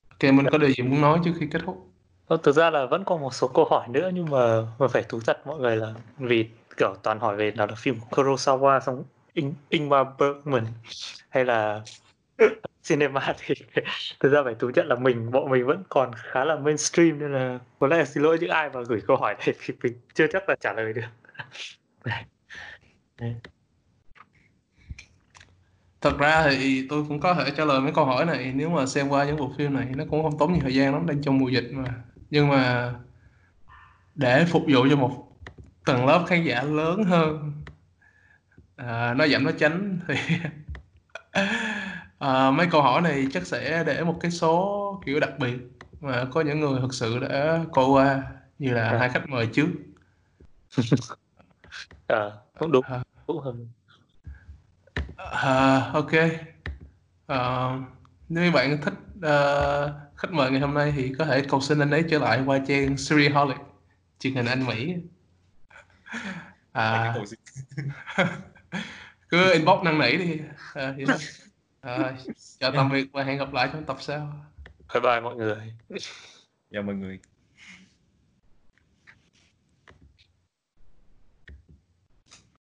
ok 0.08 0.22
mình 0.22 0.46
có 0.52 0.58
điều 0.58 0.70
gì 0.70 0.82
muốn 0.82 1.00
nói 1.00 1.20
trước 1.24 1.32
khi 1.40 1.46
kết 1.50 1.62
thúc? 1.66 1.87
Ờ, 2.28 2.36
thực 2.42 2.52
ra 2.56 2.70
là 2.70 2.86
vẫn 2.86 3.04
còn 3.04 3.20
một 3.20 3.34
số 3.34 3.48
câu 3.48 3.64
hỏi 3.64 3.88
nữa 3.88 4.10
nhưng 4.14 4.30
mà 4.30 4.62
mà 4.78 4.88
phải 4.88 5.02
thú 5.02 5.20
thật 5.26 5.46
mọi 5.46 5.58
người 5.58 5.76
là 5.76 5.94
vì 6.18 6.48
kiểu 6.76 6.94
toàn 7.02 7.20
hỏi 7.20 7.36
về 7.36 7.50
nào 7.50 7.66
là 7.66 7.74
phim 7.74 8.00
của 8.00 8.22
Kurosawa 8.22 8.80
xong 8.80 9.04
In, 9.32 9.54
Ingmar 9.68 10.06
Bergman 10.18 10.66
hay 11.28 11.44
là 11.44 11.82
cinema 12.88 13.34
thì 13.38 13.54
thực 14.20 14.32
ra 14.32 14.42
phải 14.44 14.54
thú 14.54 14.70
nhận 14.74 14.86
là 14.86 14.94
mình 14.94 15.30
bọn 15.30 15.50
mình 15.50 15.66
vẫn 15.66 15.82
còn 15.88 16.10
khá 16.16 16.44
là 16.44 16.56
mainstream 16.56 17.18
nên 17.18 17.32
là 17.32 17.58
có 17.78 17.86
lẽ 17.86 17.96
là 17.98 18.04
xin 18.04 18.22
lỗi 18.22 18.38
những 18.40 18.50
ai 18.50 18.70
mà 18.70 18.80
gửi 18.88 19.00
câu 19.06 19.16
hỏi 19.16 19.34
này 19.38 19.54
thì 19.66 19.74
mình 19.82 20.00
chưa 20.14 20.26
chắc 20.32 20.48
là 20.48 20.56
trả 20.60 20.72
lời 20.72 20.92
được. 20.92 21.02
Thật 26.00 26.18
ra 26.18 26.48
thì 26.50 26.86
tôi 26.88 27.04
cũng 27.08 27.20
có 27.20 27.34
thể 27.34 27.50
trả 27.56 27.64
lời 27.64 27.80
mấy 27.80 27.92
câu 27.94 28.04
hỏi 28.04 28.26
này. 28.26 28.52
Nếu 28.54 28.70
mà 28.70 28.86
xem 28.86 29.08
qua 29.08 29.24
những 29.24 29.36
bộ 29.36 29.52
phim 29.58 29.74
này 29.74 29.86
nó 29.96 30.04
cũng 30.10 30.22
không 30.22 30.38
tốn 30.38 30.52
nhiều 30.52 30.60
thời 30.62 30.74
gian 30.74 30.92
lắm 30.92 31.06
đang 31.06 31.22
trong 31.22 31.38
mùa 31.38 31.48
dịch 31.48 31.70
mà 31.72 32.07
nhưng 32.30 32.48
mà 32.48 32.94
để 34.14 34.44
phục 34.44 34.62
vụ 34.68 34.86
cho 34.90 34.96
một 34.96 35.36
tầng 35.84 36.06
lớp 36.06 36.24
khán 36.28 36.44
giả 36.44 36.62
lớn 36.62 37.04
hơn 37.04 37.52
à, 38.76 39.14
nó 39.14 39.26
giảm 39.26 39.44
nó 39.44 39.50
tránh 39.58 39.98
thì 40.08 40.14
à, 42.18 42.50
mấy 42.50 42.66
câu 42.70 42.82
hỏi 42.82 43.00
này 43.02 43.26
chắc 43.32 43.46
sẽ 43.46 43.84
để 43.84 44.04
một 44.04 44.18
cái 44.20 44.30
số 44.30 45.02
kiểu 45.06 45.20
đặc 45.20 45.30
biệt 45.38 45.56
mà 46.00 46.24
có 46.30 46.40
những 46.40 46.60
người 46.60 46.80
thực 46.80 46.94
sự 46.94 47.18
đã 47.18 47.64
coi 47.72 47.86
qua 47.86 48.22
như 48.58 48.72
là 48.74 48.88
À. 48.90 48.98
hai 48.98 49.08
khách 49.08 49.28
mời 49.28 49.46
trước 49.46 49.68
à, 52.06 52.30
cũng 52.58 52.72
đúng 52.72 52.84
À. 52.84 53.02
cũng 53.26 53.40
hơn 53.40 53.68
À, 55.16 55.90
ok. 55.92 56.10
Ờ, 57.26 57.72
nếu 58.28 58.44
như 58.44 58.50
bạn 58.50 58.78
thích 58.82 58.94
ờ, 59.22 60.00
khách 60.16 60.32
mời 60.32 60.50
ngày 60.50 60.60
hôm 60.60 60.74
nay 60.74 60.92
thì 60.96 61.12
có 61.18 61.24
thể 61.24 61.42
cầu 61.48 61.60
xin 61.60 61.78
anh 61.78 61.90
ấy 61.90 62.04
trở 62.10 62.18
lại 62.18 62.42
qua 62.46 62.58
trang 62.68 62.96
Serieholic, 62.96 63.56
truyền 64.18 64.34
hình 64.34 64.46
Anh 64.46 64.66
Mỹ. 64.66 64.94
À, 66.72 67.14
cứ 69.28 69.52
inbox 69.52 69.82
năn 69.84 69.98
nỉ 69.98 70.16
đi. 70.16 70.40
À, 70.74 70.94
vậy 70.96 71.04
đó. 71.08 71.14
À, 71.80 72.16
chào 72.58 72.72
tạm 72.72 72.88
biệt 72.92 73.06
và 73.12 73.22
hẹn 73.22 73.38
gặp 73.38 73.52
lại 73.52 73.68
trong 73.72 73.84
tập 73.84 73.96
sau. 74.00 74.32
bye 74.94 75.00
bye 75.00 75.20
mọi 75.20 75.36
người 75.36 75.74
Chào 76.72 76.82
mọi 76.82 76.94
người 76.94 77.18